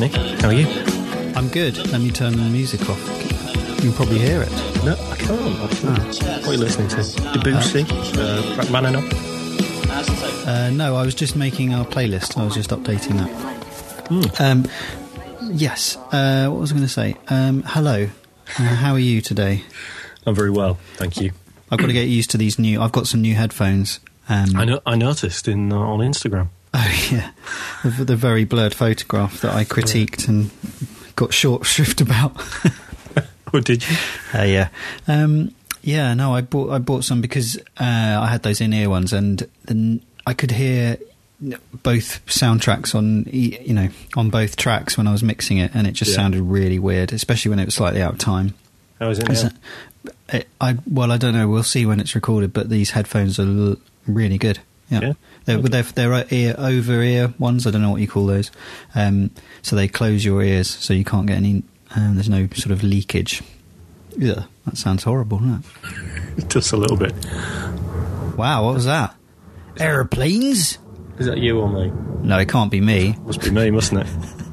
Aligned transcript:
Nick. 0.00 0.12
How 0.40 0.48
are 0.48 0.54
you? 0.54 0.66
I'm 1.36 1.48
good. 1.48 1.76
Let 1.92 2.00
me 2.00 2.10
turn 2.10 2.34
the 2.34 2.44
music 2.44 2.88
off. 2.88 2.98
You 3.76 3.90
can 3.90 3.92
probably 3.92 4.18
hear 4.18 4.40
it. 4.40 4.50
No, 4.82 4.92
I 5.10 5.16
can't. 5.16 5.84
Actually. 5.84 6.30
What 6.30 6.46
are 6.46 6.52
you 6.54 6.58
listening 6.58 6.88
to? 6.88 7.38
Debussy, 7.38 7.82
uh, 8.18 8.56
Rachmaninoff. 8.56 10.46
Uh, 10.46 10.70
no, 10.70 10.96
I 10.96 11.04
was 11.04 11.14
just 11.14 11.36
making 11.36 11.74
our 11.74 11.84
playlist. 11.84 12.38
I 12.38 12.46
was 12.46 12.54
just 12.54 12.70
updating 12.70 13.18
that. 13.18 14.40
Um, 14.40 14.66
yes. 15.52 15.98
Uh, 16.10 16.48
what 16.48 16.60
was 16.60 16.72
I 16.72 16.76
going 16.76 16.86
to 16.86 16.92
say? 16.92 17.16
Um, 17.28 17.62
hello. 17.66 18.08
Uh, 18.58 18.62
how 18.62 18.94
are 18.94 18.98
you 18.98 19.20
today? 19.20 19.64
I'm 20.24 20.34
very 20.34 20.50
well, 20.50 20.78
thank 20.94 21.18
you. 21.20 21.32
I've 21.70 21.78
got 21.78 21.88
to 21.88 21.92
get 21.92 22.08
used 22.08 22.30
to 22.30 22.38
these 22.38 22.58
new. 22.58 22.80
I've 22.80 22.92
got 22.92 23.06
some 23.06 23.20
new 23.20 23.34
headphones. 23.34 24.00
Um, 24.30 24.56
I 24.56 24.64
know. 24.64 24.80
I 24.86 24.94
noticed 24.96 25.46
in 25.46 25.70
uh, 25.70 25.76
on 25.76 25.98
Instagram. 25.98 26.48
Oh 26.72 27.06
yeah, 27.10 27.30
the, 27.84 28.04
the 28.04 28.16
very 28.16 28.44
blurred 28.44 28.74
photograph 28.74 29.40
that 29.40 29.52
I 29.54 29.64
critiqued 29.64 30.28
and 30.28 30.50
got 31.16 31.32
short 31.34 31.66
shrift 31.66 32.00
about. 32.00 32.32
Oh, 33.52 33.58
did 33.58 33.84
you? 33.88 33.96
Uh, 34.32 34.42
yeah, 34.44 34.68
um, 35.08 35.52
yeah. 35.82 36.14
No, 36.14 36.32
I 36.32 36.40
bought 36.40 36.70
I 36.70 36.78
bought 36.78 37.02
some 37.02 37.20
because 37.20 37.56
uh, 37.80 38.20
I 38.22 38.28
had 38.28 38.44
those 38.44 38.60
in 38.60 38.72
ear 38.72 38.88
ones, 38.88 39.12
and 39.12 39.44
then 39.64 40.02
I 40.24 40.34
could 40.34 40.52
hear 40.52 40.98
both 41.82 42.24
soundtracks 42.26 42.94
on 42.94 43.24
you 43.32 43.74
know 43.74 43.88
on 44.16 44.30
both 44.30 44.54
tracks 44.54 44.96
when 44.96 45.08
I 45.08 45.10
was 45.12 45.24
mixing 45.24 45.58
it, 45.58 45.72
and 45.74 45.88
it 45.88 45.94
just 45.94 46.12
Yeah. 46.12 46.18
sounded 46.18 46.42
really 46.42 46.78
weird, 46.78 47.12
especially 47.12 47.48
when 47.50 47.58
it 47.58 47.64
was 47.64 47.74
slightly 47.74 48.00
out 48.00 48.12
of 48.12 48.18
time. 48.20 48.54
How 49.00 49.10
is 49.10 49.18
it 49.18 49.28
now? 49.28 49.50
it- 50.32 50.48
I 50.60 50.76
well, 50.88 51.10
I 51.10 51.16
don't 51.16 51.34
know. 51.34 51.48
We'll 51.48 51.64
see 51.64 51.84
when 51.84 51.98
it's 51.98 52.14
recorded, 52.14 52.52
but 52.52 52.68
these 52.70 52.90
headphones 52.92 53.40
are 53.40 53.48
l- 53.48 53.76
really 54.06 54.38
good. 54.38 54.60
Yeah, 54.90 55.00
Yeah? 55.00 55.12
They're, 55.44 55.58
Okay. 55.58 55.68
they're 55.68 55.82
they're 56.10 56.26
ear 56.30 56.54
over 56.58 57.02
ear 57.02 57.34
ones. 57.38 57.66
I 57.66 57.70
don't 57.70 57.82
know 57.82 57.90
what 57.90 58.00
you 58.00 58.08
call 58.08 58.26
those. 58.26 58.50
Um, 58.94 59.30
so 59.62 59.76
they 59.76 59.88
close 59.88 60.24
your 60.24 60.42
ears, 60.42 60.68
so 60.68 60.92
you 60.94 61.04
can't 61.04 61.26
get 61.26 61.36
any. 61.36 61.62
Um, 61.96 62.14
there's 62.14 62.28
no 62.28 62.46
sort 62.54 62.70
of 62.72 62.82
leakage. 62.82 63.42
Yeah, 64.16 64.44
that 64.66 64.76
sounds 64.76 65.04
horrible, 65.04 65.38
doesn't 65.38 66.48
Just 66.48 66.72
a 66.72 66.76
little 66.76 66.96
bit. 66.96 67.12
Wow, 68.36 68.64
what 68.64 68.74
was 68.74 68.84
that? 68.86 69.14
Aeroplanes? 69.78 70.78
Is 71.18 71.26
that 71.26 71.38
you 71.38 71.58
or 71.60 71.68
me? 71.68 71.92
No, 72.22 72.38
it 72.38 72.48
can't 72.48 72.70
be 72.70 72.80
me. 72.80 73.16
Must 73.24 73.40
be 73.40 73.50
me, 73.50 73.70
mustn't 73.70 74.06
it? 74.06 74.06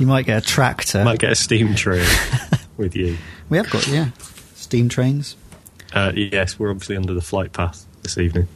You 0.00 0.06
might 0.06 0.24
get 0.26 0.42
a 0.42 0.46
tractor. 0.46 1.04
Might 1.04 1.18
get 1.18 1.30
a 1.30 1.34
steam 1.36 1.74
train 1.74 2.06
with 2.78 2.96
you. 2.96 3.18
We 3.50 3.58
have 3.58 3.68
got 3.70 3.86
yeah, 3.86 4.08
steam 4.54 4.88
trains. 4.88 5.36
Uh, 5.92 6.10
yes, 6.14 6.58
we're 6.58 6.70
obviously 6.70 6.96
under 6.96 7.12
the 7.12 7.20
flight 7.20 7.52
path 7.52 7.84
this 8.02 8.16
evening. 8.16 8.48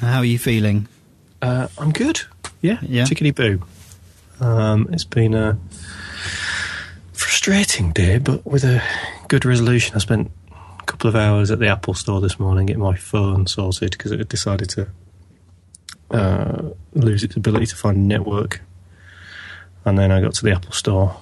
How 0.00 0.18
are 0.18 0.24
you 0.24 0.38
feeling? 0.38 0.88
Uh, 1.42 1.68
I'm 1.76 1.92
good. 1.92 2.22
Yeah, 2.62 2.78
Yeah? 2.82 3.04
Chickadee 3.04 3.32
boo. 3.32 3.62
Um, 4.40 4.88
it's 4.92 5.04
been 5.04 5.34
a 5.34 5.58
frustrating 7.12 7.92
day, 7.92 8.18
but 8.18 8.46
with 8.46 8.64
a 8.64 8.82
good 9.28 9.44
resolution. 9.44 9.94
I 9.96 9.98
spent 9.98 10.30
a 10.50 10.84
couple 10.84 11.08
of 11.08 11.16
hours 11.16 11.50
at 11.50 11.58
the 11.58 11.68
Apple 11.68 11.94
store 11.94 12.20
this 12.20 12.38
morning 12.40 12.66
getting 12.66 12.82
my 12.82 12.96
phone 12.96 13.46
sorted 13.46 13.90
because 13.92 14.12
it 14.12 14.18
had 14.18 14.28
decided 14.28 14.70
to 14.70 14.88
uh, 16.10 16.70
lose 16.94 17.22
its 17.22 17.36
ability 17.36 17.66
to 17.66 17.76
find 17.76 17.96
a 17.96 18.00
network. 18.00 18.62
And 19.84 19.98
then 19.98 20.10
I 20.10 20.20
got 20.20 20.34
to 20.34 20.44
the 20.44 20.52
Apple 20.52 20.72
store 20.72 21.20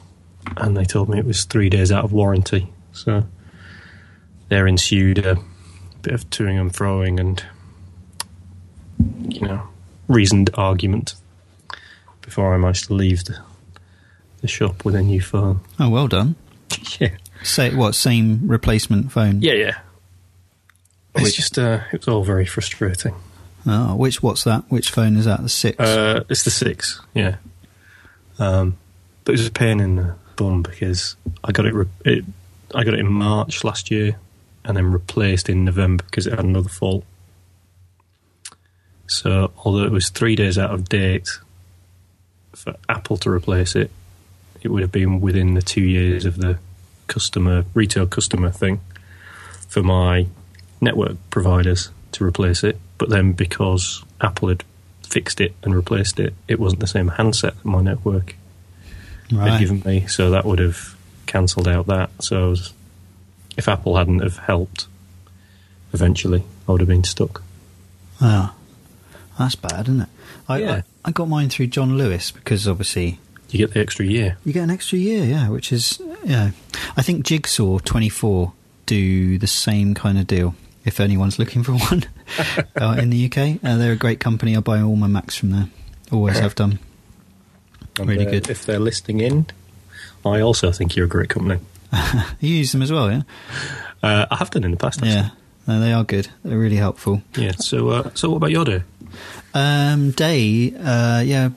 and 0.56 0.76
they 0.76 0.84
told 0.84 1.08
me 1.08 1.18
it 1.18 1.24
was 1.24 1.44
three 1.44 1.68
days 1.68 1.90
out 1.90 2.04
of 2.04 2.12
warranty. 2.12 2.72
So 2.92 3.24
there 4.48 4.66
ensued 4.66 5.18
a 5.18 5.36
bit 6.06 6.14
of 6.14 6.30
toing 6.30 6.60
and 6.60 6.72
froing 6.72 7.18
and, 7.18 7.44
you 9.34 9.40
know, 9.46 9.62
reasoned 10.06 10.50
argument 10.54 11.14
before 12.22 12.54
I 12.54 12.56
managed 12.58 12.86
to 12.86 12.94
leave 12.94 13.24
the, 13.24 13.38
the 14.40 14.46
shop 14.48 14.84
with 14.84 14.94
a 14.94 15.02
new 15.02 15.20
phone. 15.20 15.60
Oh, 15.80 15.90
well 15.90 16.08
done. 16.08 16.36
Yeah. 17.00 17.16
Say 17.42 17.74
what? 17.74 17.94
Same 17.94 18.46
replacement 18.48 19.10
phone? 19.12 19.42
Yeah, 19.42 19.52
yeah. 19.54 19.78
It's 21.16 21.24
Which- 21.24 21.36
just, 21.36 21.58
uh, 21.58 21.80
it 21.92 21.98
was 22.00 22.08
all 22.08 22.22
very 22.24 22.46
frustrating. 22.46 23.14
Oh, 23.66 23.96
which 23.96 24.22
what's 24.22 24.44
that? 24.44 24.64
Which 24.68 24.90
phone 24.90 25.16
is 25.16 25.24
that? 25.24 25.42
The 25.42 25.48
six. 25.48 25.78
Uh, 25.80 26.22
it's 26.30 26.44
the 26.44 26.50
six, 26.52 27.00
yeah. 27.14 27.36
Um, 28.38 28.76
but 29.24 29.32
it 29.32 29.38
was 29.40 29.48
a 29.48 29.50
pain 29.50 29.80
in 29.80 29.96
the 29.96 30.14
bum 30.36 30.62
because 30.62 31.16
I 31.42 31.50
got 31.52 31.66
it, 31.66 31.74
re- 31.74 31.86
it, 32.04 32.24
I 32.74 32.84
got 32.84 32.94
it 32.94 33.00
in 33.00 33.10
March 33.12 33.64
last 33.64 33.90
year, 33.90 34.16
and 34.66 34.76
then 34.76 34.90
replaced 34.90 35.48
in 35.48 35.64
November 35.64 36.04
because 36.04 36.26
it 36.26 36.30
had 36.30 36.44
another 36.44 36.68
fault. 36.68 37.04
So 39.06 39.52
although 39.64 39.84
it 39.84 39.92
was 39.92 40.10
three 40.10 40.34
days 40.34 40.58
out 40.58 40.72
of 40.72 40.88
date 40.88 41.28
for 42.54 42.74
Apple 42.88 43.16
to 43.18 43.30
replace 43.30 43.76
it, 43.76 43.90
it 44.62 44.68
would 44.68 44.82
have 44.82 44.92
been 44.92 45.20
within 45.20 45.54
the 45.54 45.62
two 45.62 45.82
years 45.82 46.24
of 46.24 46.36
the 46.36 46.58
customer 47.06 47.64
retail 47.72 48.06
customer 48.06 48.50
thing 48.50 48.80
for 49.68 49.82
my 49.82 50.26
network 50.80 51.16
providers 51.30 51.90
to 52.12 52.24
replace 52.24 52.64
it. 52.64 52.78
But 52.98 53.08
then 53.08 53.32
because 53.32 54.02
Apple 54.20 54.48
had 54.48 54.64
fixed 55.04 55.40
it 55.40 55.54
and 55.62 55.74
replaced 55.74 56.18
it, 56.18 56.34
it 56.48 56.58
wasn't 56.58 56.80
the 56.80 56.86
same 56.86 57.08
handset 57.08 57.54
that 57.56 57.64
my 57.64 57.82
network 57.82 58.34
had 59.30 59.60
given 59.60 59.82
me, 59.84 60.06
so 60.06 60.30
that 60.30 60.44
would 60.44 60.58
have 60.58 60.96
cancelled 61.26 61.68
out 61.68 61.86
that. 61.86 62.10
So 62.20 62.46
I 62.46 62.48
was, 62.48 62.72
if 63.56 63.68
Apple 63.68 63.96
hadn't 63.96 64.20
have 64.20 64.38
helped, 64.38 64.86
eventually 65.92 66.42
I 66.68 66.72
would 66.72 66.80
have 66.80 66.88
been 66.88 67.04
stuck. 67.04 67.42
Ah, 68.20 68.54
that's 69.38 69.54
bad, 69.54 69.82
isn't 69.88 70.02
it? 70.02 70.08
I, 70.48 70.58
Yeah. 70.58 70.72
I, 70.74 70.82
I 71.08 71.10
got 71.12 71.28
mine 71.28 71.48
through 71.48 71.68
John 71.68 71.96
Lewis 71.98 72.30
because 72.30 72.66
obviously 72.66 73.18
You 73.50 73.58
get 73.58 73.74
the 73.74 73.80
extra 73.80 74.04
year. 74.04 74.38
you 74.44 74.52
get 74.52 74.62
an 74.64 74.70
extra 74.70 74.98
year, 74.98 75.24
yeah, 75.24 75.48
which 75.48 75.72
is 75.72 76.00
yeah. 76.24 76.50
I 76.96 77.02
think 77.02 77.24
Jigsaw 77.24 77.78
twenty 77.78 78.08
four 78.08 78.52
do 78.86 79.38
the 79.38 79.46
same 79.46 79.94
kind 79.94 80.18
of 80.18 80.26
deal. 80.26 80.54
If 80.84 81.00
anyone's 81.00 81.38
looking 81.38 81.62
for 81.64 81.72
one 81.90 82.04
uh, 82.80 82.96
in 82.98 83.10
the 83.10 83.26
UK, 83.26 83.62
uh, 83.64 83.76
they're 83.76 83.92
a 83.92 83.96
great 83.96 84.20
company. 84.20 84.56
I 84.56 84.60
buy 84.60 84.80
all 84.80 84.96
my 84.96 85.06
Macs 85.08 85.36
from 85.36 85.50
there. 85.50 85.68
Always 86.12 86.38
have 86.38 86.54
done. 86.54 86.78
And, 87.98 88.08
Really 88.08 88.26
uh, 88.26 88.30
good. 88.30 88.50
If 88.50 88.64
they're 88.66 88.78
listing 88.78 89.20
in, 89.20 89.46
I 90.24 90.40
also 90.40 90.70
think 90.70 90.94
you're 90.96 91.06
a 91.06 91.08
great 91.08 91.28
company. 91.30 91.60
you 92.40 92.56
use 92.56 92.72
them 92.72 92.82
as 92.82 92.92
well, 92.92 93.10
yeah. 93.10 93.22
Uh, 94.02 94.26
I 94.30 94.36
have 94.36 94.50
done 94.50 94.64
in 94.64 94.70
the 94.70 94.76
past. 94.76 94.98
Actually. 94.98 95.12
Yeah, 95.12 95.30
no, 95.66 95.80
they 95.80 95.92
are 95.92 96.04
good. 96.04 96.28
They're 96.44 96.58
really 96.58 96.76
helpful. 96.76 97.22
Yeah. 97.36 97.52
So, 97.52 97.88
uh, 97.88 98.10
so 98.14 98.30
what 98.30 98.36
about 98.36 98.50
your 98.50 98.64
day? 98.64 98.82
Um, 99.54 100.10
day, 100.10 100.74
uh, 100.74 101.20
yeah, 101.20 101.50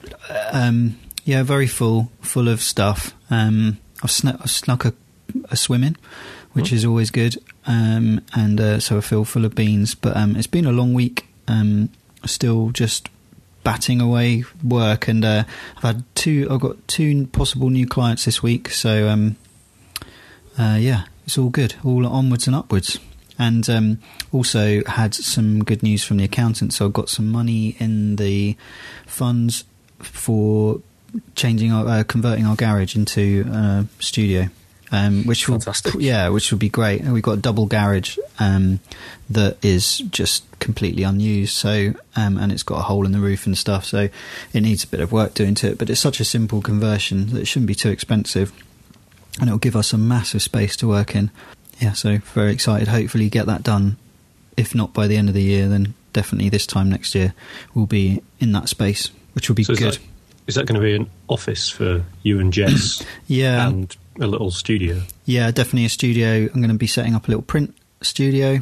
um, 0.52 0.98
yeah, 1.26 1.44
very 1.44 1.68
full, 1.68 2.12
full 2.22 2.48
of 2.48 2.62
stuff. 2.62 3.14
Um, 3.30 3.78
I've, 4.02 4.12
snuck, 4.12 4.38
I've 4.42 4.50
snuck 4.50 4.86
a, 4.86 4.94
a 5.52 5.56
swim 5.56 5.84
in, 5.84 5.98
which 6.54 6.72
is 6.72 6.86
always 6.86 7.12
good. 7.12 7.38
Um, 7.66 8.22
and 8.34 8.60
uh, 8.60 8.80
so 8.80 8.98
I 8.98 9.02
feel 9.02 9.26
full 9.26 9.46
of 9.46 9.54
beans. 9.54 9.96
But 9.96 10.16
um, 10.16 10.36
it's 10.36 10.48
been 10.48 10.66
a 10.66 10.72
long 10.72 10.94
week. 10.94 11.28
Um, 11.48 11.90
still 12.26 12.70
just 12.72 13.10
batting 13.64 14.02
away 14.02 14.44
work, 14.64 15.08
and 15.08 15.24
uh, 15.26 15.44
I've 15.78 15.84
had 15.84 16.04
two. 16.16 16.48
I've 16.50 16.60
got 16.60 16.88
two 16.88 17.28
possible 17.28 17.70
new 17.70 17.88
clients 17.88 18.26
this 18.26 18.42
week. 18.42 18.70
So 18.70 19.08
um, 19.10 19.36
uh, 20.58 20.78
yeah, 20.80 21.06
it's 21.26 21.38
all 21.38 21.50
good, 21.50 21.76
all 21.84 22.06
onwards 22.08 22.48
and 22.48 22.56
upwards. 22.56 22.98
And 23.38 23.70
um, 23.70 24.00
also 24.34 24.84
had 24.84 25.14
some 25.14 25.64
good 25.64 25.82
news 25.82 26.04
from 26.04 26.18
the 26.18 26.26
accountant. 26.26 26.74
So 26.74 26.86
I've 26.86 26.94
got 26.94 27.08
some 27.08 27.30
money 27.30 27.76
in 27.80 28.18
the 28.18 28.58
funds 29.06 29.64
for 30.00 30.82
changing 31.36 31.72
our, 31.72 31.88
uh, 31.88 32.04
converting 32.04 32.46
our 32.46 32.56
garage 32.56 32.96
into 32.96 33.46
a 33.48 33.86
studio. 34.00 34.50
Um, 34.92 35.24
which 35.26 35.46
Fantastic. 35.46 35.94
will, 35.94 36.02
yeah, 36.02 36.30
which 36.30 36.52
would 36.52 36.60
be 36.60 36.68
great. 36.68 37.02
And 37.02 37.14
We've 37.14 37.22
got 37.22 37.38
a 37.38 37.42
double 37.42 37.68
garage 37.68 38.18
um, 38.40 38.80
that 39.30 39.64
is 39.64 40.00
just 40.00 40.44
completely 40.60 41.04
unused. 41.04 41.54
So, 41.54 41.94
um, 42.16 42.38
and 42.38 42.52
it's 42.52 42.64
got 42.64 42.80
a 42.80 42.84
hole 42.84 43.06
in 43.06 43.12
the 43.12 43.20
roof 43.20 43.46
and 43.46 43.56
stuff. 43.56 43.86
So, 43.86 44.10
it 44.52 44.62
needs 44.62 44.84
a 44.84 44.88
bit 44.88 45.00
of 45.00 45.12
work 45.12 45.36
doing 45.36 45.54
to 45.56 45.68
it. 45.68 45.78
But 45.78 45.92
it's 45.92 46.02
such 46.02 46.20
a 46.20 46.26
simple 46.26 46.62
conversion 46.62 47.28
that 47.28 47.42
it 47.42 47.46
shouldn't 47.46 47.68
be 47.68 47.76
too 47.76 47.90
expensive 47.92 48.52
and 49.40 49.44
it'll 49.50 49.58
give 49.58 49.76
us 49.76 49.94
a 49.94 49.98
massive 49.98 50.42
space 50.42 50.76
to 50.78 50.88
work 50.88 51.16
in. 51.16 51.32
Yeah, 51.80 51.94
so 51.94 52.18
very 52.18 52.52
excited. 52.52 52.88
Hopefully, 52.88 53.30
get 53.30 53.46
that 53.46 53.64
done. 53.64 53.98
If 54.58 54.76
not 54.76 54.94
by 54.94 55.08
the 55.08 55.16
end 55.16 55.30
of 55.30 55.36
the 55.36 55.44
year, 55.44 55.70
then 55.70 55.94
definitely 56.12 56.50
this 56.50 56.66
time 56.68 56.90
next 56.90 57.16
year 57.16 57.34
we'll 57.74 57.86
be 57.86 58.22
in 58.40 58.52
that 58.52 58.68
space, 58.68 59.10
which 59.34 59.48
will 59.48 59.56
be 59.56 59.64
So 59.64 59.74
is 59.74 59.80
good. 59.80 59.94
that, 59.94 60.00
is 60.48 60.56
that 60.56 60.66
going 60.66 60.80
to 60.80 60.86
be 60.86 60.96
an 60.96 61.10
office 61.30 61.70
for 61.70 62.04
you 62.24 62.40
and 62.40 62.52
Jess 62.52 63.04
yeah, 63.28 63.68
and 63.68 63.96
a 64.20 64.28
little 64.28 64.52
studio? 64.52 65.02
yeah, 65.26 65.52
definitely 65.52 65.86
a 65.86 65.90
studio. 65.90 66.50
I'm 66.54 66.60
going 66.62 66.70
to 66.70 66.74
be 66.78 66.88
setting 66.88 67.16
up 67.16 67.28
a 67.28 67.32
little 67.32 67.44
print 67.44 67.74
studio, 68.02 68.60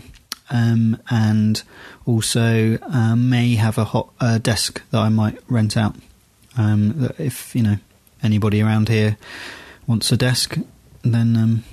um, 0.52 1.02
and 1.10 1.64
also 2.06 2.78
um, 2.84 3.30
may 3.30 3.56
have 3.56 3.78
a 3.80 3.84
hot 3.86 4.12
uh, 4.20 4.38
desk 4.38 4.84
that 4.92 5.00
I 5.00 5.10
might 5.10 5.40
rent 5.48 5.76
out. 5.76 5.96
Um, 6.58 7.12
if 7.18 7.56
you 7.56 7.64
know 7.64 7.78
anybody 8.24 8.62
around 8.62 8.90
here 8.90 9.18
wants 9.88 10.12
a 10.12 10.18
desk, 10.18 10.58
then 11.04 11.36
um, 11.38 11.64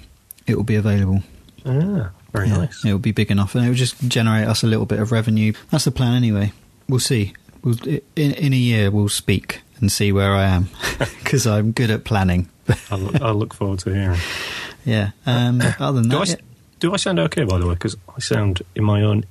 it 0.46 0.56
will 0.56 0.64
be 0.64 0.76
available. 0.76 1.22
Ah, 1.66 2.10
very 2.32 2.48
Yeah, 2.48 2.56
nice. 2.58 2.84
It 2.84 2.92
will 2.92 2.98
be 2.98 3.12
big 3.12 3.30
enough, 3.30 3.54
and 3.54 3.64
it 3.64 3.68
will 3.68 3.74
just 3.76 4.00
generate 4.08 4.46
us 4.48 4.62
a 4.62 4.66
little 4.66 4.86
bit 4.86 5.00
of 5.00 5.12
revenue. 5.12 5.52
That's 5.70 5.84
the 5.84 5.90
plan, 5.90 6.14
anyway. 6.14 6.52
We'll 6.88 7.00
see. 7.00 7.32
we'll, 7.62 7.76
in 8.16 8.32
in 8.32 8.52
a 8.52 8.56
year 8.56 8.90
we'll 8.90 9.08
speak 9.08 9.62
and 9.80 9.90
see 9.90 10.12
where 10.12 10.32
I 10.32 10.44
am 10.44 10.68
because 10.98 11.46
I'm 11.46 11.72
good 11.72 11.90
at 11.90 12.04
planning. 12.04 12.48
I 12.90 12.96
look, 12.96 13.20
I 13.20 13.30
look 13.30 13.54
forward 13.54 13.78
to 13.80 13.90
hearing. 13.94 14.20
yeah. 14.84 15.10
Um, 15.26 15.60
other 15.80 16.00
than 16.00 16.10
Do 16.10 16.18
I, 16.20 16.24
that, 16.26 16.40
do 16.80 16.92
I 16.92 16.96
sound 16.96 17.18
okay, 17.18 17.44
by 17.44 17.58
the 17.58 17.66
way? 17.66 17.74
Because 17.74 17.96
I 18.14 18.20
sound 18.20 18.62
in 18.74 18.84
my 18.84 19.02
own 19.02 19.24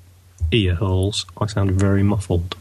ear 0.52 0.76
holes. 0.76 1.26
I 1.40 1.46
sound 1.48 1.72
very 1.72 2.04
muffled. 2.04 2.56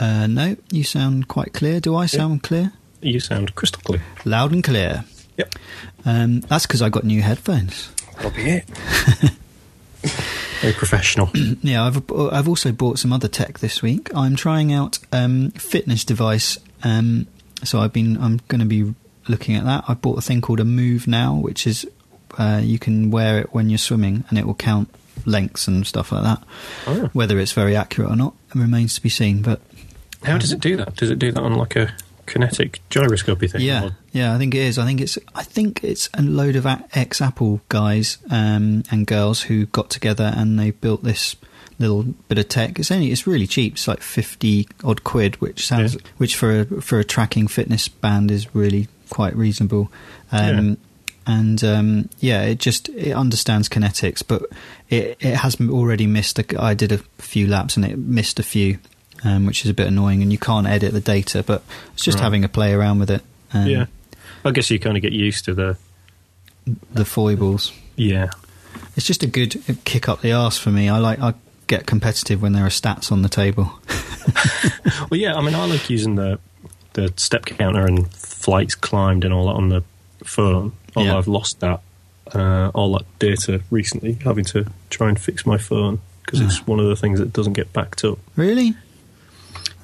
uh, 0.00 0.26
no, 0.26 0.56
you 0.72 0.84
sound 0.84 1.28
quite 1.28 1.52
clear. 1.52 1.80
Do 1.80 1.94
I 1.96 2.06
sound 2.06 2.42
clear? 2.42 2.72
You 3.00 3.20
sound 3.20 3.54
crystal 3.54 3.82
clear. 3.82 4.02
Loud 4.24 4.52
and 4.52 4.64
clear. 4.64 5.04
Yep. 5.38 5.54
Um, 6.04 6.40
that's 6.40 6.66
because 6.66 6.82
I 6.82 6.90
got 6.90 7.04
new 7.04 7.22
headphones. 7.22 7.90
That'll 8.16 8.30
be 8.32 8.50
it. 8.50 8.64
very 10.60 10.74
professional. 10.74 11.30
Yeah, 11.62 11.84
I've 11.84 12.10
I've 12.12 12.48
also 12.48 12.72
bought 12.72 12.98
some 12.98 13.12
other 13.12 13.28
tech 13.28 13.58
this 13.60 13.82
week. 13.82 14.10
I'm 14.14 14.36
trying 14.36 14.72
out 14.72 14.98
um, 15.12 15.50
fitness 15.52 16.04
device. 16.04 16.58
Um, 16.84 17.26
so 17.64 17.80
I've 17.80 17.92
been 17.92 18.16
I'm 18.22 18.38
going 18.48 18.60
to 18.60 18.66
be 18.66 18.94
looking 19.28 19.56
at 19.56 19.64
that. 19.64 19.84
I 19.88 19.94
bought 19.94 20.18
a 20.18 20.22
thing 20.22 20.40
called 20.40 20.60
a 20.60 20.64
Moov 20.64 21.06
Now, 21.06 21.34
which 21.34 21.66
is 21.66 21.86
uh, 22.38 22.60
you 22.62 22.78
can 22.78 23.10
wear 23.10 23.40
it 23.40 23.52
when 23.52 23.70
you're 23.70 23.78
swimming 23.78 24.24
and 24.28 24.38
it 24.38 24.46
will 24.46 24.54
count 24.54 24.88
lengths 25.26 25.66
and 25.68 25.86
stuff 25.86 26.12
like 26.12 26.22
that. 26.22 26.42
Oh. 26.86 27.10
Whether 27.12 27.38
it's 27.38 27.52
very 27.52 27.76
accurate 27.76 28.10
or 28.10 28.16
not 28.16 28.34
remains 28.54 28.94
to 28.94 29.02
be 29.02 29.08
seen. 29.08 29.42
But 29.42 29.60
How 30.22 30.38
does 30.38 30.52
it 30.52 30.60
do 30.60 30.76
that? 30.76 30.96
Does 30.96 31.10
it 31.10 31.18
do 31.18 31.32
that 31.32 31.42
on 31.42 31.54
like 31.54 31.76
a 31.76 31.92
kinetic 32.28 32.80
gyroscopy 32.90 33.48
thing? 33.48 33.60
yeah, 33.62 33.84
Or- 33.86 33.96
yeah, 34.12 34.34
I 34.34 34.38
think 34.38 34.54
it 34.54 34.60
is. 34.62 34.78
I 34.78 34.84
think 34.86 35.00
it's 35.00 35.18
I 35.34 35.42
think 35.42 35.82
it's 35.82 36.08
a 36.14 36.22
load 36.22 36.56
of 36.56 36.66
ex 36.94 37.20
Apple 37.20 37.60
guys 37.68 38.18
um, 38.30 38.82
and 38.90 39.06
girls 39.06 39.42
who 39.42 39.66
got 39.66 39.90
together 39.90 40.32
and 40.36 40.58
they 40.58 40.70
built 40.70 41.02
this 41.04 41.36
little 41.80 42.02
bit 42.28 42.38
of 42.38 42.48
tech. 42.48 42.78
It's 42.78 42.90
only 42.90 43.10
it's 43.12 43.26
really 43.26 43.46
cheap. 43.46 43.74
It's 43.74 43.88
like 43.88 44.02
fifty 44.02 44.66
odd 44.84 45.04
quid, 45.04 45.40
which 45.40 45.66
sounds 45.66 45.94
Yeah. 45.94 46.00
which 46.18 46.36
for 46.36 46.60
a, 46.60 46.64
for 46.80 46.98
a 46.98 47.04
tracking 47.04 47.48
fitness 47.48 47.88
band 47.88 48.30
is 48.30 48.54
really 48.54 48.88
quite 49.10 49.34
reasonable. 49.36 49.90
Um, 50.32 50.68
Yeah. 50.68 50.74
And 51.30 51.62
um, 51.62 52.08
yeah, 52.20 52.40
it 52.44 52.58
just 52.58 52.88
it 52.88 53.12
understands 53.12 53.68
kinetics, 53.68 54.22
but 54.26 54.44
it 54.88 55.18
it 55.20 55.34
has 55.36 55.60
already 55.60 56.06
missed. 56.06 56.38
A, 56.38 56.44
I 56.58 56.72
did 56.72 56.90
a 56.90 56.98
few 57.18 57.46
laps 57.46 57.76
and 57.76 57.84
it 57.84 57.98
missed 57.98 58.40
a 58.40 58.42
few, 58.42 58.78
um, 59.24 59.46
which 59.46 59.64
is 59.64 59.70
a 59.70 59.74
bit 59.74 59.86
annoying. 59.86 60.22
And 60.22 60.30
you 60.32 60.38
can't 60.38 60.66
edit 60.66 60.92
the 60.92 61.00
data, 61.00 61.42
but 61.42 61.62
it's 61.94 62.04
just 62.04 62.16
Right. 62.18 62.24
having 62.24 62.44
a 62.44 62.48
play 62.48 62.72
around 62.72 62.98
with 62.98 63.10
it. 63.10 63.22
Um, 63.52 63.66
yeah. 63.66 63.86
I 64.44 64.50
guess 64.50 64.70
you 64.70 64.78
kind 64.78 64.96
of 64.96 65.02
get 65.02 65.12
used 65.12 65.44
to 65.46 65.54
the. 65.54 65.76
the 66.92 67.04
foibles. 67.04 67.72
Yeah. 67.96 68.30
It's 68.96 69.06
just 69.06 69.22
a 69.22 69.26
good 69.26 69.62
kick 69.84 70.08
up 70.08 70.20
the 70.20 70.32
arse 70.32 70.58
for 70.58 70.70
me. 70.70 70.88
I 70.88 70.98
like 70.98 71.18
I 71.20 71.34
get 71.66 71.86
competitive 71.86 72.40
when 72.42 72.52
there 72.52 72.64
are 72.64 72.70
stats 72.70 73.10
on 73.12 73.22
the 73.22 73.28
table. 73.28 73.72
Well, 75.10 75.18
yeah. 75.18 75.34
I 75.36 75.40
mean, 75.40 75.54
I 75.54 75.64
like 75.64 75.88
using 75.90 76.16
the 76.16 76.38
the 76.92 77.12
step 77.16 77.46
counter 77.46 77.86
and 77.86 78.12
flights 78.12 78.74
climbed 78.74 79.24
and 79.24 79.32
all 79.32 79.46
that 79.46 79.54
on 79.54 79.68
the 79.70 79.82
phone. 80.24 80.72
Although 80.96 81.10
Yeah. 81.12 81.16
I've 81.18 81.28
lost 81.28 81.60
that 81.60 81.80
uh, 82.34 82.70
all 82.74 82.92
that 82.92 83.06
data 83.18 83.62
recently, 83.70 84.14
having 84.24 84.44
to 84.46 84.66
try 84.90 85.08
and 85.08 85.18
fix 85.18 85.46
my 85.46 85.56
phone 85.56 86.00
because 86.24 86.40
it's 86.40 86.58
Ah. 86.60 86.64
one 86.66 86.78
of 86.80 86.86
the 86.86 86.96
things 86.96 87.18
that 87.20 87.32
doesn't 87.32 87.54
get 87.54 87.72
backed 87.72 88.04
up. 88.04 88.18
Really? 88.36 88.74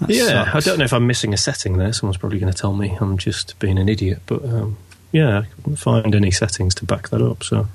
That 0.01 0.11
yeah, 0.11 0.45
sucks. 0.51 0.55
I 0.55 0.61
don't 0.71 0.79
know 0.79 0.85
if 0.85 0.93
I'm 0.93 1.07
missing 1.07 1.33
a 1.33 1.37
setting 1.37 1.79
there. 1.79 1.93
Someone's 1.93 2.17
probably 2.17 2.39
going 2.39 2.53
to 2.53 2.59
tell 2.59 2.73
me 2.75 2.97
I'm 3.01 3.17
just 3.19 3.59
being 3.59 3.79
an 3.79 3.89
idiot, 3.89 4.21
but 4.27 4.45
um, 4.45 4.77
yeah, 5.13 5.41
I 5.41 5.43
couldn't 5.57 5.77
find 5.77 6.15
any 6.15 6.31
settings 6.31 6.75
to 6.77 6.85
back 6.85 7.09
that 7.11 7.23
up, 7.23 7.43
so 7.45 7.69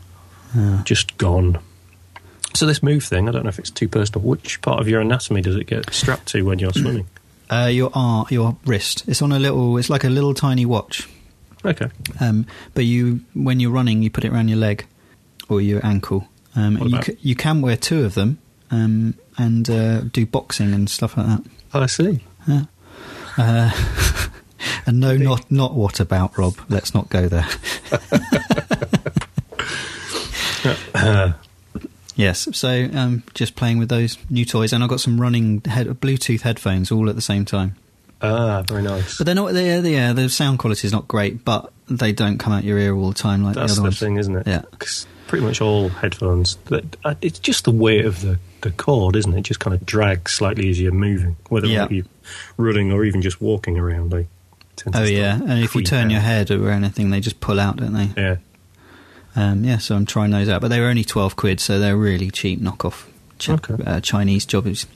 Yeah. 0.55 0.81
just 0.83 1.17
gone. 1.17 1.59
So 2.53 2.65
this 2.65 2.83
move 2.83 3.03
thing, 3.03 3.29
I 3.29 3.31
don't 3.31 3.43
know 3.43 3.49
if 3.49 3.59
it's 3.59 3.69
too 3.69 3.87
personal. 3.87 4.27
Which 4.27 4.61
part 4.61 4.79
of 4.81 4.87
your 4.89 4.99
anatomy 5.01 5.41
does 5.41 5.55
it 5.55 5.67
get 5.67 5.93
strapped 5.93 6.27
to 6.29 6.43
when 6.43 6.59
you're 6.59 6.73
swimming? 6.73 7.07
Uh, 7.51 7.65
your 7.65 7.89
arm, 7.95 8.27
your 8.29 8.55
wrist. 8.63 9.03
It's 9.07 9.23
on 9.23 9.31
a 9.31 9.39
little. 9.39 9.75
It's 9.79 9.89
like 9.89 10.03
a 10.03 10.09
little 10.09 10.35
tiny 10.35 10.67
watch. 10.67 11.09
Okay, 11.65 11.87
Um, 12.19 12.45
but 12.75 12.85
you, 12.85 13.21
when 13.33 13.59
you're 13.59 13.71
running, 13.71 14.03
you 14.03 14.11
put 14.11 14.23
it 14.23 14.31
around 14.31 14.49
your 14.49 14.59
leg 14.59 14.85
or 15.49 15.59
your 15.59 15.83
ankle. 15.83 16.27
Um, 16.55 16.77
you, 16.77 16.99
ca- 16.99 17.15
you 17.21 17.35
can 17.35 17.61
wear 17.61 17.75
two 17.75 18.05
of 18.05 18.13
them 18.13 18.37
um, 18.69 19.15
and 19.39 19.67
uh, 19.67 20.01
do 20.01 20.27
boxing 20.27 20.75
and 20.75 20.87
stuff 20.87 21.17
like 21.17 21.25
that. 21.25 21.41
I 21.73 21.85
see. 21.85 22.19
Yeah. 22.47 22.63
Uh, 23.37 23.71
and 24.85 24.99
no, 24.99 25.15
not 25.17 25.49
not 25.51 25.73
what 25.73 25.99
about 25.99 26.37
Rob? 26.37 26.55
Let's 26.69 26.93
not 26.93 27.09
go 27.09 27.27
there. 27.27 27.47
yes. 32.15 32.47
So 32.53 32.89
um, 32.93 33.23
just 33.33 33.55
playing 33.55 33.77
with 33.79 33.89
those 33.89 34.17
new 34.29 34.45
toys, 34.45 34.73
and 34.73 34.83
I've 34.83 34.89
got 34.89 34.99
some 34.99 35.19
running 35.19 35.61
head- 35.61 35.87
Bluetooth 35.87 36.41
headphones 36.41 36.91
all 36.91 37.09
at 37.09 37.15
the 37.15 37.21
same 37.21 37.45
time. 37.45 37.75
Ah, 38.21 38.63
very 38.67 38.81
nice. 38.81 39.17
But 39.17 39.25
they're 39.25 39.35
not. 39.35 39.53
They, 39.53 39.79
they, 39.79 39.93
yeah, 39.93 40.13
the 40.13 40.27
sound 40.29 40.59
quality 40.59 40.85
is 40.87 40.91
not 40.91 41.07
great, 41.07 41.45
but 41.45 41.71
they 41.89 42.11
don't 42.11 42.37
come 42.37 42.51
out 42.51 42.63
your 42.63 42.77
ear 42.77 42.93
all 42.95 43.09
the 43.09 43.15
time 43.15 43.43
like 43.43 43.55
That's 43.55 43.75
the 43.75 43.75
the 43.75 43.81
other 43.81 43.87
ones. 43.89 43.99
thing, 43.99 44.17
isn't 44.17 44.35
it? 44.35 44.47
Yeah. 44.47 44.63
Pretty 45.29 45.45
much 45.45 45.61
all 45.61 45.87
headphones, 45.89 46.57
uh, 47.05 47.15
it's 47.21 47.39
just 47.39 47.63
the 47.63 47.71
weight 47.71 48.03
of 48.05 48.21
the, 48.21 48.37
the 48.61 48.71
cord, 48.71 49.15
isn't 49.15 49.33
it? 49.33 49.37
It 49.37 49.41
just 49.43 49.59
kind 49.61 49.73
of 49.73 49.85
drags 49.85 50.33
slightly 50.33 50.69
as 50.69 50.79
you're 50.81 50.91
moving, 50.91 51.37
whether 51.47 51.67
Yeah. 51.67 51.87
you're 51.89 52.05
running 52.57 52.91
or 52.91 53.05
even 53.05 53.21
just 53.21 53.39
walking 53.39 53.77
around. 53.79 54.11
They 54.11 54.27
tend 54.75 54.95
to 54.95 55.01
Oh 55.01 55.03
yeah, 55.05 55.35
and 55.35 55.63
if 55.63 55.75
you 55.75 55.83
turn 55.83 56.07
out. 56.07 56.11
your 56.11 56.21
head 56.21 56.51
or 56.51 56.69
anything, 56.69 57.11
they 57.11 57.19
just 57.21 57.39
pull 57.39 57.59
out, 57.59 57.77
don't 57.77 57.93
they? 57.93 58.09
Yeah. 58.21 58.35
Um, 59.35 59.63
yeah, 59.63 59.77
so 59.77 59.95
I'm 59.95 60.05
trying 60.07 60.31
those 60.31 60.49
out, 60.49 60.59
but 60.61 60.69
they 60.69 60.79
were 60.79 60.87
only 60.87 61.03
twelve 61.03 61.35
quid, 61.35 61.59
so 61.59 61.79
they're 61.79 61.95
really 61.95 62.31
cheap 62.31 62.59
knockoff 62.59 63.05
Ch- 63.37 63.49
Okay. 63.51 63.75
uh, 63.85 64.01
Chinese 64.01 64.45
jobbies. 64.45 64.87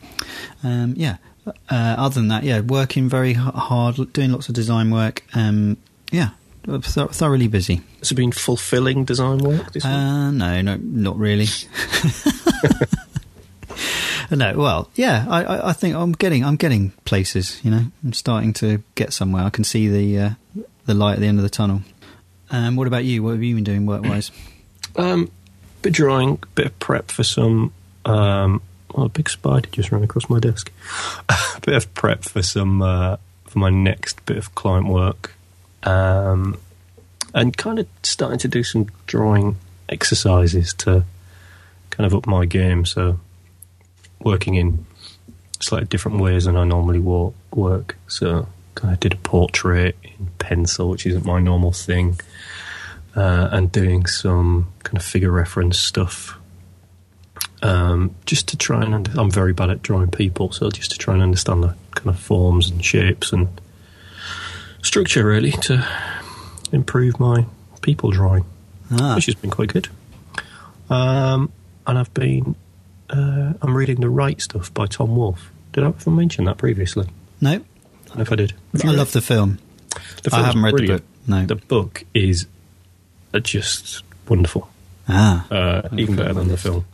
Um, 0.64 0.96
yeah. 0.98 1.18
Uh, 1.46 1.54
other 1.70 2.16
than 2.16 2.30
that, 2.30 2.44
yeah, 2.44 2.62
working 2.62 3.08
very 3.10 3.34
hard, 3.34 4.12
doing 4.14 4.32
lots 4.32 4.50
of 4.50 4.56
design 4.56 4.90
work. 4.90 5.24
Um, 5.36 5.78
yeah, 6.12 6.30
thoroughly 6.66 7.48
busy. 7.48 7.82
Has 8.00 8.12
it 8.12 8.16
been 8.16 8.32
fulfilling 8.32 9.06
design 9.06 9.40
work 9.40 9.74
this 9.74 9.84
week? 9.84 9.94
Uh, 9.94 10.32
no, 10.32 10.62
no, 10.62 10.78
not 10.78 11.18
really. 11.18 11.48
no, 14.32 14.54
well, 14.56 14.90
yeah, 14.96 15.26
I, 15.30 15.44
I, 15.44 15.70
I 15.70 15.74
think 15.74 15.96
I'm 15.96 16.14
getting, 16.14 16.44
I'm 16.44 16.56
getting 16.56 16.92
places. 17.06 17.60
You 17.64 17.72
know, 17.72 17.86
I'm 18.04 18.14
starting 18.14 18.54
to 18.54 18.84
get 18.96 19.14
somewhere. 19.14 19.44
I 19.44 19.50
can 19.50 19.64
see 19.64 19.88
the 19.88 20.20
uh, 20.20 20.30
the 20.86 20.94
light 20.94 21.14
at 21.14 21.20
the 21.20 21.28
end 21.28 21.40
of 21.40 21.44
the 21.44 21.50
tunnel. 21.50 21.82
Um, 22.52 22.76
what 22.76 22.88
about 22.88 23.04
you? 23.04 23.24
What 23.24 23.32
have 23.32 23.44
you 23.44 23.56
been 23.56 23.64
doing 23.64 23.86
work-wise? 23.86 24.32
Um, 24.96 25.32
bit 25.82 25.90
of 25.90 25.96
drawing, 25.96 26.38
bit 26.54 26.68
of 26.68 26.78
prep 26.78 27.10
for 27.10 27.24
some. 27.24 27.74
Um, 28.06 28.62
well, 28.94 29.08
a 29.08 29.10
big 29.10 29.28
spider 29.28 29.68
just 29.72 29.92
ran 29.92 30.04
across 30.04 30.30
my 30.30 30.40
desk. 30.40 30.72
A 31.28 31.36
bit 31.66 31.74
of 31.74 31.92
prep 31.96 32.24
for 32.26 32.44
some 32.44 32.84
uh, 32.84 33.18
for 33.46 33.58
my 33.58 33.72
next 33.72 34.24
bit 34.28 34.38
of 34.38 34.54
client 34.54 34.88
work, 34.88 35.34
um, 35.84 36.58
and 37.34 37.56
kind 37.56 37.80
of 37.80 37.88
starting 38.04 38.40
to 38.40 38.48
do 38.48 38.64
some 38.64 38.88
drawing 39.08 39.58
exercises 39.90 40.74
to 40.74 41.04
kind 41.90 42.06
of 42.06 42.16
up 42.16 42.28
my 42.28 42.46
game. 42.46 42.86
So 42.86 43.20
working 44.20 44.56
in 44.56 44.86
slightly 45.60 45.88
different 45.88 46.20
ways 46.20 46.46
than 46.46 46.56
I 46.58 46.64
normally 46.64 47.00
wo- 47.00 47.34
work. 47.54 47.98
So 48.08 48.48
kind 48.76 48.94
of 48.94 49.00
did 49.00 49.14
a 49.14 49.18
portrait 49.18 49.96
in 50.04 50.28
pencil, 50.40 50.90
which 50.90 51.06
isn't 51.06 51.26
my 51.26 51.40
normal 51.40 51.72
thing 51.72 52.20
uh, 53.16 53.50
and 53.52 53.72
doing 53.72 54.06
some 54.06 54.70
kind 54.84 54.98
of 54.98 55.04
figure 55.04 55.32
reference 55.32 55.78
stuff. 55.80 56.38
Um, 57.62 58.14
just 58.26 58.50
to 58.50 58.58
try 58.58 58.84
and, 58.84 58.94
under- 58.94 59.20
I'm 59.20 59.32
very 59.32 59.54
bad 59.54 59.70
at 59.70 59.82
drawing 59.82 60.12
people, 60.12 60.52
so 60.52 60.70
just 60.70 60.92
to 60.92 60.98
try 60.98 61.14
and 61.14 61.24
understand 61.24 61.64
the 61.64 61.76
kind 61.92 62.10
of 62.10 62.20
forms 62.20 62.70
and 62.70 62.84
shapes 62.84 63.32
and 63.32 63.48
structure, 64.84 65.26
really, 65.26 65.52
to 65.52 65.86
improve 66.72 67.20
my 67.20 67.46
people 67.82 68.12
drawing, 68.12 68.46
Ah, 68.92 69.16
which 69.16 69.26
has 69.26 69.36
been 69.36 69.50
quite 69.50 69.70
good. 69.74 69.90
Um, 70.90 71.52
and 71.88 71.98
I've 71.98 72.14
been, 72.14 72.56
uh, 73.10 73.54
I'm 73.62 73.76
reading 73.76 74.00
The 74.02 74.10
Right 74.10 74.40
Stuff 74.42 74.74
by 74.74 74.86
Tom 74.86 75.16
Wolfe. 75.16 75.50
Did 75.72 75.84
I 75.84 75.88
ever 75.88 76.10
mention 76.12 76.46
that 76.46 76.58
previously? 76.58 77.08
no, 77.42 77.52
I 77.52 77.56
don't 78.08 78.16
know 78.18 78.22
if 78.22 78.32
I 78.32 78.36
did. 78.36 78.54
I 78.84 78.92
love 78.92 79.12
the 79.12 79.22
film. 79.22 79.58
The 80.24 80.30
I 80.36 80.44
haven't 80.44 80.62
read 80.64 80.72
brilliant. 80.76 81.02
the 81.02 81.32
book. 81.32 81.40
No. 81.40 81.46
The 81.46 81.56
book 81.56 82.04
is 82.14 82.48
uh, 83.34 83.40
just 83.40 84.04
wonderful. 84.28 84.70
ah, 85.10 85.48
uh, 85.50 85.90
even 85.98 86.16
better 86.16 86.34
than 86.34 86.48
the 86.48 86.58
film. 86.58 86.86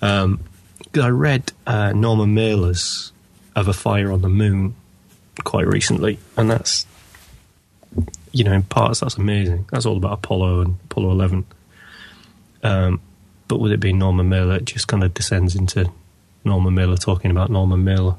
Um, 0.00 0.40
I 1.00 1.08
read 1.08 1.52
uh, 1.66 1.92
Norman 1.92 2.34
Mailer's 2.34 3.12
"Of 3.54 3.68
a 3.68 3.72
Fire 3.72 4.10
on 4.10 4.22
the 4.22 4.28
Moon" 4.28 4.74
quite 5.44 5.66
recently, 5.66 6.18
and 6.36 6.50
that's 6.50 6.86
you 8.32 8.44
know 8.44 8.52
in 8.52 8.62
parts 8.62 9.00
that's 9.00 9.16
amazing. 9.16 9.66
That's 9.70 9.86
all 9.86 9.96
about 9.96 10.12
Apollo 10.14 10.60
and 10.62 10.76
Apollo 10.84 11.10
Eleven. 11.10 11.46
Um, 12.62 13.00
but 13.46 13.60
with 13.60 13.72
it 13.72 13.80
being 13.80 13.98
Norman 13.98 14.28
Mailer, 14.28 14.56
it 14.56 14.64
just 14.64 14.88
kind 14.88 15.02
of 15.02 15.14
descends 15.14 15.54
into 15.54 15.90
Norman 16.44 16.74
Mailer 16.74 16.96
talking 16.96 17.30
about 17.30 17.50
Norman 17.50 17.84
Mailer 17.84 18.16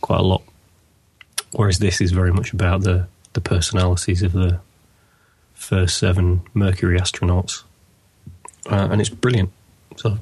quite 0.00 0.20
a 0.20 0.24
lot. 0.24 0.42
Whereas 1.52 1.78
this 1.78 2.00
is 2.00 2.12
very 2.12 2.32
much 2.32 2.52
about 2.52 2.82
the 2.82 3.06
the 3.32 3.40
personalities 3.40 4.22
of 4.22 4.32
the 4.32 4.60
first 5.54 5.98
seven 5.98 6.42
Mercury 6.54 6.98
astronauts 6.98 7.62
uh, 8.68 8.88
and 8.90 9.00
it's 9.00 9.10
brilliant. 9.10 9.50
So 9.96 10.18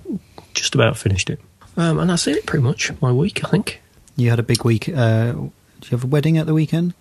just 0.54 0.74
about 0.74 0.96
finished 0.96 1.30
it, 1.30 1.40
um, 1.76 1.98
and 1.98 2.10
that's 2.10 2.26
it. 2.26 2.46
Pretty 2.46 2.64
much 2.64 2.90
my 3.00 3.12
week, 3.12 3.44
I 3.44 3.48
think. 3.48 3.80
You 4.16 4.30
had 4.30 4.38
a 4.38 4.42
big 4.42 4.64
week. 4.64 4.88
Uh, 4.88 5.32
do 5.32 5.50
you 5.84 5.90
have 5.90 6.04
a 6.04 6.08
wedding 6.08 6.38
at 6.38 6.46
the 6.46 6.54
weekend? 6.54 6.94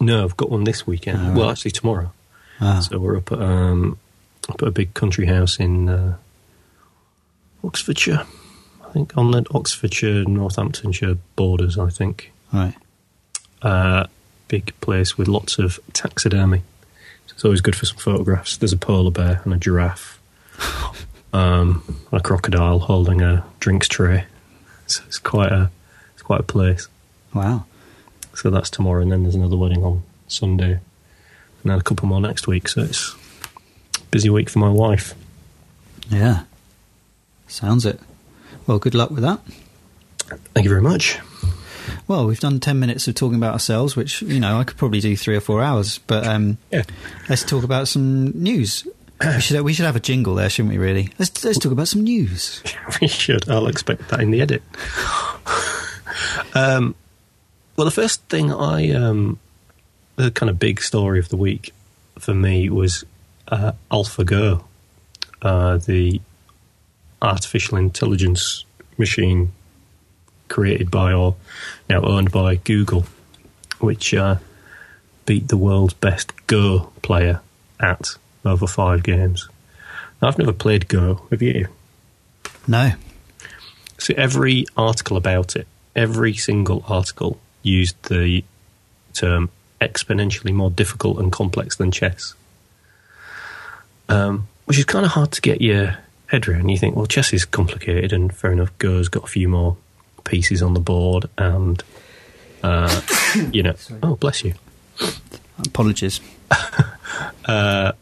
No, 0.00 0.24
I've 0.24 0.36
got 0.36 0.50
one 0.50 0.64
this 0.64 0.86
weekend. 0.86 1.18
Oh, 1.20 1.38
Well, 1.40 1.50
actually 1.50 1.70
tomorrow. 1.72 2.12
Ah, 2.60 2.80
So 2.80 2.98
we're 2.98 3.16
up 3.16 3.32
at 3.32 3.40
um, 3.40 3.98
up 4.48 4.62
at 4.62 4.68
a 4.68 4.72
big 4.72 4.94
country 4.94 5.26
house 5.26 5.58
in 5.58 5.88
uh, 5.88 6.16
Oxfordshire. 7.64 8.26
I 8.84 8.92
think 8.92 9.16
on 9.16 9.30
the 9.30 9.44
Oxfordshire 9.54 10.24
Northamptonshire 10.24 11.16
borders. 11.36 11.78
I 11.78 11.88
think 11.90 12.32
right. 12.52 12.74
uh, 13.62 14.06
big 14.48 14.78
place 14.80 15.16
with 15.16 15.28
lots 15.28 15.58
of 15.58 15.80
taxidermy. 15.92 16.62
So 17.26 17.34
it's 17.34 17.44
always 17.44 17.60
good 17.60 17.76
for 17.76 17.86
some 17.86 17.96
photographs. 17.96 18.56
There's 18.56 18.72
a 18.72 18.76
polar 18.76 19.10
bear 19.10 19.40
and 19.44 19.54
a 19.54 19.56
giraffe, 19.56 20.20
um, 21.32 21.82
and 22.10 22.20
a 22.20 22.22
crocodile 22.22 22.80
holding 22.80 23.22
a 23.22 23.44
drinks 23.60 23.88
tray. 23.88 24.26
So 24.86 25.02
it's 25.06 25.18
quite 25.18 25.52
a 25.52 25.70
it's 26.12 26.22
quite 26.22 26.40
a 26.40 26.44
place. 26.44 26.88
Wow. 27.32 27.64
So 28.34 28.50
that's 28.50 28.70
tomorrow, 28.70 29.02
and 29.02 29.12
then 29.12 29.22
there's 29.22 29.34
another 29.34 29.56
wedding 29.56 29.84
on 29.84 30.02
Sunday, 30.28 30.72
and 30.72 30.80
then 31.64 31.78
a 31.78 31.82
couple 31.82 32.08
more 32.08 32.20
next 32.20 32.46
week. 32.46 32.68
So 32.68 32.82
it's 32.82 33.14
a 33.96 34.00
busy 34.10 34.30
week 34.30 34.48
for 34.50 34.58
my 34.58 34.70
wife. 34.70 35.14
Yeah. 36.10 36.44
Sounds 37.46 37.84
it. 37.86 38.00
Well, 38.66 38.78
good 38.78 38.94
luck 38.94 39.10
with 39.10 39.22
that. 39.22 39.40
Thank 40.54 40.64
you 40.64 40.70
very 40.70 40.80
much. 40.82 41.18
Well, 42.08 42.26
we've 42.26 42.40
done 42.40 42.58
10 42.60 42.78
minutes 42.78 43.06
of 43.08 43.14
talking 43.14 43.36
about 43.36 43.52
ourselves, 43.52 43.96
which, 43.96 44.22
you 44.22 44.40
know, 44.40 44.58
I 44.58 44.64
could 44.64 44.76
probably 44.78 45.00
do 45.00 45.16
three 45.16 45.36
or 45.36 45.40
four 45.40 45.62
hours. 45.62 45.98
But 45.98 46.26
um, 46.26 46.56
Yeah. 46.70 46.84
let's 47.28 47.42
talk 47.44 47.64
about 47.64 47.88
some 47.88 48.30
news. 48.30 48.86
We 49.20 49.40
should, 49.40 49.60
we 49.62 49.72
should 49.72 49.84
have 49.86 49.96
a 49.96 50.00
jingle 50.00 50.34
there, 50.34 50.48
shouldn't 50.48 50.72
we, 50.72 50.78
really? 50.78 51.10
Let's, 51.18 51.44
let's 51.44 51.58
talk 51.58 51.72
about 51.72 51.88
some 51.88 52.02
news. 52.02 52.62
we 53.00 53.08
should. 53.08 53.48
I'll 53.48 53.66
expect 53.68 54.08
that 54.08 54.20
in 54.20 54.30
the 54.30 54.40
edit. 54.40 54.62
um, 56.54 56.94
well, 57.82 57.90
the 57.90 58.00
first 58.00 58.22
thing 58.28 58.52
I, 58.52 58.92
um, 58.92 59.40
the 60.14 60.30
kind 60.30 60.48
of 60.48 60.60
big 60.60 60.80
story 60.80 61.18
of 61.18 61.30
the 61.30 61.36
week 61.36 61.74
for 62.16 62.32
me 62.32 62.70
was 62.70 63.02
uh, 63.48 63.72
AlphaGo, 63.90 64.62
uh, 65.42 65.78
the 65.78 66.20
artificial 67.20 67.78
intelligence 67.78 68.64
machine 68.98 69.50
created 70.48 70.92
by 70.92 71.12
or 71.12 71.34
now 71.90 72.02
owned 72.02 72.30
by 72.30 72.54
Google, 72.54 73.04
which 73.80 74.14
uh, 74.14 74.36
beat 75.26 75.48
the 75.48 75.56
world's 75.56 75.94
best 75.94 76.30
Go 76.46 76.92
player 77.02 77.40
at 77.80 78.10
over 78.44 78.68
five 78.68 79.02
games. 79.02 79.48
Now, 80.20 80.28
I've 80.28 80.38
never 80.38 80.52
played 80.52 80.86
Go. 80.86 81.26
Have 81.32 81.42
you? 81.42 81.66
No. 82.68 82.92
So 83.98 84.14
every 84.16 84.66
article 84.76 85.16
about 85.16 85.56
it, 85.56 85.66
every 85.96 86.34
single 86.34 86.84
article 86.86 87.40
used 87.62 88.00
the 88.04 88.44
term 89.12 89.50
exponentially 89.80 90.52
more 90.52 90.70
difficult 90.70 91.18
and 91.18 91.32
complex 91.32 91.76
than 91.76 91.90
chess, 91.90 92.34
um, 94.08 94.48
which 94.66 94.78
is 94.78 94.84
kind 94.84 95.04
of 95.04 95.12
hard 95.12 95.32
to 95.32 95.40
get 95.40 95.60
your 95.60 95.98
head 96.26 96.48
around. 96.48 96.68
You 96.68 96.78
think, 96.78 96.96
well, 96.96 97.06
chess 97.06 97.32
is 97.32 97.44
complicated, 97.44 98.12
and 98.12 98.34
fair 98.34 98.52
enough, 98.52 98.76
Go's 98.78 99.08
got 99.08 99.24
a 99.24 99.28
few 99.28 99.48
more 99.48 99.76
pieces 100.24 100.62
on 100.62 100.74
the 100.74 100.80
board, 100.80 101.26
and 101.36 101.82
uh, 102.62 103.00
you 103.52 103.62
know, 103.62 103.74
oh, 104.02 104.16
bless 104.16 104.44
you. 104.44 104.54
Apologies. 105.66 106.20
and 107.46 107.94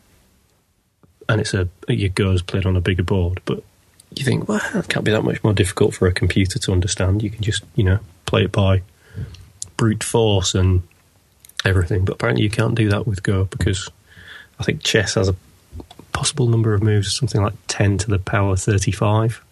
it's 1.40 1.54
a 1.54 1.68
your 1.88 2.08
Go's 2.08 2.42
played 2.42 2.66
on 2.66 2.76
a 2.76 2.80
bigger 2.80 3.02
board, 3.02 3.40
but 3.44 3.62
you 4.14 4.24
think, 4.24 4.48
well, 4.48 4.60
that 4.72 4.88
can't 4.88 5.04
be 5.04 5.12
that 5.12 5.22
much 5.22 5.42
more 5.44 5.52
difficult 5.52 5.94
for 5.94 6.08
a 6.08 6.12
computer 6.12 6.58
to 6.58 6.72
understand. 6.72 7.22
You 7.22 7.30
can 7.30 7.42
just, 7.42 7.62
you 7.76 7.84
know, 7.84 8.00
play 8.26 8.44
it 8.44 8.52
by 8.52 8.82
brute 9.80 10.04
force 10.04 10.54
and 10.54 10.82
everything. 11.64 12.04
But 12.04 12.16
apparently, 12.16 12.44
you 12.44 12.50
can't 12.50 12.74
do 12.74 12.90
that 12.90 13.06
with 13.06 13.22
Go 13.22 13.46
because 13.46 13.88
I 14.58 14.62
think 14.62 14.82
chess 14.82 15.14
has 15.14 15.30
a 15.30 15.36
possible 16.12 16.48
number 16.48 16.74
of 16.74 16.82
moves, 16.82 17.06
of 17.06 17.14
something 17.14 17.40
like 17.40 17.54
ten 17.66 17.96
to 17.96 18.10
the 18.10 18.18
power 18.18 18.56
thirty-five, 18.56 19.42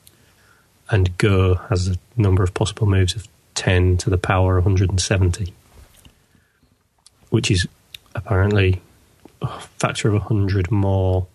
and 0.91 1.17
Go 1.17 1.55
has 1.71 1.89
a 1.89 1.97
number 2.19 2.43
of 2.43 2.53
possible 2.53 2.87
moves 2.87 3.17
of 3.17 3.27
ten 3.55 3.97
to 3.97 4.11
the 4.11 4.19
power 4.19 4.57
one 4.57 4.65
hundred 4.65 4.91
and 4.91 5.01
seventy, 5.01 5.55
which 7.31 7.51
is 7.51 7.67
apparently 8.15 8.83
a 9.41 9.61
factor 9.79 10.09
of 10.09 10.15
100 10.15 10.71
more 10.71 11.27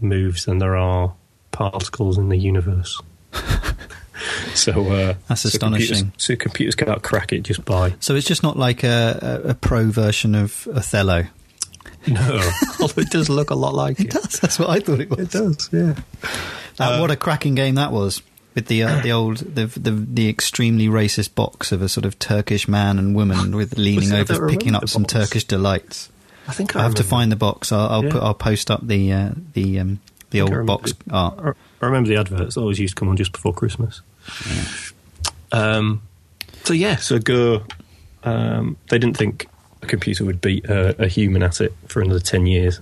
moves 0.00 0.46
than 0.46 0.58
there 0.58 0.76
are 0.76 1.12
particles 1.50 2.16
in 2.16 2.30
the 2.30 2.36
universe. 2.38 3.02
so 4.58 4.86
uh, 4.90 5.14
That's 5.28 5.42
so 5.42 5.48
astonishing. 5.48 5.96
Computers, 5.96 6.22
so 6.24 6.36
computers 6.36 6.74
cannot 6.74 7.02
crack 7.02 7.32
it 7.32 7.40
just 7.42 7.64
by 7.64 7.94
So 8.00 8.14
it's 8.14 8.26
just 8.26 8.42
not 8.42 8.56
like 8.56 8.84
a, 8.84 9.42
a, 9.44 9.48
a 9.50 9.54
pro 9.54 9.86
version 9.90 10.34
of 10.34 10.66
Othello. 10.74 11.24
no. 12.06 12.50
Although 12.80 13.02
it 13.02 13.10
does 13.10 13.28
look 13.28 13.50
a 13.50 13.54
lot 13.54 13.74
like 13.74 14.00
it. 14.00 14.10
does. 14.10 14.40
That's 14.40 14.58
what 14.58 14.70
I 14.70 14.80
thought 14.80 15.00
it 15.00 15.10
was. 15.10 15.20
It 15.20 15.30
does, 15.30 15.68
yeah. 15.72 15.94
That, 16.76 17.00
what 17.00 17.10
a 17.10 17.16
cracking 17.16 17.54
game 17.54 17.74
that 17.74 17.90
was 17.92 18.22
with 18.54 18.66
the 18.66 18.82
uh, 18.84 19.00
the 19.02 19.12
old 19.12 19.38
the, 19.38 19.66
the 19.66 19.90
the 19.90 20.28
extremely 20.28 20.86
racist 20.88 21.34
box 21.34 21.72
of 21.72 21.82
a 21.82 21.88
sort 21.88 22.04
of 22.04 22.18
Turkish 22.18 22.66
man 22.68 22.98
and 22.98 23.14
woman 23.14 23.54
with 23.56 23.76
leaning 23.78 24.12
over, 24.12 24.48
picking 24.48 24.74
up 24.74 24.88
some. 24.88 25.04
Turkish 25.04 25.44
delights. 25.44 26.08
I 26.46 26.52
think 26.52 26.74
I 26.74 26.82
have 26.82 26.94
to 26.96 27.04
find 27.04 27.30
the 27.30 27.36
box. 27.36 27.72
I'll 27.72 27.88
I'll, 27.88 28.04
Yeah. 28.04 28.12
put, 28.12 28.22
I'll 28.22 28.34
post 28.34 28.70
up 28.70 28.86
the 28.86 29.12
uh, 29.12 29.30
the 29.52 29.80
um, 29.80 30.00
the 30.30 30.40
old 30.42 30.66
box 30.66 30.92
it. 30.92 30.96
art. 31.10 31.56
I 31.80 31.86
remember 31.86 32.08
the 32.08 32.16
adverts 32.16 32.56
always 32.56 32.78
used 32.78 32.96
to 32.96 33.00
come 33.00 33.08
on 33.08 33.16
just 33.16 33.32
before 33.32 33.52
Christmas. 33.52 34.00
Um, 35.52 36.02
so 36.64 36.72
yeah, 36.74 36.96
so 36.96 37.18
Go. 37.18 37.62
Um, 38.24 38.76
they 38.90 38.98
didn't 38.98 39.16
think 39.16 39.48
a 39.80 39.86
computer 39.86 40.24
would 40.24 40.40
beat 40.40 40.64
a, 40.66 41.04
a 41.04 41.08
human 41.08 41.42
at 41.42 41.60
it 41.60 41.72
for 41.86 42.02
another 42.02 42.20
ten 42.20 42.46
years, 42.46 42.80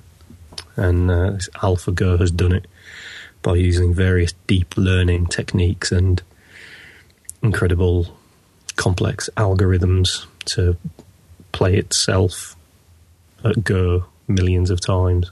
and 0.76 1.10
uh, 1.10 1.32
AlphaGo 1.56 2.18
has 2.18 2.30
done 2.30 2.52
it 2.52 2.66
by 3.42 3.54
using 3.54 3.94
various 3.94 4.32
deep 4.46 4.76
learning 4.76 5.26
techniques 5.26 5.92
and 5.92 6.22
incredible 7.42 8.16
complex 8.76 9.28
algorithms 9.36 10.26
to 10.46 10.76
play 11.52 11.76
itself 11.76 12.56
at 13.44 13.62
Go 13.62 14.06
millions 14.26 14.70
of 14.70 14.80
times. 14.80 15.30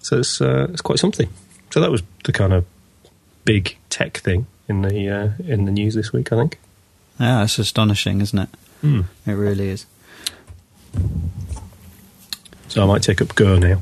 So 0.00 0.18
it's 0.18 0.40
uh, 0.40 0.66
it's 0.70 0.82
quite 0.82 0.98
something. 0.98 1.28
So 1.70 1.80
that 1.80 1.90
was 1.90 2.02
the 2.24 2.32
kind 2.32 2.52
of 2.52 2.64
big 3.44 3.76
tech 3.90 4.18
thing 4.18 4.46
in 4.68 4.82
the 4.82 5.08
uh, 5.08 5.30
in 5.44 5.64
the 5.64 5.70
news 5.72 5.94
this 5.94 6.12
week. 6.12 6.32
I 6.32 6.36
think. 6.36 6.58
Yeah, 7.20 7.42
it's 7.44 7.58
astonishing, 7.58 8.20
isn't 8.20 8.38
it? 8.38 8.48
Hmm. 8.80 9.00
It 9.26 9.32
really 9.32 9.68
is. 9.68 9.86
So 12.68 12.82
I 12.82 12.86
might 12.86 13.02
take 13.02 13.20
up 13.20 13.34
Go 13.34 13.58
now. 13.58 13.80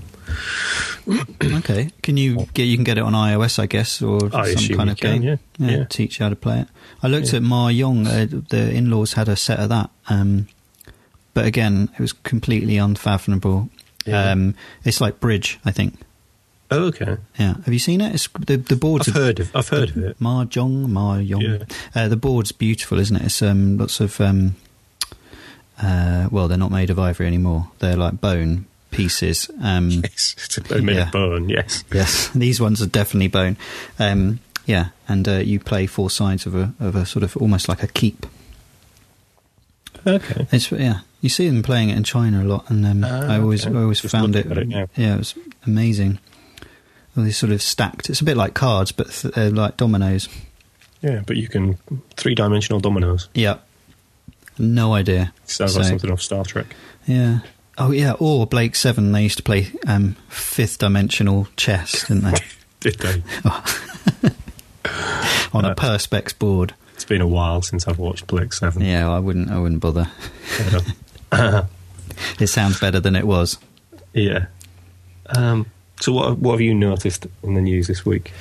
Okay, 1.43 1.90
can 2.02 2.16
you 2.16 2.47
get 2.52 2.64
you 2.64 2.76
can 2.76 2.83
get 2.83 2.99
it 2.99 3.02
on 3.05 3.12
iOS, 3.12 3.61
I 3.61 3.66
guess, 3.66 4.02
or 4.02 4.19
I 4.35 4.55
some 4.55 4.76
kind 4.76 4.90
of 4.90 4.97
can, 4.97 5.21
game? 5.21 5.38
yeah. 5.59 5.69
Yeah. 5.78 5.85
teach 5.85 6.19
you 6.19 6.25
how 6.25 6.31
to 6.31 6.35
play 6.37 6.61
it. 6.62 6.69
I 7.00 7.07
looked 7.07 7.33
Yeah. 7.33 7.37
at 7.37 7.43
Mahjong. 7.45 8.07
Uh, 8.09 8.43
the 8.49 8.73
in-laws 8.75 9.12
had 9.12 9.28
a 9.28 9.37
set 9.37 9.61
of 9.61 9.69
that, 9.69 9.88
um, 10.09 10.49
but 11.33 11.47
again, 11.47 11.90
it 11.95 12.00
was 12.00 12.12
completely 12.12 12.76
unfathomable. 12.76 13.69
Yeah. 14.05 14.33
Um, 14.33 14.57
it's 14.85 15.00
like 15.00 15.21
bridge, 15.21 15.61
I 15.64 15.71
think. 15.71 16.00
Oh, 16.70 16.85
okay. 16.87 17.16
Yeah, 17.38 17.54
have 17.64 17.73
you 17.73 17.78
seen 17.78 18.00
it? 18.00 18.14
It's 18.14 18.28
the 18.28 18.56
the 18.56 18.76
boards. 18.76 19.08
I've 19.08 19.14
heard 19.14 19.40
of 19.40 19.54
I've 19.54 19.68
heard 19.68 19.90
of 19.90 19.99
it. 19.99 20.18
Mahjong, 20.20 20.87
Mahjong. 20.88 21.70
Uh, 21.94 22.08
the 22.08 22.16
board's 22.16 22.50
beautiful, 22.52 22.99
isn't 22.99 23.16
it? 23.16 23.23
It's 23.26 23.40
um, 23.42 23.78
lots 23.78 24.00
of 24.00 24.20
um, 24.20 24.56
uh, 25.82 26.28
well, 26.30 26.49
they're 26.49 26.58
not 26.58 26.70
made 26.73 26.90
of 26.90 26.99
ivory 26.99 27.26
anymore. 27.26 27.68
They're 27.78 27.96
like 27.96 28.20
bone 28.20 28.66
pieces. 28.90 29.49
Um, 29.62 29.90
Yes, 30.02 30.35
it's 30.44 30.58
a- 30.58 30.82
made 30.82 30.96
Yeah. 30.96 31.06
of 31.06 31.12
bone. 31.12 31.49
Yes. 31.49 31.85
Yes, 31.92 32.28
these 32.35 32.61
ones 32.61 32.82
are 32.82 32.87
definitely 32.87 33.28
bone. 33.28 33.56
Um, 33.99 34.40
yeah, 34.66 34.88
and 35.08 35.28
uh, 35.28 35.32
you 35.35 35.61
play 35.61 35.87
four 35.87 36.11
sides 36.11 36.46
of 36.46 36.54
a 36.56 36.75
of 36.80 36.96
a 36.96 37.06
sort 37.06 37.23
of 37.23 37.37
almost 37.37 37.68
like 37.68 37.82
a 37.85 37.87
keep. 37.88 38.26
Okay. 40.06 40.46
It's 40.52 40.70
yeah, 40.73 41.00
you 41.20 41.28
see 41.28 41.49
them 41.49 41.62
playing 41.62 41.90
it 41.90 41.96
in 41.96 42.04
China 42.04 42.42
a 42.42 42.44
lot, 42.46 42.68
and 42.70 42.85
um, 42.87 43.04
Ah, 43.04 43.35
I 43.35 43.38
always 43.40 43.66
okay. 43.66 43.76
I 43.76 43.82
always 43.82 44.00
Just 44.00 44.12
found 44.12 44.37
it, 44.37 44.46
it 44.46 44.68
yeah, 44.96 45.14
it 45.14 45.18
was 45.18 45.35
amazing. 45.66 46.18
All 47.16 47.25
these 47.25 47.37
sort 47.38 47.52
of 47.52 47.62
stacked. 47.62 48.11
It's 48.11 48.20
a 48.20 48.25
bit 48.25 48.37
like 48.37 48.54
cards, 48.54 48.92
but 48.92 49.08
they're 49.08 49.50
like 49.50 49.76
dominoes. 49.76 50.28
Yeah, 51.02 51.23
but 51.26 51.37
you 51.37 51.49
can 51.49 51.78
three 52.16 52.35
dimensional 52.35 52.80
dominoes. 52.80 53.28
Yeah, 53.35 53.58
no 54.58 54.92
idea. 54.94 55.32
Sounds 55.46 55.76
like 55.76 55.85
So- 55.85 55.90
something 55.90 56.11
off 56.11 56.20
Star 56.23 56.44
Trek. 56.44 56.75
Yeah. 57.06 57.40
Oh 57.78 57.90
yeah, 57.90 58.12
or 58.18 58.46
Blake 58.46 58.75
Seven. 58.75 59.12
They 59.12 59.23
used 59.23 59.37
to 59.37 59.42
play 59.42 59.68
um, 59.87 60.16
fifth 60.28 60.78
dimensional 60.78 61.46
chess, 61.56 62.08
didn't 62.08 62.25
they? 62.25 62.38
Did 62.80 62.99
they? 62.99 63.23
On 65.52 65.64
a 65.64 65.68
Uh, 65.70 65.75
perspex 65.75 66.37
board. 66.38 66.75
It's 66.94 67.04
been 67.04 67.20
a 67.20 67.26
while 67.26 67.61
since 67.62 67.87
I've 67.87 67.99
watched 67.99 68.26
Blake 68.26 68.52
Seven. 68.52 68.82
Yeah, 68.82 69.11
I 69.11 69.18
wouldn't. 69.18 69.50
I 69.50 69.58
wouldn't 69.58 69.80
bother. 69.80 70.08
It 72.40 72.46
sounds 72.46 72.80
better 72.80 72.99
than 73.00 73.14
it 73.16 73.26
was. 73.26 73.58
yeah. 74.14 74.46
Um, 75.26 75.66
So 76.00 76.12
what 76.12 76.38
what 76.38 76.52
have 76.52 76.60
you 76.60 76.74
noticed 76.74 77.26
in 77.42 77.54
the 77.54 77.60
news 77.60 77.86
this 77.86 78.04
week? 78.04 78.32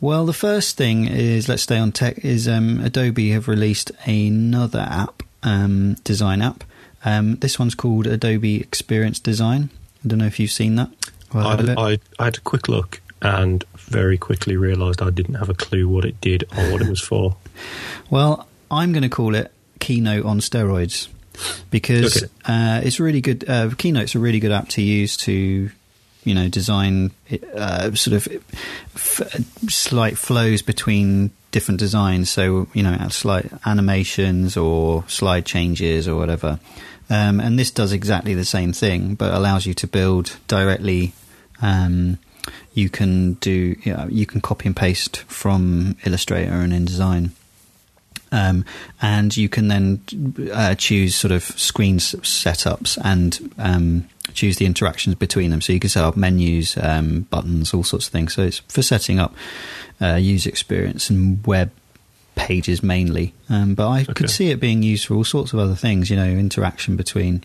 Well, 0.00 0.26
the 0.26 0.32
first 0.32 0.76
thing 0.76 1.06
is 1.06 1.48
let's 1.48 1.62
stay 1.62 1.78
on 1.78 1.92
tech. 1.92 2.24
Is 2.24 2.48
um, 2.48 2.80
Adobe 2.80 3.30
have 3.30 3.48
released 3.48 3.92
another 4.06 4.80
app, 4.80 5.22
um, 5.42 5.94
design 6.04 6.42
app. 6.42 6.64
Um, 7.04 7.36
this 7.36 7.58
one's 7.58 7.74
called 7.74 8.06
Adobe 8.06 8.60
Experience 8.60 9.18
Design. 9.20 9.70
I 10.04 10.08
don't 10.08 10.18
know 10.18 10.26
if 10.26 10.38
you've 10.40 10.50
seen 10.52 10.76
that. 10.76 10.90
I, 11.34 11.50
heard 11.50 11.60
of 11.60 11.68
it. 11.68 11.78
I, 11.78 11.98
I 12.18 12.24
had 12.26 12.36
a 12.36 12.40
quick 12.40 12.68
look 12.68 13.00
and 13.20 13.64
very 13.76 14.18
quickly 14.18 14.56
realised 14.56 15.00
I 15.02 15.10
didn't 15.10 15.34
have 15.36 15.48
a 15.48 15.54
clue 15.54 15.88
what 15.88 16.04
it 16.04 16.20
did 16.20 16.44
or 16.56 16.72
what 16.72 16.82
it 16.82 16.88
was 16.88 17.00
for. 17.00 17.36
Well, 18.10 18.46
I'm 18.70 18.92
going 18.92 19.02
to 19.04 19.08
call 19.08 19.34
it 19.34 19.52
Keynote 19.78 20.24
on 20.24 20.40
steroids 20.40 21.08
because 21.70 22.22
Okay. 22.22 22.32
uh, 22.46 22.80
it's 22.84 22.98
really 23.00 23.20
good. 23.20 23.48
Uh, 23.48 23.70
Keynote's 23.76 24.14
a 24.14 24.18
really 24.18 24.40
good 24.40 24.52
app 24.52 24.68
to 24.70 24.82
use 24.82 25.16
to, 25.18 25.70
you 26.24 26.34
know, 26.34 26.48
design 26.48 27.10
uh, 27.54 27.92
sort 27.92 28.14
of 28.14 28.28
f- 28.94 29.44
slight 29.68 30.16
flows 30.16 30.62
between 30.62 31.30
different 31.50 31.80
designs. 31.80 32.30
So 32.30 32.68
you 32.72 32.82
know, 32.82 32.96
slight 33.08 33.50
animations 33.66 34.56
or 34.56 35.04
slide 35.08 35.46
changes 35.46 36.08
or 36.08 36.16
whatever. 36.16 36.58
Um, 37.10 37.40
and 37.40 37.58
this 37.58 37.70
does 37.70 37.92
exactly 37.92 38.34
the 38.34 38.44
same 38.44 38.72
thing, 38.72 39.14
but 39.14 39.34
allows 39.34 39.66
you 39.66 39.74
to 39.74 39.86
build 39.86 40.36
directly. 40.48 41.12
Um, 41.60 42.18
you 42.74 42.88
can 42.88 43.34
do 43.34 43.76
you, 43.82 43.92
know, 43.92 44.06
you 44.08 44.26
can 44.26 44.40
copy 44.40 44.66
and 44.66 44.76
paste 44.76 45.18
from 45.28 45.96
Illustrator 46.04 46.52
and 46.52 46.72
InDesign. 46.72 47.30
Um, 48.32 48.64
and 49.02 49.36
you 49.36 49.50
can 49.50 49.68
then 49.68 50.00
uh, 50.52 50.74
choose 50.74 51.14
sort 51.14 51.32
of 51.32 51.42
screen 51.42 51.98
setups 51.98 52.98
and 53.04 53.52
um, 53.58 54.08
choose 54.34 54.56
the 54.56 54.66
interactions 54.66 55.14
between 55.16 55.50
them. 55.50 55.60
So 55.60 55.72
you 55.72 55.80
can 55.80 55.90
set 55.90 56.04
up 56.04 56.16
menus, 56.16 56.76
um, 56.76 57.22
buttons, 57.30 57.72
all 57.74 57.84
sorts 57.84 58.06
of 58.06 58.12
things. 58.12 58.34
So 58.34 58.42
it's 58.42 58.58
for 58.68 58.82
setting 58.82 59.18
up 59.18 59.34
uh, 60.00 60.14
user 60.16 60.48
experience 60.48 61.10
and 61.10 61.44
web 61.46 61.70
pages 62.34 62.82
mainly. 62.82 63.34
Um, 63.48 63.74
but 63.74 63.88
I 63.88 64.00
Okay. 64.02 64.12
could 64.14 64.30
see 64.30 64.50
it 64.50 64.58
being 64.60 64.82
used 64.82 65.06
for 65.06 65.14
all 65.14 65.24
sorts 65.24 65.52
of 65.52 65.58
other 65.58 65.74
things. 65.74 66.08
You 66.10 66.16
know, 66.16 66.24
interaction 66.26 66.96
between 66.96 67.44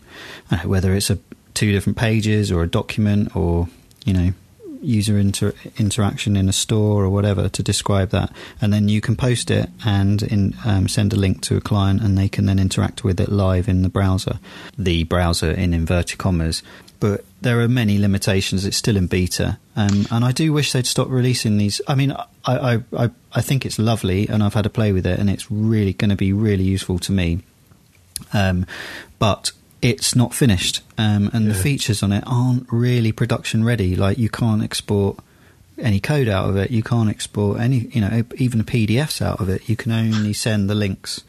whether 0.64 0.94
it's 0.94 1.10
a 1.10 1.18
two 1.54 1.72
different 1.72 1.98
pages 1.98 2.50
or 2.52 2.62
a 2.62 2.68
document 2.68 3.34
or 3.36 3.68
you 4.04 4.12
know 4.14 4.32
user 4.82 5.18
inter- 5.18 5.54
interaction 5.76 6.36
in 6.36 6.48
a 6.48 6.52
store 6.52 7.04
or 7.04 7.10
whatever 7.10 7.48
to 7.48 7.62
describe 7.62 8.10
that, 8.10 8.32
and 8.60 8.72
then 8.72 8.88
you 8.88 9.00
can 9.00 9.16
post 9.16 9.50
it 9.50 9.70
and 9.84 10.22
in, 10.22 10.56
um, 10.64 10.88
send 10.88 11.12
a 11.12 11.16
link 11.16 11.40
to 11.42 11.56
a 11.56 11.60
client, 11.60 12.02
and 12.02 12.16
they 12.16 12.28
can 12.28 12.46
then 12.46 12.58
interact 12.58 13.04
with 13.04 13.20
it 13.20 13.28
live 13.28 13.68
in 13.68 13.82
the 13.82 13.88
browser, 13.88 14.38
the 14.76 15.04
browser 15.04 15.50
in 15.50 15.74
inverted 15.74 16.18
commas. 16.18 16.62
But 17.00 17.24
there 17.40 17.60
are 17.60 17.68
many 17.68 17.98
limitations. 17.98 18.64
It's 18.64 18.76
still 18.76 18.96
in 18.96 19.06
beta, 19.06 19.58
um, 19.76 20.06
and 20.10 20.24
I 20.24 20.32
do 20.32 20.52
wish 20.52 20.72
they'd 20.72 20.86
stop 20.86 21.08
releasing 21.08 21.56
these. 21.56 21.80
I 21.86 21.94
mean, 21.94 22.12
I, 22.12 22.26
I, 22.44 22.82
I, 22.96 23.10
I 23.32 23.40
think 23.40 23.64
it's 23.64 23.78
lovely, 23.78 24.28
and 24.28 24.42
I've 24.42 24.54
had 24.54 24.66
a 24.66 24.70
play 24.70 24.92
with 24.92 25.06
it, 25.06 25.18
and 25.18 25.30
it's 25.30 25.50
really 25.50 25.92
going 25.92 26.10
to 26.10 26.16
be 26.16 26.32
really 26.32 26.64
useful 26.64 26.98
to 27.00 27.12
me. 27.12 27.40
Um, 28.32 28.66
but 29.20 29.52
it's 29.80 30.14
not 30.16 30.34
finished, 30.34 30.82
um, 30.96 31.30
and 31.32 31.48
the 31.48 31.54
features 31.54 32.02
on 32.02 32.12
it 32.12 32.24
aren't 32.26 32.66
really 32.72 33.12
production 33.12 33.64
ready. 33.64 33.94
Like 33.96 34.18
you 34.18 34.28
can't 34.28 34.62
export 34.62 35.18
any 35.78 36.00
code 36.00 36.28
out 36.28 36.48
of 36.50 36.56
it. 36.56 36.70
You 36.72 36.82
can't 36.82 37.08
export 37.08 37.60
any, 37.60 37.88
you 37.92 38.00
know, 38.00 38.24
even 38.36 38.58
the 38.58 38.64
PDFs 38.64 39.22
out 39.22 39.40
of 39.40 39.48
it. 39.48 39.68
You 39.68 39.76
can 39.76 39.92
only 39.92 40.32
send 40.32 40.68
the 40.68 40.74
links. 40.74 41.22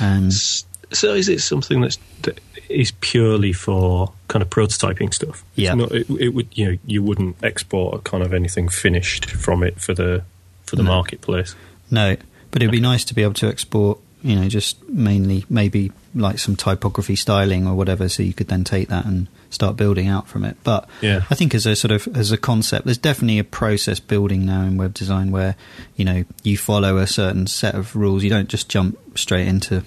Um, 0.00 0.30
So 0.30 1.14
is 1.14 1.28
it 1.28 1.40
something 1.40 1.80
that's, 1.80 1.98
that 2.22 2.38
is 2.68 2.92
purely 3.00 3.52
for 3.52 4.12
kind 4.28 4.42
of 4.42 4.48
prototyping 4.50 5.12
stuff? 5.12 5.42
It's 5.56 5.64
Yeah. 5.64 5.74
not- 5.74 5.92
it, 5.92 6.08
it 6.10 6.28
would 6.30 6.48
you 6.52 6.72
know 6.72 6.78
you 6.86 7.02
wouldn't 7.02 7.36
export 7.42 8.04
kind 8.04 8.22
of 8.22 8.32
anything 8.32 8.68
finished 8.68 9.30
from 9.30 9.62
it 9.62 9.80
for 9.80 9.92
the 9.94 10.22
for 10.64 10.76
the 10.76 10.82
No. 10.82 10.90
marketplace. 10.90 11.54
no, 11.90 12.16
but 12.50 12.62
it'd 12.62 12.72
be 12.72 12.80
nice 12.80 13.04
to 13.04 13.14
be 13.14 13.22
able 13.22 13.34
to 13.34 13.46
export, 13.48 13.98
you 14.22 14.36
know, 14.36 14.48
just 14.48 14.88
mainly 14.88 15.44
maybe 15.48 15.90
like 16.14 16.38
some 16.38 16.56
typography 16.56 17.16
styling 17.16 17.66
or 17.66 17.74
whatever, 17.74 18.08
so 18.08 18.22
you 18.22 18.32
could 18.32 18.48
then 18.48 18.64
take 18.64 18.88
that 18.88 19.04
and 19.04 19.26
start 19.50 19.76
building 19.76 20.08
out 20.08 20.28
from 20.28 20.44
it. 20.44 20.56
But 20.62 20.88
Yeah. 21.00 21.24
I 21.30 21.34
think 21.34 21.54
as 21.54 21.66
a 21.66 21.74
sort 21.74 21.92
of 21.92 22.08
as 22.16 22.30
a 22.32 22.36
concept, 22.36 22.84
there's 22.84 22.98
definitely 22.98 23.38
a 23.38 23.44
process 23.44 23.98
building 24.00 24.46
now 24.46 24.62
in 24.62 24.76
web 24.76 24.94
design 24.94 25.30
where 25.30 25.56
you 25.96 26.04
know 26.04 26.24
you 26.42 26.56
follow 26.56 26.98
a 26.98 27.06
certain 27.06 27.46
set 27.46 27.74
of 27.74 27.96
rules. 27.96 28.22
You 28.22 28.30
don't 28.30 28.48
just 28.48 28.68
jump 28.68 28.98
straight 29.18 29.48
into 29.48 29.82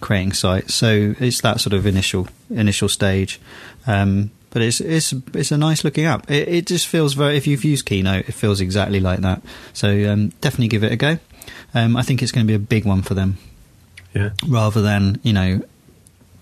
creating 0.00 0.32
sites. 0.32 0.74
So 0.74 1.14
it's 1.18 1.40
that 1.42 1.60
sort 1.60 1.74
of 1.74 1.86
initial 1.86 2.28
initial 2.50 2.88
stage. 2.88 3.40
Um, 3.86 4.30
but 4.50 4.62
it's 4.62 4.80
it's 4.80 5.12
it's 5.34 5.52
a 5.52 5.58
nice 5.58 5.84
looking 5.84 6.06
app. 6.06 6.30
It, 6.30 6.48
it 6.48 6.66
just 6.66 6.86
feels 6.86 7.12
very. 7.14 7.36
If 7.36 7.46
you've 7.46 7.64
used 7.64 7.84
Keynote, 7.84 8.28
it 8.28 8.32
feels 8.32 8.62
exactly 8.62 9.00
like 9.00 9.20
that. 9.20 9.42
So 9.74 10.10
um, 10.10 10.28
definitely 10.40 10.68
give 10.68 10.84
it 10.84 10.92
a 10.92 10.96
go. 10.96 11.18
Um, 11.74 11.96
I 11.98 12.02
think 12.02 12.22
it's 12.22 12.32
going 12.32 12.46
to 12.46 12.48
be 12.50 12.54
a 12.54 12.58
big 12.58 12.86
one 12.86 13.02
for 13.02 13.12
them 13.12 13.36
Yeah. 14.14 14.30
rather 14.46 14.80
than 14.82 15.20
you 15.22 15.32
know 15.32 15.60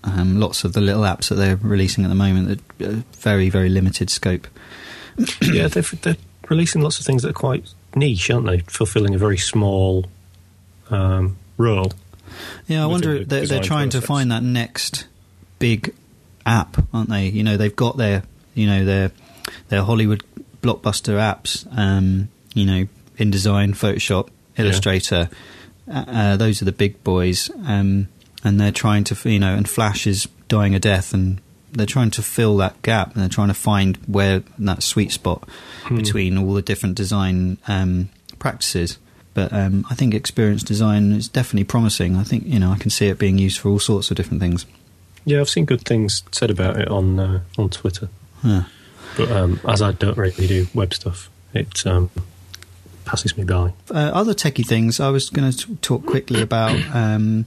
um, 0.03 0.39
lots 0.39 0.63
of 0.63 0.73
the 0.73 0.81
little 0.81 1.03
apps 1.03 1.29
that 1.29 1.35
they're 1.35 1.57
releasing 1.57 2.05
at 2.05 2.07
the 2.07 2.15
moment 2.15 2.61
that 2.77 2.87
are 2.89 3.03
very 3.13 3.49
very 3.49 3.69
limited 3.69 4.09
scope. 4.09 4.47
yeah, 5.41 5.67
they're, 5.67 5.83
they're 5.83 6.17
releasing 6.49 6.81
lots 6.81 6.99
of 6.99 7.05
things 7.05 7.23
that 7.23 7.29
are 7.29 7.33
quite 7.33 7.73
niche, 7.95 8.29
aren't 8.29 8.45
they? 8.45 8.59
Fulfilling 8.59 9.15
a 9.15 9.17
very 9.17 9.37
small 9.37 10.05
um, 10.89 11.37
role. 11.57 11.91
Yeah, 12.67 12.83
I 12.83 12.85
wonder 12.85 13.19
the 13.19 13.25
they're, 13.25 13.45
they're 13.45 13.63
trying 13.63 13.89
to 13.89 14.01
find 14.01 14.31
that 14.31 14.43
next 14.43 15.07
big 15.59 15.93
app, 16.45 16.77
aren't 16.93 17.09
they? 17.09 17.27
You 17.27 17.43
know, 17.43 17.57
they've 17.57 17.75
got 17.75 17.97
their 17.97 18.23
you 18.53 18.67
know 18.67 18.85
their 18.85 19.11
their 19.69 19.83
Hollywood 19.83 20.23
blockbuster 20.61 21.15
apps. 21.15 21.67
Um, 21.77 22.29
you 22.53 22.65
know, 22.65 22.87
InDesign, 23.17 23.71
Photoshop, 23.71 24.29
Illustrator. 24.57 25.29
Uh, 25.31 25.35
uh, 25.89 26.37
those 26.37 26.61
are 26.61 26.65
the 26.65 26.71
big 26.71 27.03
boys, 27.03 27.49
um, 27.65 28.07
and 28.43 28.59
they're 28.59 28.71
trying 28.71 29.03
to 29.05 29.29
you 29.29 29.39
know, 29.39 29.53
and 29.55 29.67
Flash 29.69 30.05
is 30.07 30.27
dying 30.47 30.75
a 30.75 30.79
death, 30.79 31.13
and 31.13 31.39
they're 31.71 31.85
trying 31.85 32.11
to 32.11 32.21
fill 32.21 32.57
that 32.57 32.81
gap, 32.81 33.13
and 33.13 33.21
they're 33.21 33.29
trying 33.29 33.47
to 33.49 33.53
find 33.53 33.97
where 34.07 34.43
that 34.59 34.83
sweet 34.83 35.11
spot 35.11 35.47
Hmm. 35.85 35.95
between 35.97 36.37
all 36.37 36.53
the 36.53 36.61
different 36.61 36.95
design 36.95 37.57
um, 37.67 38.09
practices. 38.39 38.97
But 39.33 39.53
um, 39.53 39.85
I 39.89 39.93
think 39.95 40.13
experience 40.13 40.63
design 40.63 41.11
is 41.13 41.27
definitely 41.29 41.65
promising. 41.65 42.15
I 42.15 42.23
think 42.23 42.45
you 42.45 42.59
know 42.59 42.71
I 42.71 42.77
can 42.77 42.89
see 42.89 43.07
it 43.07 43.19
being 43.19 43.37
used 43.37 43.59
for 43.59 43.69
all 43.69 43.79
sorts 43.79 44.09
of 44.11 44.17
different 44.17 44.41
things. 44.41 44.65
Yeah, 45.25 45.39
I've 45.41 45.49
seen 45.49 45.65
good 45.65 45.81
things 45.81 46.23
said 46.31 46.49
about 46.49 46.79
it 46.79 46.87
on 46.87 47.19
uh, 47.19 47.41
on 47.57 47.69
Twitter, 47.69 48.09
Yeah. 48.43 48.63
but 49.17 49.29
um, 49.31 49.59
as 49.67 49.81
I 49.81 49.91
don't 49.91 50.17
really 50.17 50.47
do 50.47 50.67
web 50.73 50.93
stuff, 50.93 51.29
it 51.53 51.85
um, 51.85 52.09
passes 53.07 53.37
me 53.37 53.43
by. 53.43 53.73
Uh, 53.89 54.11
other 54.13 54.33
techie 54.33 54.65
things. 54.65 54.99
I 54.99 55.09
was 55.09 55.29
going 55.29 55.51
to 55.51 55.75
talk 55.77 56.05
quickly 56.05 56.41
about. 56.49 56.77
Um, 56.93 57.45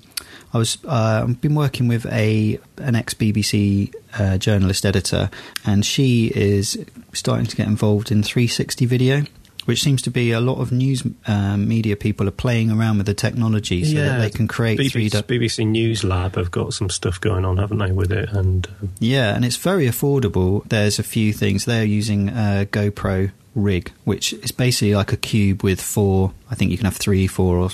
I 0.52 0.58
was 0.58 0.78
uh, 0.84 1.24
I've 1.28 1.40
been 1.40 1.54
working 1.54 1.86
with 1.86 2.06
a 2.06 2.58
an 2.78 2.96
ex 2.96 3.14
BBC 3.14 3.94
uh, 4.18 4.38
journalist 4.38 4.84
editor, 4.84 5.30
and 5.64 5.86
she 5.86 6.32
is 6.34 6.84
starting 7.12 7.46
to 7.46 7.56
get 7.56 7.68
involved 7.68 8.10
in 8.10 8.22
360 8.22 8.86
video. 8.86 9.22
Which 9.66 9.82
seems 9.82 10.00
to 10.02 10.10
be 10.10 10.32
a 10.32 10.40
lot 10.40 10.58
of 10.58 10.72
news 10.72 11.04
um, 11.26 11.68
media 11.68 11.94
people 11.94 12.26
are 12.26 12.32
playing 12.32 12.70
around 12.72 12.96
with 12.96 13.06
the 13.06 13.14
technology 13.14 13.84
so 13.84 13.98
that 13.98 14.18
they 14.18 14.30
can 14.30 14.48
create 14.48 14.80
BBC, 14.80 15.10
3D. 15.10 15.22
BBC 15.22 15.66
News 15.66 16.02
Lab 16.02 16.34
have 16.36 16.50
got 16.50 16.72
some 16.72 16.88
stuff 16.88 17.20
going 17.20 17.44
on, 17.44 17.58
haven't 17.58 17.76
they, 17.76 17.92
with 17.92 18.10
it? 18.10 18.30
And 18.30 18.66
um, 18.80 18.90
Yeah, 18.98 19.36
and 19.36 19.44
it's 19.44 19.58
very 19.58 19.86
affordable. 19.86 20.66
There's 20.68 20.98
a 20.98 21.02
few 21.02 21.34
things. 21.34 21.66
They're 21.66 21.84
using 21.84 22.30
a 22.30 22.66
GoPro 22.72 23.30
rig, 23.54 23.90
which 24.04 24.32
is 24.32 24.52
basically 24.52 24.94
like 24.94 25.12
a 25.12 25.16
cube 25.16 25.62
with 25.64 25.80
four. 25.80 26.32
I 26.50 26.54
think 26.54 26.70
you 26.70 26.76
can 26.76 26.84
have 26.86 26.96
three, 26.96 27.26
four, 27.26 27.56
or 27.58 27.64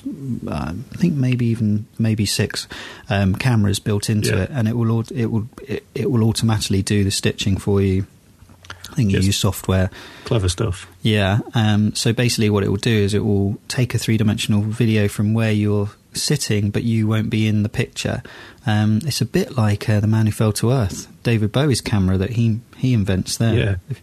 uh, 0.49 0.73
I 0.93 0.97
think 0.97 1.15
maybe 1.15 1.47
even 1.47 1.87
maybe 1.99 2.25
six 2.27 2.67
um, 3.11 3.35
cameras 3.35 3.79
built 3.79 4.09
into 4.09 4.31
Yeah. 4.31 4.43
it, 4.45 4.51
and 4.51 4.69
it 4.69 4.77
will 4.77 5.01
it 5.13 5.27
will 5.27 5.49
it, 5.67 5.85
it 5.95 6.11
will 6.11 6.25
automatically 6.25 6.83
do 6.83 7.05
the 7.05 7.11
stitching 7.11 7.57
for 7.59 7.81
you. 7.83 8.07
I 8.91 8.95
think 8.95 9.11
you 9.11 9.19
Yes. 9.19 9.27
use 9.27 9.37
software. 9.37 9.91
clever 10.25 10.49
stuff. 10.49 10.87
Yeah. 11.03 11.41
Um, 11.55 11.95
so 11.95 12.13
basically, 12.13 12.51
what 12.51 12.63
it 12.65 12.69
will 12.71 12.77
do 12.79 12.91
is 12.97 13.15
it 13.15 13.25
will 13.25 13.59
take 13.69 13.95
a 13.95 13.99
three 13.99 14.17
dimensional 14.17 14.63
video 14.63 15.09
from 15.09 15.35
where 15.35 15.53
you're 15.53 15.91
sitting, 16.15 16.71
but 16.71 16.83
you 16.85 17.07
won't 17.07 17.29
be 17.29 17.47
in 17.47 17.63
the 17.63 17.69
picture. 17.69 18.23
Um, 18.67 19.01
it's 19.05 19.21
a 19.21 19.27
bit 19.27 19.57
like 19.57 19.89
uh, 19.91 20.01
the 20.01 20.07
Man 20.07 20.27
Who 20.27 20.33
Fell 20.33 20.53
to 20.55 20.71
Earth, 20.73 21.09
David 21.25 21.53
Bowie's 21.53 21.81
camera 21.83 22.17
that 22.17 22.31
he 22.31 22.61
he 22.77 22.95
invents 22.95 23.37
there. 23.37 23.55
Yeah. 23.55 23.97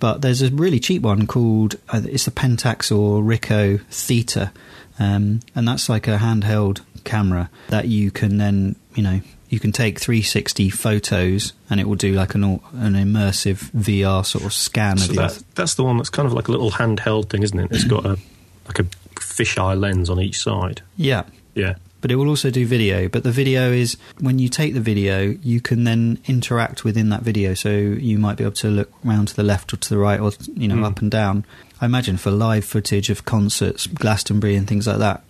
But 0.00 0.22
there's 0.22 0.42
a 0.42 0.50
really 0.50 0.78
cheap 0.78 1.02
one 1.02 1.26
called 1.26 1.76
uh, 1.88 2.02
it's 2.04 2.24
the 2.24 2.30
Pentax 2.30 2.96
or 2.96 3.22
Ricoh 3.22 3.82
Theta, 3.90 4.52
um, 4.98 5.40
and 5.54 5.66
that's 5.66 5.88
like 5.88 6.06
a 6.06 6.18
handheld 6.18 6.80
camera 7.04 7.48
that 7.68 7.88
you 7.88 8.10
can 8.10 8.36
then 8.38 8.76
you 8.94 9.02
know 9.02 9.20
you 9.48 9.58
can 9.58 9.72
take 9.72 9.98
360 9.98 10.68
photos 10.68 11.54
and 11.70 11.80
it 11.80 11.88
will 11.88 11.94
do 11.96 12.12
like 12.12 12.34
an 12.34 12.44
an 12.44 12.94
immersive 12.94 13.70
VR 13.72 14.24
sort 14.24 14.44
of 14.44 14.52
scan 14.52 14.98
So 14.98 15.10
of 15.10 15.16
that, 15.16 15.42
that's 15.54 15.74
the 15.74 15.84
one 15.84 15.96
that's 15.96 16.10
kind 16.10 16.26
of 16.26 16.32
like 16.32 16.48
a 16.48 16.50
little 16.50 16.70
handheld 16.70 17.30
thing, 17.30 17.42
isn't 17.42 17.58
it? 17.58 17.70
It's 17.70 17.84
got 17.84 18.04
a 18.04 18.18
like 18.66 18.78
a 18.78 18.84
fisheye 19.14 19.78
lens 19.78 20.10
on 20.10 20.20
each 20.20 20.38
side. 20.38 20.82
yeah. 20.96 21.24
Yeah, 21.54 21.74
but 22.00 22.10
it 22.10 22.16
will 22.16 22.28
also 22.28 22.50
do 22.50 22.66
video. 22.66 23.08
But 23.08 23.22
the 23.24 23.32
video 23.32 23.72
is 23.72 23.96
when 24.20 24.38
you 24.38 24.48
take 24.48 24.74
the 24.74 24.80
video, 24.80 25.36
you 25.42 25.60
can 25.60 25.84
then 25.84 26.18
interact 26.26 26.84
within 26.84 27.08
that 27.08 27.22
video. 27.22 27.54
So 27.54 27.70
you 27.70 28.18
might 28.18 28.36
be 28.36 28.44
able 28.44 28.54
to 28.54 28.68
look 28.68 28.92
round 29.04 29.28
to 29.28 29.36
the 29.36 29.42
left 29.42 29.72
or 29.72 29.76
to 29.76 29.88
the 29.88 29.98
right, 29.98 30.20
or 30.20 30.32
you 30.54 30.68
know, 30.68 30.76
Mm. 30.76 30.84
up 30.84 31.00
and 31.00 31.10
down. 31.10 31.44
I 31.80 31.86
imagine 31.86 32.16
for 32.16 32.30
live 32.30 32.64
footage 32.64 33.10
of 33.10 33.24
concerts, 33.24 33.86
Glastonbury 33.86 34.56
and 34.56 34.66
things 34.66 34.86
like 34.86 34.98
that, 34.98 35.24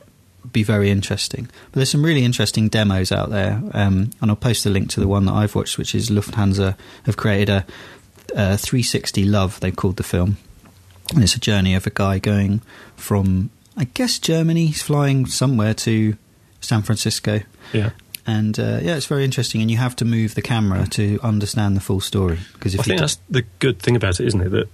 be 0.53 0.63
very 0.63 0.91
interesting. 0.91 1.49
But 1.73 1.79
there's 1.79 1.91
some 1.91 2.05
really 2.05 2.25
interesting 2.25 2.69
demos 2.69 3.13
out 3.13 3.31
there, 3.31 3.63
um, 3.73 4.11
and 4.21 4.31
I'll 4.31 4.37
post 4.37 4.65
a 4.65 4.71
link 4.71 4.89
to 4.91 5.01
the 5.01 5.09
one 5.09 5.27
that 5.27 5.33
I've 5.35 5.55
watched, 5.55 5.77
which 5.79 5.95
is 5.95 6.09
Lufthansa 6.11 6.75
have 7.05 7.17
created 7.19 7.51
a, 7.51 7.67
a 8.35 8.57
360 8.57 9.25
Love. 9.25 9.61
They've 9.61 9.75
called 9.77 9.97
the 9.97 10.03
film, 10.03 10.39
and 11.15 11.23
it's 11.23 11.35
a 11.35 11.41
journey 11.41 11.75
of 11.75 11.87
a 11.87 11.91
guy 11.91 12.19
going 12.19 12.63
from, 12.97 13.51
I 13.77 13.85
guess, 13.85 14.19
Germany, 14.19 14.67
he's 14.67 14.81
flying 14.83 15.27
somewhere 15.27 15.75
to 15.75 16.17
San 16.61 16.83
Francisco. 16.83 17.41
Yeah. 17.73 17.91
And 18.27 18.59
uh, 18.61 18.81
yeah, 18.83 18.97
it's 18.97 19.07
very 19.07 19.25
interesting, 19.25 19.63
and 19.63 19.71
you 19.71 19.79
have 19.79 19.97
to 19.97 20.05
move 20.05 20.35
the 20.35 20.43
camera 20.43 20.87
to 20.89 21.19
understand 21.23 21.77
the 21.77 21.81
full 21.81 22.01
story. 22.01 22.39
Because 22.53 22.75
if 22.75 22.81
I 22.81 22.83
you 22.83 22.85
think 22.85 23.01
that's 23.01 23.19
the 23.31 23.45
good 23.59 23.79
thing 23.79 23.97
about 23.97 24.21
it, 24.21 24.27
isn't 24.27 24.41
it? 24.41 24.51
That 24.51 24.69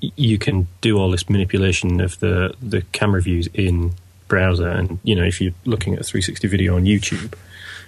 you 0.00 0.38
can 0.38 0.68
do 0.82 0.98
all 0.98 1.10
this 1.10 1.28
manipulation 1.30 2.00
of 2.02 2.18
the 2.20 2.54
the 2.60 2.82
camera 2.92 3.22
views 3.22 3.48
in 3.54 3.92
browser, 4.28 4.68
and 4.68 4.98
you 5.04 5.14
know, 5.14 5.24
if 5.24 5.40
you're 5.40 5.54
looking 5.64 5.94
at 5.94 6.00
a 6.00 6.04
360 6.04 6.48
video 6.48 6.76
on 6.76 6.84
YouTube, 6.84 7.32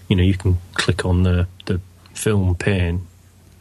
you 0.08 0.16
know, 0.16 0.22
you 0.22 0.38
can 0.38 0.56
click 0.72 1.04
on 1.04 1.22
the 1.22 1.46
the 1.66 1.82
film 2.14 2.54
pane 2.54 3.06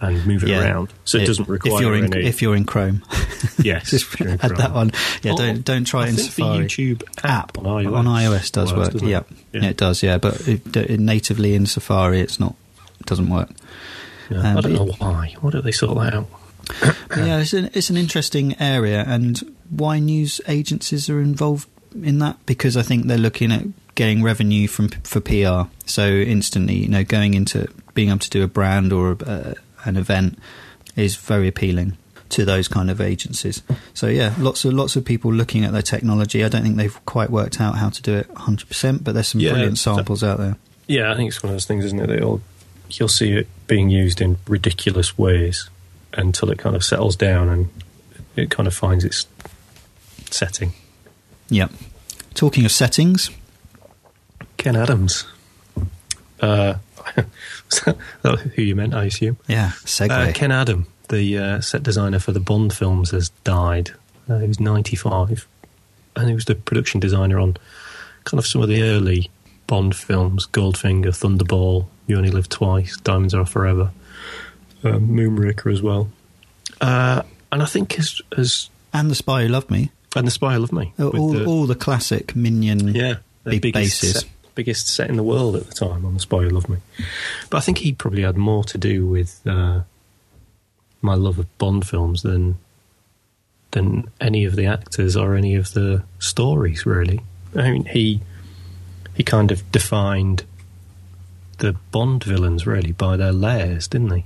and 0.02 0.26
move 0.26 0.44
it 0.44 0.50
Yeah. 0.50 0.62
around, 0.64 0.94
so 1.06 1.18
it, 1.18 1.26
doesn't 1.26 1.48
require 1.50 1.74
if 1.76 1.82
you're 1.82 1.96
in 1.96 2.14
any. 2.14 2.26
if 2.26 2.42
you're 2.42 2.56
in 2.56 2.66
Chrome. 2.66 3.04
yes, 3.62 3.90
Just 3.92 4.20
you're 4.20 4.30
add 4.30 4.56
that 4.58 4.74
one. 4.74 4.92
Yeah, 5.24 5.34
Oh, 5.34 5.38
don't 5.38 5.64
don't 5.66 5.84
try 5.86 6.04
I 6.04 6.06
it 6.08 6.10
in 6.12 6.18
Safari. 6.18 6.58
The 6.60 6.64
YouTube 6.66 7.04
app 7.24 7.58
on 7.58 7.66
iOS, 7.66 7.94
on 7.96 8.06
iOS 8.06 8.52
does 8.52 8.74
work. 8.74 8.96
it? 8.96 9.04
Yeah. 9.04 9.24
yeah, 9.54 9.66
it 9.66 9.78
does. 9.78 10.02
Yeah, 10.04 10.18
but 10.18 10.48
it, 10.48 10.76
it, 10.76 11.00
natively 11.00 11.54
in 11.56 11.66
Safari, 11.66 12.22
it's 12.22 12.40
not. 12.40 12.56
It 13.00 13.06
doesn't 13.06 13.30
work. 13.30 13.50
Yeah, 14.30 14.38
Um, 14.52 14.58
I 14.58 14.62
don't 14.62 14.74
know 14.74 14.86
why. 15.00 15.36
Why 15.42 15.50
don't 15.50 15.66
they 15.66 15.72
sort 15.72 15.98
that 15.98 16.14
out? 16.14 16.28
Yeah, 17.18 17.40
it's 17.40 17.54
an 17.54 17.70
it's 17.74 17.90
an 17.90 17.98
interesting 17.98 18.56
area, 18.62 19.04
and 19.08 19.40
why 19.70 19.98
news 20.00 20.40
agencies 20.48 21.10
are 21.10 21.20
involved 21.20 21.68
in 22.04 22.20
that 22.20 22.38
because 22.46 22.78
I 22.78 22.84
think 22.84 23.08
they're 23.08 23.18
looking 23.18 23.52
at 23.52 23.64
getting 23.96 24.22
revenue 24.24 24.68
from 24.68 24.90
for 24.90 25.20
PR. 25.20 25.70
So 25.88 26.08
instantly, 26.08 26.76
you 26.76 26.88
know, 26.88 27.04
going 27.04 27.34
into 27.34 27.68
being 27.96 28.10
able 28.10 28.20
to 28.20 28.30
do 28.30 28.44
a 28.44 28.48
brand 28.48 28.94
or 28.94 29.18
uh, 29.26 29.56
an 29.86 29.98
event 29.98 30.40
is 30.96 31.16
very 31.16 31.48
appealing 31.48 31.98
to 32.30 32.46
those 32.46 32.68
kind 32.68 32.90
of 32.92 33.02
agencies. 33.02 33.62
So 33.94 34.08
yeah, 34.08 34.34
lots 34.38 34.64
of 34.66 34.74
lots 34.74 34.96
of 34.96 35.04
people 35.04 35.34
looking 35.34 35.66
at 35.66 35.72
their 35.72 35.82
technology. 35.82 36.44
I 36.44 36.50
don't 36.50 36.62
think 36.64 36.78
they've 36.78 37.06
quite 37.06 37.30
worked 37.30 37.60
out 37.60 37.78
how 37.78 37.90
to 37.90 38.02
do 38.02 38.16
it 38.18 38.34
100%, 38.36 39.04
but 39.04 39.14
there's 39.14 39.28
some 39.30 39.42
Yeah, 39.42 39.52
brilliant 39.52 39.78
samples 39.78 40.24
out 40.24 40.38
there. 40.38 40.56
Yeah, 40.88 41.12
I 41.12 41.16
think 41.16 41.30
it's 41.30 41.42
one 41.44 41.50
of 41.50 41.56
those 41.56 41.66
things, 41.66 41.86
isn't 41.86 42.00
it? 42.00 42.08
That 42.08 42.20
you'll, 42.20 42.42
you'll 42.92 43.08
see 43.08 43.34
it 43.34 43.48
being 43.68 43.90
used 43.90 44.22
in 44.22 44.38
ridiculous 44.48 45.18
ways 45.18 45.70
until 46.14 46.50
it 46.50 46.58
kind 46.58 46.76
of 46.76 46.84
settles 46.84 47.16
down 47.16 47.50
and 47.50 47.70
it 48.36 48.50
kind 48.50 48.68
of 48.68 48.74
finds 48.74 49.04
its 49.04 49.28
setting. 50.32 50.74
Yeah. 51.50 51.68
Talking 52.34 52.66
of 52.66 52.72
settings, 52.72 53.32
Ken 54.58 54.76
Adams. 54.76 55.26
Uh, 56.42 56.76
who 58.56 58.62
you 58.62 58.76
meant, 58.76 58.94
I 58.94 59.06
assume? 59.06 59.38
yeah, 59.48 59.72
segue. 59.86 60.30
Uh, 60.30 60.32
Ken 60.34 60.52
Adam, 60.52 60.88
the 61.10 61.38
uh, 61.38 61.62
set 61.62 61.84
designer 61.84 62.20
for 62.20 62.32
the 62.32 62.40
Bond 62.40 62.74
films, 62.74 63.12
has 63.12 63.30
died. 63.44 63.92
Uh, 64.30 64.40
he 64.40 64.48
was 64.48 64.60
95. 64.60 65.48
And 66.16 66.28
he 66.28 66.34
was 66.34 66.46
the 66.46 66.56
production 66.56 67.00
designer 67.00 67.40
on 67.40 67.56
kind 68.26 68.40
of 68.40 68.46
some 68.46 68.62
of 68.62 68.68
the 68.70 68.82
early 68.84 69.30
Bond 69.68 69.96
films 69.96 70.46
Goldfinger, 70.48 71.06
Thunderball, 71.08 71.86
You 72.08 72.18
Only 72.18 72.32
Live 72.32 72.50
Twice, 72.50 72.98
Diamonds 72.98 73.34
Are 73.34 73.46
Forever, 73.46 73.92
um, 74.84 75.08
Moonraker 75.10 75.72
as 75.72 75.82
well. 75.82 76.10
Uh, 76.82 77.22
and 77.52 77.62
I 77.62 77.66
think 77.66 77.98
as, 78.00 78.22
as. 78.38 78.70
and 78.94 79.10
the 79.10 79.16
Spy 79.16 79.44
Who 79.44 79.50
Loved 79.50 79.70
Me. 79.72 79.92
And 80.16 80.26
The 80.28 80.32
Spy 80.32 80.54
Who 80.54 80.60
Loved 80.60 80.74
Me. 80.74 80.94
Uh, 81.00 81.08
all, 81.10 81.34
the- 81.34 81.46
all 81.46 81.66
the 81.68 81.76
classic 81.76 82.36
Minion. 82.36 82.90
yeah, 82.96 83.16
big 83.44 83.62
bases. 83.74 84.22
Set, 84.22 84.26
biggest 84.60 84.90
set 84.90 85.10
in 85.10 85.16
the 85.16 85.24
world 85.24 85.56
at 85.56 85.68
the 85.68 85.74
time 85.74 86.06
on 86.06 86.14
The 86.16 86.20
Spy 86.20 86.40
Who 86.40 86.50
Loved 86.50 86.68
Me. 86.68 86.80
But 87.50 87.60
I 87.60 87.62
think 87.62 87.78
he 87.78 87.94
probably 87.94 88.24
had 88.24 88.36
more 88.36 88.66
to 88.66 88.78
do 88.78 89.08
with 89.08 89.40
uh, 89.48 89.84
my 91.02 91.14
love 91.14 91.40
of 91.40 91.58
Bond 91.58 91.88
films 91.88 92.24
than 92.24 92.58
than 93.72 94.10
any 94.20 94.44
of 94.44 94.58
the 94.58 94.66
actors 94.66 95.16
or 95.16 95.36
any 95.36 95.56
of 95.56 95.72
the 95.72 96.04
stories. 96.20 96.86
Really, 96.86 97.22
I 97.56 97.72
mean, 97.72 97.86
he 97.86 98.20
he 99.14 99.24
kind 99.24 99.50
of 99.50 99.72
defined 99.72 100.44
the 101.60 101.78
Bond 101.92 102.26
villains 102.26 102.68
really 102.68 102.92
by 102.92 103.16
their 103.16 103.32
layers, 103.32 103.88
didn't 103.88 104.12
he? 104.12 104.26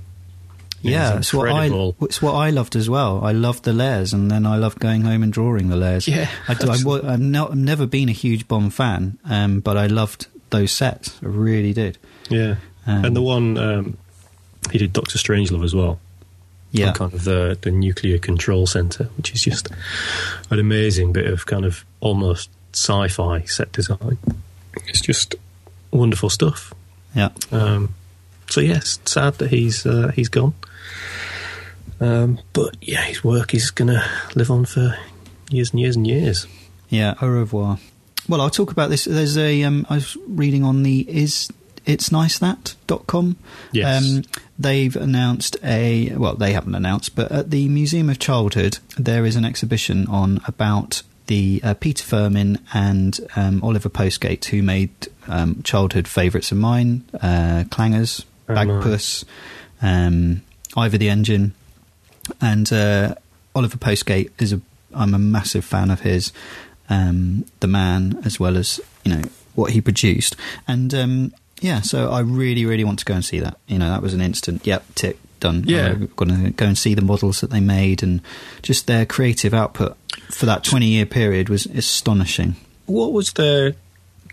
Yeah, 0.84 1.18
it's 1.18 1.32
what 1.32 1.50
I 1.50 1.66
it's 2.02 2.20
what 2.20 2.34
I 2.34 2.50
loved 2.50 2.76
as 2.76 2.88
well. 2.90 3.24
I 3.24 3.32
loved 3.32 3.64
the 3.64 3.72
layers, 3.72 4.12
and 4.12 4.30
then 4.30 4.46
I 4.46 4.56
loved 4.56 4.78
going 4.80 5.02
home 5.02 5.22
and 5.22 5.32
drawing 5.32 5.68
the 5.68 5.76
layers. 5.76 6.06
Yeah, 6.06 6.28
I 6.48 6.54
do, 6.54 6.68
I, 6.70 6.74
I've, 6.74 7.20
not, 7.20 7.50
I've 7.52 7.56
never 7.56 7.86
been 7.86 8.08
a 8.08 8.12
huge 8.12 8.46
Bond 8.48 8.72
fan, 8.74 9.18
um, 9.24 9.60
but 9.60 9.76
I 9.76 9.86
loved 9.86 10.26
those 10.50 10.72
sets. 10.72 11.18
I 11.22 11.26
really 11.26 11.72
did. 11.72 11.98
Yeah, 12.28 12.56
Um, 12.86 13.04
and 13.06 13.16
the 13.16 13.22
one 13.22 13.58
um, 13.58 13.98
he 14.70 14.78
did 14.78 14.92
Doctor 14.92 15.18
Strangelove 15.18 15.64
as 15.64 15.74
well. 15.74 15.98
Yeah, 16.72 16.92
kind 16.92 17.14
of 17.14 17.22
the, 17.22 17.56
the 17.60 17.70
nuclear 17.70 18.18
control 18.18 18.66
center, 18.66 19.04
which 19.16 19.32
is 19.32 19.42
just 19.42 19.68
an 20.50 20.58
amazing 20.58 21.12
bit 21.12 21.26
of 21.26 21.46
kind 21.46 21.64
of 21.64 21.84
almost 22.00 22.50
sci-fi 22.72 23.42
set 23.44 23.70
design. 23.70 24.18
It's 24.88 25.00
just 25.00 25.36
wonderful 25.92 26.30
stuff. 26.30 26.74
yeah, 27.14 27.28
Um, 27.52 27.94
so 28.50 28.60
yes, 28.60 28.98
sad 29.04 29.34
that 29.34 29.50
he's 29.50 29.86
uh, 29.86 30.10
he's 30.16 30.28
gone. 30.28 30.54
Um, 32.00 32.38
but 32.52 32.76
yeah, 32.80 33.02
his 33.02 33.22
work 33.22 33.54
is 33.54 33.70
going 33.70 33.88
to 33.88 34.04
live 34.34 34.50
on 34.50 34.64
for 34.64 34.96
years 35.50 35.70
and 35.70 35.80
years 35.80 35.96
and 35.96 36.06
years. 36.06 36.46
yeah. 36.88 37.14
Au 37.20 37.28
revoir. 37.28 37.78
Well, 38.28 38.40
I'll 38.40 38.50
talk 38.50 38.72
about 38.72 38.90
this. 38.90 39.04
There's 39.04 39.36
a 39.36 39.62
um, 39.64 39.86
I 39.90 39.94
was 39.96 40.16
reading 40.26 40.64
on 40.64 40.82
the 40.82 41.00
is 41.08 41.50
it's 41.86 42.10
nice 42.10 42.38
that.com. 42.38 43.36
Yes. 43.72 44.02
Um, 44.02 44.22
they've 44.58 44.96
announced 44.96 45.56
a 45.62 46.14
well, 46.16 46.34
they 46.34 46.52
haven't 46.54 46.74
announced, 46.74 47.14
but 47.14 47.30
at 47.30 47.50
the 47.50 47.68
Museum 47.68 48.08
of 48.10 48.18
Childhood 48.18 48.78
there 48.96 49.24
is 49.26 49.36
an 49.36 49.44
exhibition 49.44 50.06
on 50.08 50.40
about 50.46 51.02
the 51.26 51.60
uh, 51.62 51.74
Peter 51.74 52.04
Firmin 52.04 52.58
and 52.74 53.20
um, 53.36 53.62
Oliver 53.62 53.88
Postgate, 53.90 54.44
who 54.46 54.62
made 54.62 54.90
um, 55.28 55.62
childhood 55.62 56.08
favourites 56.08 56.50
of 56.52 56.58
mine, 56.58 57.04
uh, 57.14 57.64
Clangers, 57.68 58.24
Oh, 58.48 58.52
nice. 58.54 58.66
Bagpuss, 58.66 59.24
um, 59.80 60.42
Ivor 60.76 60.98
the 60.98 61.08
Engine, 61.08 61.54
and 62.40 62.72
uh, 62.72 63.14
Oliver 63.54 63.76
Postgate 63.76 64.30
is 64.38 64.52
a 64.52 64.60
I'm 64.94 65.14
a 65.14 65.18
massive 65.18 65.64
fan 65.64 65.90
of 65.90 66.00
his, 66.00 66.32
um, 66.88 67.44
the 67.60 67.66
man 67.66 68.20
as 68.24 68.38
well 68.38 68.56
as 68.56 68.80
you 69.04 69.14
know 69.14 69.22
what 69.54 69.72
he 69.72 69.80
produced, 69.80 70.36
and 70.68 70.94
um, 70.94 71.34
yeah, 71.60 71.80
so 71.80 72.10
I 72.10 72.20
really 72.20 72.64
really 72.66 72.84
want 72.84 72.98
to 73.00 73.04
go 73.04 73.14
and 73.14 73.24
see 73.24 73.40
that. 73.40 73.58
You 73.66 73.78
know, 73.78 73.88
that 73.88 74.02
was 74.02 74.14
an 74.14 74.20
instant. 74.20 74.66
Yep, 74.66 74.84
tick 74.94 75.18
done. 75.44 75.64
Yeah. 75.66 75.90
I'm 75.90 76.06
going 76.16 76.44
to 76.44 76.50
go 76.50 76.66
and 76.66 76.76
see 76.76 76.94
the 76.94 77.02
models 77.02 77.40
that 77.40 77.50
they 77.50 77.60
made 77.60 78.02
and 78.02 78.20
just 78.62 78.86
their 78.86 79.04
creative 79.04 79.52
output 79.52 79.96
for 80.30 80.46
that 80.46 80.64
20 80.64 80.86
year 80.86 81.06
period 81.06 81.48
was 81.48 81.66
astonishing. 81.66 82.56
What 82.86 83.12
was 83.12 83.32
their 83.34 83.74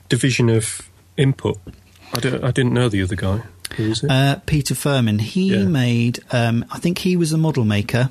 division 0.09 0.49
of 0.49 0.89
input? 1.17 1.57
I, 2.13 2.19
don't, 2.19 2.43
I 2.43 2.51
didn't 2.51 2.73
know 2.73 2.89
the 2.89 3.03
other 3.03 3.15
guy. 3.15 3.43
Uh, 4.09 4.35
Peter 4.45 4.75
Firmin, 4.75 5.19
he 5.19 5.53
Yeah. 5.55 5.63
made, 5.65 6.19
um, 6.31 6.65
I 6.71 6.79
think 6.79 6.99
he 6.99 7.15
was 7.15 7.31
the 7.31 7.37
model 7.37 7.65
maker. 7.65 8.09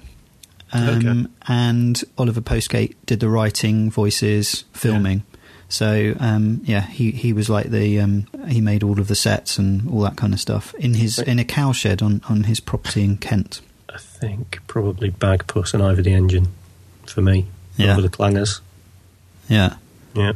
Um, 0.73 0.89
Okay. 0.89 1.27
And 1.49 2.03
Oliver 2.17 2.41
Postgate 2.41 2.95
did 3.07 3.21
the 3.21 3.29
writing, 3.29 3.91
voices, 3.91 4.65
filming. 4.73 5.25
So 5.69 6.15
um, 6.21 6.61
yeah, 6.65 6.83
he, 6.83 7.11
he 7.13 7.33
was 7.33 7.49
like 7.49 7.71
the 7.71 8.01
um, 8.01 8.27
he 8.49 8.61
made 8.61 8.83
all 8.83 8.99
of 9.01 9.07
the 9.09 9.15
sets 9.15 9.59
and 9.59 9.89
all 9.89 10.01
that 10.03 10.17
kind 10.17 10.33
of 10.35 10.41
stuff 10.41 10.75
in 10.75 10.95
his 10.95 11.19
in 11.21 11.39
a 11.39 11.45
cowshed 11.45 12.03
on, 12.03 12.21
on 12.29 12.45
his 12.45 12.59
property 12.61 13.05
in 13.05 13.17
Kent. 13.19 13.61
I 13.93 13.99
think 13.99 14.61
probably 14.67 15.11
Bagpuss 15.13 15.73
and 15.75 15.83
Ivor 15.83 16.03
the 16.03 16.13
Engine 16.15 16.49
for 17.07 17.23
me. 17.23 17.47
Yeah. 17.77 17.93
Over 17.93 18.03
the 18.03 18.09
Clangers. 18.09 18.61
Yeah, 19.49 19.77
Yeah. 20.15 20.33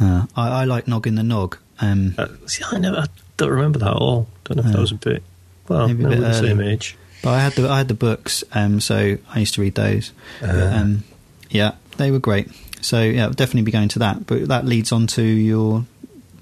uh, 0.00 0.26
I, 0.36 0.62
I 0.62 0.64
like 0.64 0.86
Noggin 0.86 1.14
the 1.16 1.22
Nog. 1.22 1.56
Um, 1.80 2.14
Uh, 2.18 2.28
see, 2.46 2.62
I 2.70 2.78
never, 2.78 3.06
don't 3.40 3.50
remember 3.50 3.78
that 3.80 3.88
at 3.90 3.96
all. 3.96 4.28
Don't 4.44 4.56
know 4.56 4.60
if 4.62 4.66
Yeah. 4.66 4.72
that 4.72 4.80
was 4.80 4.92
a 4.92 4.94
bit. 4.96 5.22
Well, 5.68 5.88
Maybe 5.88 6.04
a 6.04 6.08
bit 6.08 6.20
the 6.20 6.32
same 6.34 6.60
age. 6.60 6.96
But 7.22 7.30
I 7.30 7.40
had 7.40 7.52
the 7.54 7.68
I 7.68 7.78
had 7.78 7.88
the 7.88 7.94
books, 7.94 8.44
um, 8.52 8.80
so 8.80 9.18
I 9.34 9.38
used 9.38 9.54
to 9.54 9.60
read 9.60 9.74
those. 9.74 10.12
Uh. 10.42 10.70
um, 10.74 11.04
yeah, 11.50 11.72
they 11.96 12.10
were 12.10 12.18
great. 12.18 12.48
So 12.80 13.02
yeah, 13.02 13.24
I'll 13.24 13.30
definitely 13.32 13.62
be 13.62 13.72
going 13.72 13.88
to 13.88 13.98
that. 14.00 14.26
But 14.26 14.48
that 14.48 14.64
leads 14.64 14.90
on 14.92 15.06
to 15.08 15.22
your 15.22 15.84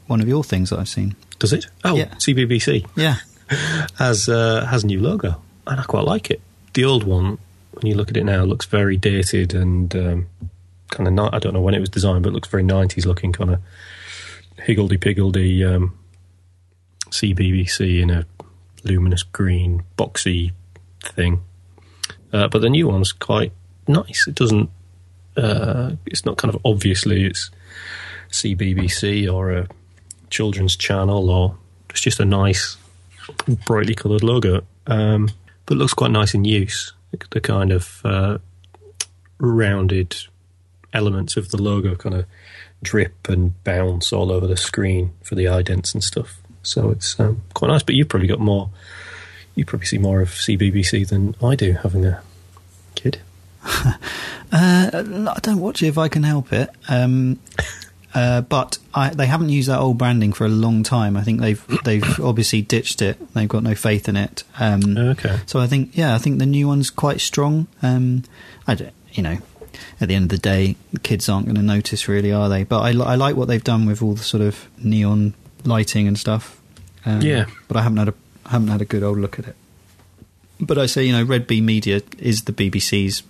one 0.06 0.20
of 0.20 0.28
your 0.28 0.44
things 0.44 0.70
that 0.70 0.78
I've 0.78 0.88
seen. 0.88 1.16
Does 1.38 1.52
it? 1.52 1.66
Oh, 1.84 1.96
Yeah. 1.96 2.14
CBBC 2.18 2.86
Yeah, 2.96 3.16
has 3.98 4.28
uh, 4.28 4.64
has 4.66 4.84
a 4.84 4.86
new 4.86 5.00
logo, 5.00 5.40
and 5.66 5.80
I 5.80 5.82
quite 5.84 6.04
like 6.04 6.30
it. 6.30 6.40
The 6.74 6.84
old 6.84 7.04
one, 7.04 7.38
when 7.72 7.86
you 7.86 7.94
look 7.96 8.10
at 8.10 8.16
it 8.16 8.24
now, 8.24 8.44
looks 8.44 8.66
very 8.66 8.96
dated 8.96 9.54
and 9.54 9.94
um, 9.96 10.26
kind 10.90 11.06
of 11.08 11.12
not. 11.14 11.34
I 11.34 11.38
don't 11.38 11.54
know 11.54 11.60
when 11.60 11.74
it 11.74 11.80
was 11.80 11.88
designed, 11.90 12.22
but 12.22 12.30
it 12.30 12.34
looks 12.34 12.48
very 12.48 12.62
nineties 12.62 13.04
looking, 13.06 13.32
kind 13.32 13.50
of 13.50 13.60
higgledy 14.62 14.96
piggledy 14.96 15.64
um, 15.64 15.96
CBBC 17.10 18.00
in 18.02 18.10
a 18.10 18.26
luminous 18.84 19.22
green 19.22 19.82
boxy 19.96 20.52
thing. 21.02 21.42
Uh, 22.32 22.48
but 22.48 22.60
the 22.60 22.70
new 22.70 22.88
one's 22.88 23.12
quite 23.12 23.52
nice. 23.86 24.26
It 24.26 24.34
doesn't. 24.34 24.70
Uh, 25.36 25.92
it's 26.06 26.24
not 26.24 26.36
kind 26.36 26.52
of 26.52 26.60
obviously 26.64 27.24
it's 27.24 27.50
CBBC 28.30 29.32
or 29.32 29.52
a 29.52 29.68
children's 30.30 30.76
channel 30.76 31.30
or 31.30 31.56
it's 31.90 32.00
just 32.00 32.20
a 32.20 32.24
nice 32.24 32.76
brightly 33.66 33.94
coloured 33.94 34.22
logo. 34.22 34.62
Um, 34.86 35.30
but 35.66 35.76
looks 35.76 35.94
quite 35.94 36.10
nice 36.10 36.34
in 36.34 36.44
use. 36.44 36.92
The 37.30 37.40
kind 37.40 37.72
of 37.72 38.00
uh, 38.04 38.38
rounded 39.38 40.16
elements 40.92 41.36
of 41.36 41.50
the 41.50 41.60
logo 41.60 41.94
kind 41.94 42.14
of 42.14 42.26
drip 42.82 43.28
and 43.28 43.62
bounce 43.64 44.12
all 44.12 44.30
over 44.30 44.46
the 44.46 44.56
screen 44.56 45.12
for 45.22 45.34
the 45.34 45.44
idents 45.44 45.94
and 45.94 46.02
stuff. 46.02 46.40
So 46.68 46.90
it's 46.90 47.18
um, 47.18 47.42
quite 47.54 47.68
nice. 47.68 47.82
But 47.82 47.94
you've 47.94 48.08
probably 48.08 48.28
got 48.28 48.40
more. 48.40 48.70
You 49.54 49.64
probably 49.64 49.86
see 49.86 49.98
more 49.98 50.20
of 50.20 50.28
CBBC 50.28 51.08
than 51.08 51.34
I 51.42 51.56
do, 51.56 51.72
having 51.72 52.06
a 52.06 52.22
kid. 52.94 53.20
uh, 53.64 53.96
I 54.52 55.38
don't 55.42 55.58
watch 55.58 55.82
it 55.82 55.88
if 55.88 55.98
I 55.98 56.08
can 56.08 56.22
help 56.22 56.52
it. 56.52 56.70
Um, 56.88 57.40
uh, 58.14 58.40
but 58.42 58.78
I, 58.94 59.10
they 59.10 59.26
haven't 59.26 59.50
used 59.50 59.68
that 59.68 59.78
old 59.78 59.98
branding 59.98 60.32
for 60.32 60.44
a 60.44 60.48
long 60.48 60.82
time. 60.82 61.16
I 61.16 61.22
think 61.22 61.40
they've 61.40 61.82
they've 61.84 62.20
obviously 62.20 62.62
ditched 62.62 63.02
it. 63.02 63.34
They've 63.34 63.48
got 63.48 63.62
no 63.62 63.74
faith 63.74 64.08
in 64.08 64.16
it. 64.16 64.44
Um, 64.58 64.96
Okay. 64.96 65.40
So 65.46 65.58
I 65.60 65.66
think 65.66 65.96
yeah, 65.96 66.14
I 66.14 66.18
think 66.18 66.38
the 66.38 66.46
new 66.46 66.68
one's 66.68 66.90
quite 66.90 67.20
strong. 67.20 67.66
Um, 67.82 68.24
I 68.66 68.74
don't, 68.74 68.94
you 69.12 69.22
know, 69.22 69.38
at 70.00 70.08
the 70.08 70.14
end 70.14 70.24
of 70.24 70.30
the 70.30 70.38
day, 70.38 70.76
kids 71.02 71.28
aren't 71.28 71.46
going 71.46 71.56
to 71.56 71.62
notice 71.62 72.08
really, 72.08 72.32
are 72.32 72.48
they? 72.48 72.64
But 72.64 72.80
I, 72.80 72.88
I 72.90 73.14
like 73.14 73.36
what 73.36 73.48
they've 73.48 73.62
done 73.62 73.86
with 73.86 74.02
all 74.02 74.14
the 74.14 74.22
sort 74.22 74.42
of 74.42 74.68
neon 74.82 75.34
lighting 75.64 76.08
and 76.08 76.18
stuff. 76.18 76.57
Um, 77.08 77.20
Yeah. 77.22 77.46
but 77.68 77.76
I 77.76 77.82
haven't 77.82 77.98
had 77.98 78.08
a 78.08 78.14
haven't 78.48 78.68
had 78.68 78.80
a 78.80 78.84
good 78.84 79.02
old 79.02 79.18
look 79.18 79.38
at 79.38 79.46
it. 79.48 79.56
But 80.60 80.78
I 80.78 80.86
say, 80.86 81.04
you 81.04 81.12
know, 81.12 81.22
Red 81.22 81.46
Bee 81.46 81.60
Media 81.60 82.00
is 82.18 82.42
the 82.44 82.52
BBC's 82.52 83.22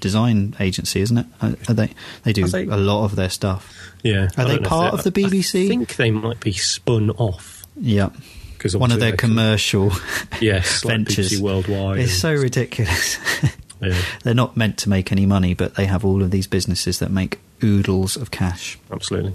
design 0.00 0.54
agency, 0.60 1.00
isn't 1.00 1.18
it? 1.18 1.26
Are 1.42 1.54
are 1.68 1.74
they 1.74 1.90
they 2.24 2.32
do 2.32 2.46
they- 2.46 2.64
a 2.66 2.76
lot 2.76 3.04
of 3.04 3.16
their 3.16 3.30
stuff. 3.30 3.92
Yeah. 4.02 4.28
Are 4.36 4.42
I 4.42 4.44
they 4.44 4.50
don't 4.52 4.62
know 4.62 4.66
if 4.66 4.68
part 4.68 4.94
of 4.94 5.02
the 5.04 5.12
BBC? 5.12 5.64
I 5.64 5.68
think 5.68 5.96
they 5.96 6.10
might 6.10 6.40
be 6.40 6.52
spun 6.52 7.10
off 7.10 7.64
Yeah, 7.80 8.10
because 8.56 8.76
one 8.76 8.92
of 8.92 9.00
their 9.00 9.16
commercial 9.16 9.92
yes 10.40 10.84
like 10.84 10.94
ventures. 10.94 11.30
BBC 11.32 11.40
worldwide. 11.40 11.98
It's 12.00 12.12
so 12.14 12.32
ridiculous. 12.34 13.16
yeah, 13.82 14.00
They're 14.22 14.34
not 14.34 14.56
meant 14.56 14.76
to 14.78 14.88
make 14.88 15.10
any 15.12 15.26
money, 15.26 15.54
but 15.54 15.74
they 15.76 15.86
have 15.86 16.04
all 16.04 16.22
of 16.22 16.30
these 16.30 16.46
businesses 16.46 16.98
that 17.00 17.10
make 17.10 17.38
oodles 17.62 18.16
of 18.16 18.30
cash. 18.30 18.78
absolutely. 18.92 19.34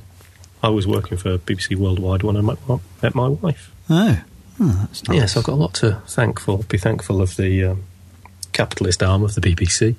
I 0.62 0.70
was 0.70 0.88
working 0.88 1.18
for 1.18 1.38
BBC 1.38 1.76
Worldwide 1.76 2.24
when 2.24 2.38
I 2.38 2.42
met 2.42 3.14
my 3.16 3.28
wife. 3.28 3.70
Oh, 3.90 4.22
oh 4.60 4.78
that's 4.88 5.08
nice. 5.08 5.18
Yes, 5.18 5.38
I've 5.38 5.44
got 5.44 5.54
a 5.54 5.56
lot 5.56 5.74
to 5.76 6.02
thank 6.08 6.40
for. 6.40 6.60
Be 6.64 6.78
thankful 6.78 7.22
of 7.22 7.36
the 7.36 7.64
um, 7.66 7.84
capitalist 8.54 9.04
arm 9.04 9.24
of 9.24 9.36
the 9.36 9.42
BBC. 9.42 9.96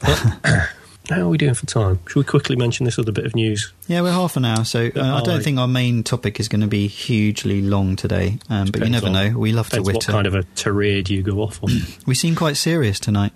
But, 0.00 0.18
how 1.10 1.22
are 1.22 1.28
we 1.28 1.38
doing 1.38 1.54
for 1.54 1.66
time? 1.66 1.98
Should 2.06 2.16
we 2.16 2.24
quickly 2.24 2.56
mention 2.56 2.84
this 2.84 2.98
other 2.98 3.12
bit 3.12 3.26
of 3.26 3.34
news? 3.34 3.72
Yeah, 3.88 4.00
we're 4.02 4.12
half 4.12 4.36
an 4.36 4.44
hour, 4.44 4.64
so 4.64 4.90
uh, 4.94 5.16
I 5.16 5.20
don't 5.22 5.42
think 5.42 5.58
our 5.58 5.68
main 5.68 6.02
topic 6.02 6.40
is 6.40 6.48
going 6.48 6.62
to 6.62 6.66
be 6.66 6.86
hugely 6.86 7.60
long 7.62 7.96
today. 7.96 8.38
Um, 8.48 8.68
but 8.70 8.82
you 8.82 8.90
never 8.90 9.06
on- 9.06 9.12
know. 9.12 9.38
We 9.38 9.52
love 9.52 9.68
to 9.70 9.76
Depends 9.76 10.06
what 10.06 10.06
kind 10.06 10.26
of 10.26 10.34
a 10.34 10.44
tirade 10.54 11.10
you 11.10 11.22
go 11.22 11.40
off 11.42 11.62
on. 11.62 11.70
We 12.06 12.14
seem 12.14 12.34
quite 12.34 12.56
serious 12.56 12.98
tonight. 13.00 13.32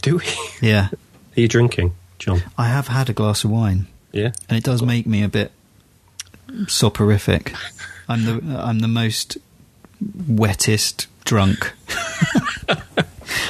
Do 0.00 0.16
we? 0.18 0.24
Yeah, 0.62 0.88
Are 1.36 1.40
you 1.40 1.48
drinking, 1.48 1.94
Jon? 2.18 2.42
I 2.56 2.68
have 2.68 2.86
had 2.88 3.10
a 3.10 3.12
glass 3.12 3.42
of 3.44 3.50
wine, 3.50 3.88
Yeah. 4.12 4.30
and 4.48 4.56
it 4.56 4.64
does 4.64 4.80
make 4.82 5.06
me 5.06 5.22
a 5.22 5.28
bit 5.28 5.50
soporific. 6.68 7.52
I'm 8.12 8.24
the 8.24 8.58
I'm 8.58 8.80
the 8.80 8.88
most 8.88 9.38
wettest 10.28 11.06
drunk. 11.24 11.72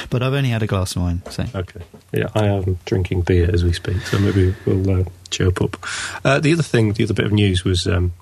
but 0.09 0.23
I've 0.23 0.33
only 0.33 0.49
had 0.49 0.63
a 0.63 0.67
glass 0.67 0.95
of 0.95 1.01
wine, 1.01 1.21
so 1.29 1.45
Okay. 1.53 1.81
Yeah, 2.13 2.27
I 2.35 2.45
am 2.45 2.79
drinking 2.85 3.21
beer 3.23 3.49
as 3.51 3.63
we 3.63 3.73
speak, 3.73 4.01
so 4.03 4.19
maybe 4.19 4.55
we'll 4.65 5.01
uh, 5.01 5.03
chirp 5.31 5.61
up. 5.61 5.77
Uh, 6.23 6.39
the 6.39 6.53
other 6.53 6.63
thing, 6.63 6.93
the 6.93 7.03
other 7.03 7.13
bit 7.13 7.25
of 7.25 7.31
news 7.31 7.63
was 7.63 7.87
um, 7.87 8.13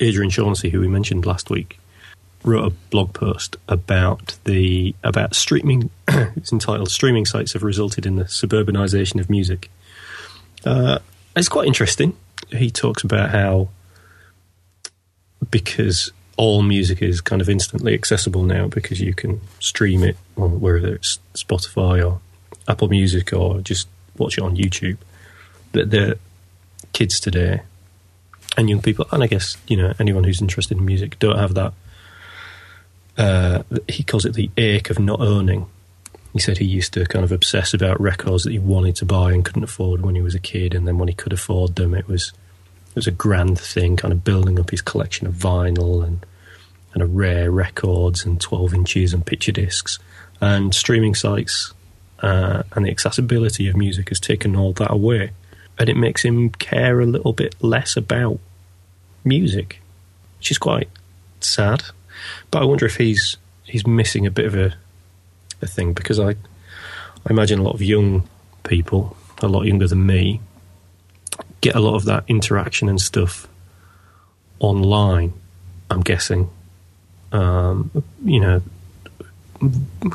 Adrian 0.00 0.30
Shaughnessy, 0.30 0.70
who 0.70 0.80
we 0.80 0.88
mentioned 0.88 1.24
last 1.24 1.48
week, 1.48 1.78
wrote 2.42 2.66
a 2.66 2.74
blog 2.90 3.14
post 3.14 3.56
about 3.68 4.36
the 4.44 4.94
about 5.02 5.34
streaming. 5.34 5.90
it's 6.08 6.52
entitled 6.52 6.90
"Streaming 6.90 7.24
Sites 7.24 7.54
Have 7.54 7.62
Resulted 7.62 8.04
in 8.04 8.16
the 8.16 8.24
Suburbanization 8.24 9.20
of 9.20 9.30
Music." 9.30 9.70
Uh, 10.64 10.98
it's 11.36 11.48
quite 11.48 11.66
interesting. 11.66 12.16
He 12.50 12.70
talks 12.70 13.02
about 13.02 13.30
how 13.30 13.68
because 15.50 16.12
all 16.36 16.62
music 16.62 17.00
is 17.02 17.20
kind 17.20 17.40
of 17.40 17.48
instantly 17.48 17.94
accessible 17.94 18.42
now 18.42 18.66
because 18.66 19.00
you 19.00 19.14
can 19.14 19.40
stream 19.60 20.02
it 20.02 20.16
on 20.36 20.60
whether 20.60 20.94
it's 20.94 21.18
Spotify 21.34 22.04
or 22.04 22.20
Apple 22.66 22.88
Music 22.88 23.32
or 23.32 23.60
just 23.60 23.88
watch 24.16 24.38
it 24.38 24.44
on 24.44 24.56
YouTube. 24.56 24.98
That 25.72 25.90
the 25.90 26.18
kids 26.92 27.18
today 27.18 27.62
and 28.56 28.70
young 28.70 28.82
people, 28.82 29.06
and 29.10 29.22
I 29.22 29.26
guess 29.26 29.56
you 29.68 29.76
know 29.76 29.92
anyone 29.98 30.24
who's 30.24 30.40
interested 30.40 30.78
in 30.78 30.84
music, 30.84 31.18
don't 31.18 31.38
have 31.38 31.54
that. 31.54 31.72
Uh, 33.16 33.62
he 33.88 34.02
calls 34.02 34.24
it 34.24 34.34
the 34.34 34.50
ache 34.56 34.90
of 34.90 34.98
not 34.98 35.20
owning. 35.20 35.66
He 36.32 36.40
said 36.40 36.58
he 36.58 36.64
used 36.64 36.92
to 36.94 37.06
kind 37.06 37.24
of 37.24 37.30
obsess 37.30 37.74
about 37.74 38.00
records 38.00 38.42
that 38.42 38.50
he 38.50 38.58
wanted 38.58 38.96
to 38.96 39.04
buy 39.04 39.32
and 39.32 39.44
couldn't 39.44 39.62
afford 39.62 40.00
when 40.02 40.16
he 40.16 40.22
was 40.22 40.34
a 40.34 40.40
kid, 40.40 40.74
and 40.74 40.86
then 40.86 40.98
when 40.98 41.08
he 41.08 41.14
could 41.14 41.32
afford 41.32 41.76
them, 41.76 41.94
it 41.94 42.08
was 42.08 42.32
it 42.94 42.96
was 42.96 43.06
a 43.06 43.12
grand 43.12 43.58
thing, 43.58 43.96
kind 43.96 44.12
of 44.12 44.24
building 44.24 44.58
up 44.58 44.70
his 44.70 44.82
collection 44.82 45.26
of 45.26 45.34
vinyl 45.34 46.04
and 46.04 46.24
and 46.92 47.02
a 47.02 47.06
rare 47.06 47.50
records 47.50 48.24
and 48.24 48.40
12 48.40 48.72
inches 48.72 49.12
and 49.12 49.26
picture 49.26 49.50
discs. 49.50 49.98
And 50.40 50.72
streaming 50.72 51.16
sites 51.16 51.74
uh, 52.20 52.62
and 52.72 52.86
the 52.86 52.90
accessibility 52.90 53.68
of 53.68 53.76
music 53.76 54.10
has 54.10 54.20
taken 54.20 54.54
all 54.54 54.72
that 54.74 54.92
away. 54.92 55.32
And 55.76 55.88
it 55.88 55.96
makes 55.96 56.22
him 56.22 56.50
care 56.50 57.00
a 57.00 57.06
little 57.06 57.32
bit 57.32 57.56
less 57.60 57.96
about 57.96 58.38
music 59.24 59.80
which 60.44 60.50
is 60.50 60.58
quite 60.58 60.90
sad. 61.40 61.82
But 62.50 62.60
I 62.60 62.66
wonder 62.66 62.84
if 62.84 62.96
he's 62.96 63.38
he's 63.62 63.86
missing 63.86 64.26
a 64.26 64.30
bit 64.30 64.44
of 64.44 64.54
a 64.54 64.74
a 65.62 65.66
thing 65.66 65.94
because 65.94 66.20
I 66.20 66.32
I 66.32 67.30
imagine 67.30 67.60
a 67.60 67.62
lot 67.62 67.74
of 67.74 67.80
young 67.80 68.28
people 68.62 69.16
a 69.40 69.48
lot 69.48 69.62
younger 69.62 69.88
than 69.88 70.04
me 70.04 70.42
get 71.64 71.74
a 71.74 71.80
lot 71.80 71.94
of 71.94 72.04
that 72.04 72.24
interaction 72.28 72.88
and 72.88 73.00
stuff 73.00 73.48
online. 74.60 75.32
I'm 75.90 76.02
guessing, 76.02 76.48
um, 77.32 77.90
you 78.24 78.40
know, 78.40 78.62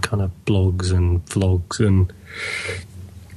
kind 0.02 0.22
of 0.22 0.32
blogs 0.46 0.92
and 0.92 1.26
vlogs 1.26 1.80
and 1.86 2.12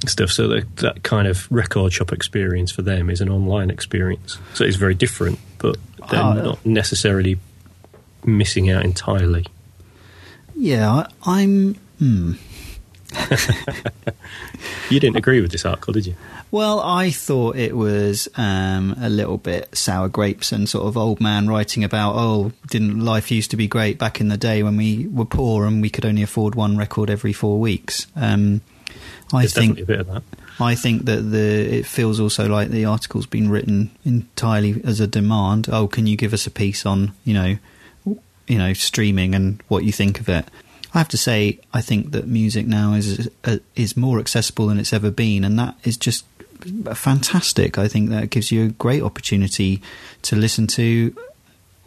stuff. 0.07 0.31
So 0.31 0.49
that 0.49 0.77
that 0.77 1.03
kind 1.03 1.27
of 1.29 1.51
record 1.51 1.93
shop 1.93 2.13
experience 2.13 2.71
for 2.71 2.83
them 2.83 3.09
is 3.11 3.21
an 3.21 3.29
online 3.29 3.71
experience. 3.71 4.39
So 4.55 4.65
it's 4.65 4.77
very 4.77 4.95
different, 4.95 5.39
but 5.59 5.77
they're 6.11 6.21
Ah, 6.21 6.35
not 6.35 6.67
necessarily 6.67 7.39
missing 8.25 8.71
out 8.71 8.85
entirely. 8.85 9.47
yeah, 10.57 10.91
I, 10.93 11.07
I'm. 11.41 11.75
Hmm. 11.99 12.33
You 14.93 15.01
didn't 15.01 15.17
agree 15.17 15.41
with 15.41 15.53
this 15.53 15.65
article, 15.65 15.95
did 15.95 16.07
you? 16.07 16.15
Well, 16.51 16.81
I 16.81 17.11
thought 17.11 17.57
it 17.57 17.75
was 17.75 18.29
um, 18.37 18.95
a 19.01 19.09
little 19.09 19.39
bit 19.39 19.75
sour 19.75 20.09
grapes 20.09 20.53
and 20.53 20.69
sort 20.69 20.87
of 20.87 20.99
old 20.99 21.19
man 21.19 21.49
writing 21.49 21.83
about, 21.83 22.15
oh, 22.15 22.53
didn't 22.69 23.03
life 23.03 23.31
used 23.31 23.51
to 23.53 23.57
be 23.57 23.67
great 23.67 23.99
back 23.99 24.21
in 24.21 24.29
the 24.29 24.37
day 24.37 24.63
when 24.63 24.77
we 24.77 25.07
were 25.07 25.25
poor 25.25 25.65
and 25.65 25.81
we 25.81 25.89
could 25.89 26.05
only 26.05 26.23
afford 26.23 26.55
one 26.55 26.77
record 26.77 27.09
every 27.09 27.33
four 27.33 27.59
weeks. 27.59 28.07
Um, 28.17 28.61
I 29.33 29.43
There's 29.43 29.55
think 29.55 29.81
a 29.81 29.87
bit 29.87 30.01
of 30.01 30.07
that. 30.09 30.23
I 30.61 30.75
think 30.75 31.07
that 31.07 31.23
the 31.23 31.79
it 31.79 31.87
feels 31.87 32.21
also 32.21 32.47
like 32.47 32.69
the 32.69 32.85
article's 32.85 33.25
been 33.25 33.49
written 33.49 33.91
entirely 34.05 34.83
as 34.85 35.01
a 35.01 35.07
demand. 35.07 35.69
Oh, 35.73 35.89
can 35.89 36.07
you 36.07 36.19
give 36.19 36.35
us 36.35 36.47
a 36.47 36.51
piece 36.51 36.85
on 36.85 37.13
you 37.25 37.33
know, 37.33 37.57
you 38.47 38.59
know, 38.59 38.75
streaming 38.75 39.35
and 39.35 39.63
what 39.69 39.85
you 39.85 39.93
think 39.93 40.21
of 40.21 40.29
it? 40.29 40.47
I 40.95 40.99
have 40.99 41.09
to 41.09 41.17
say, 41.17 41.59
I 41.73 41.81
think 41.81 42.13
that 42.13 42.27
music 42.27 42.67
now 42.67 42.93
is 42.93 43.29
uh, 43.45 43.59
is 43.75 43.97
more 43.97 44.19
accessible 44.19 44.67
than 44.67 44.79
it's 44.79 44.93
ever 44.93 45.11
been, 45.11 45.45
and 45.45 45.59
that 45.59 45.77
is 45.85 45.97
just 45.97 46.25
fantastic. 46.95 47.79
I 47.79 47.89
think 47.89 48.11
that 48.11 48.31
gives 48.31 48.53
you 48.53 48.67
a 48.67 48.69
great 48.69 49.03
opportunity 49.03 49.83
to 50.23 50.37
listen 50.37 50.67
to 50.69 51.15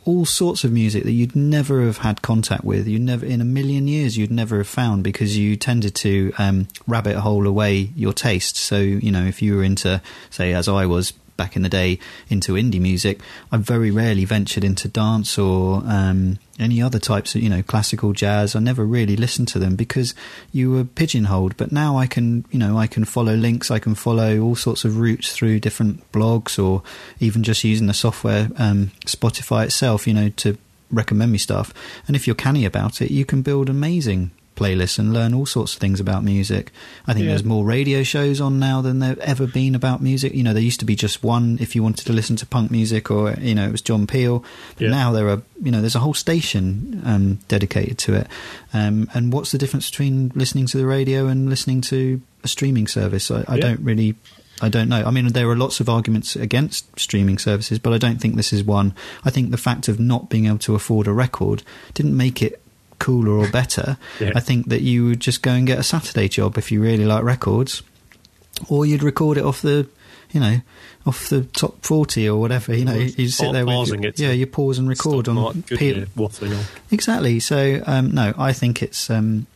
all 0.06 0.26
sorts 0.26 0.64
of 0.64 0.72
music 0.72 1.04
that 1.04 1.12
you'd 1.12 1.36
never 1.36 1.82
have 1.82 1.98
had 1.98 2.22
contact 2.22 2.64
with. 2.64 2.88
You 2.88 3.00
never, 3.00 3.26
in 3.26 3.42
a 3.42 3.46
million 3.46 3.88
years, 3.88 4.18
you'd 4.18 4.32
never 4.32 4.58
have 4.58 4.68
found 4.68 5.04
because 5.04 5.38
you 5.38 5.56
tended 5.56 5.96
to 5.96 6.32
um, 6.38 6.68
rabbit 6.88 7.18
hole 7.18 7.48
away 7.48 7.90
your 7.96 8.14
taste. 8.14 8.56
So, 8.56 8.78
you 8.80 9.12
know, 9.12 9.26
if 9.26 9.42
you 9.42 9.56
were 9.56 9.64
into, 9.64 10.02
say, 10.30 10.54
as 10.54 10.68
I 10.68 10.86
was, 10.86 11.14
back 11.38 11.56
in 11.56 11.64
the 11.64 11.70
day 11.70 12.00
into 12.30 12.54
indie 12.54 12.80
music, 12.80 13.20
I 13.52 13.58
very 13.58 13.92
rarely 13.92 14.26
ventured 14.26 14.64
into 14.64 14.88
dance 14.88 15.38
or 15.38 15.84
um, 15.86 16.40
any 16.60 16.82
other 16.82 17.00
types 17.00 17.36
of 17.36 17.42
you 17.42 17.50
know 17.50 17.62
classical 17.62 18.14
jazz. 18.14 18.56
I 18.56 18.60
never 18.60 18.86
really 18.86 19.16
listened 19.16 19.48
to 19.50 19.60
them 19.60 19.76
because 19.76 20.14
you 20.52 20.72
were 20.72 20.84
pigeonholed. 20.84 21.58
But 21.58 21.72
now 21.72 21.98
I 21.98 22.08
can 22.08 22.46
you 22.52 22.60
know 22.60 22.78
I 22.78 22.88
can 22.88 23.06
follow 23.06 23.36
links, 23.36 23.72
I 23.72 23.80
can 23.80 23.96
follow 23.96 24.40
all 24.40 24.56
sorts 24.56 24.86
of 24.86 24.98
routes 24.98 25.34
through 25.34 25.60
different 25.60 26.12
blogs 26.12 26.64
or 26.64 26.84
even 27.20 27.44
just 27.44 27.64
using 27.64 27.88
the 27.88 27.94
software 27.94 28.50
um, 28.58 28.92
Spotify 29.06 29.66
itself, 29.66 30.08
you 30.08 30.14
know, 30.14 30.30
to 30.30 30.58
recommend 30.92 31.32
me 31.32 31.38
stuff. 31.38 31.74
And 32.08 32.16
if 32.16 32.28
you're 32.28 32.36
canny 32.36 32.66
about 32.66 33.02
it, 33.02 33.12
you 33.12 33.26
can 33.26 33.42
build 33.42 33.70
amazing 33.70 34.32
playlists 34.56 34.98
and 34.98 35.14
learn 35.14 35.34
all 35.34 35.46
sorts 35.46 35.74
of 35.74 35.80
things 35.80 36.00
about 36.00 36.24
music. 36.24 36.72
I 37.08 37.14
think 37.14 37.26
Yeah. 37.26 37.32
there's 37.32 37.44
more 37.44 37.66
radio 37.66 38.04
shows 38.04 38.40
on 38.42 38.58
now 38.60 38.82
than 38.82 39.00
there 39.00 39.18
ever 39.22 39.48
been 39.48 39.76
about 39.76 40.02
music. 40.02 40.34
You 40.34 40.44
know, 40.44 40.54
there 40.54 40.62
used 40.64 40.80
to 40.80 40.86
be 40.86 40.96
just 40.96 41.24
one 41.24 41.58
if 41.60 41.76
you 41.76 41.84
wanted 41.84 42.06
to 42.08 42.14
listen 42.14 42.36
to 42.38 42.46
punk 42.46 42.72
music 42.72 43.12
or 43.12 43.34
you 43.42 43.54
know 43.56 43.66
it 43.68 43.72
was 43.72 43.82
John 43.82 44.08
Peel. 44.08 44.44
Yeah. 44.80 44.90
Now 44.90 45.12
there 45.12 45.28
are 45.30 45.42
you 45.62 45.72
know 45.72 45.82
there's 45.82 45.96
a 45.96 46.00
whole 46.00 46.14
station 46.14 47.02
um, 47.06 47.40
dedicated 47.48 47.98
to 48.00 48.14
it. 48.16 48.28
Um, 48.74 49.10
and 49.14 49.32
what's 49.34 49.52
the 49.52 49.58
difference 49.58 49.90
between 49.90 50.32
listening 50.36 50.66
to 50.68 50.78
the 50.78 50.86
radio 50.86 51.28
and 51.28 51.50
listening 51.50 51.82
to 51.82 52.22
a 52.44 52.48
streaming 52.48 52.88
service? 52.88 53.30
I, 53.32 53.44
I 53.48 53.56
Yeah. 53.56 53.62
don't 53.62 53.80
really. 53.82 54.16
I 54.62 54.70
don't 54.70 54.88
know. 54.88 55.04
I 55.06 55.12
mean, 55.12 55.28
there 55.34 55.50
are 55.50 55.56
lots 55.58 55.82
of 55.82 55.90
arguments 55.90 56.38
against 56.38 56.98
streaming 56.98 57.38
services, 57.40 57.78
but 57.78 57.92
I 57.92 57.98
don't 57.98 58.22
think 58.22 58.38
this 58.38 58.54
is 58.54 58.64
one. 58.64 58.94
I 59.26 59.30
think 59.30 59.52
the 59.52 59.58
fact 59.58 59.90
of 59.90 60.00
not 60.00 60.30
being 60.30 60.46
able 60.46 60.60
to 60.60 60.76
afford 60.76 61.08
a 61.08 61.12
record 61.12 61.62
didn't 61.94 62.16
make 62.16 62.42
it 62.42 62.62
cooler 63.00 63.32
or 63.32 63.50
better. 63.50 63.98
Yeah. 64.20 64.32
I 64.36 64.40
think 64.40 64.70
that 64.70 64.82
you 64.82 65.06
would 65.06 65.20
just 65.20 65.42
go 65.42 65.52
and 65.52 65.66
get 65.68 65.80
a 65.80 65.84
Saturday 65.84 66.28
job 66.28 66.58
if 66.58 66.72
you 66.72 66.82
really 66.82 67.06
like 67.06 67.24
records, 67.24 67.84
or 68.70 68.86
you'd 68.86 69.04
record 69.04 69.38
it 69.38 69.44
off 69.46 69.62
the, 69.62 69.88
you 70.32 70.40
know, 70.40 70.62
off 71.06 71.30
the 71.30 71.44
top 71.44 71.84
forty 71.84 72.28
or 72.28 72.40
whatever. 72.40 72.76
You 72.76 72.86
know, 72.86 72.96
you 72.96 73.28
sit 73.30 73.52
there 73.54 73.66
pausing 73.66 74.02
with 74.02 74.20
it 74.20 74.20
yeah, 74.20 74.32
you 74.32 74.48
pause 74.48 74.80
and 74.80 74.88
record 74.90 75.28
on 75.28 75.36
Mark 75.36 75.56
P- 75.68 75.94
on. 76.52 76.66
Exactly. 76.92 77.40
So 77.40 77.82
um, 77.86 78.12
no, 78.12 78.34
I 78.38 78.54
think 78.54 78.82
it's. 78.82 79.10
Um, 79.10 79.48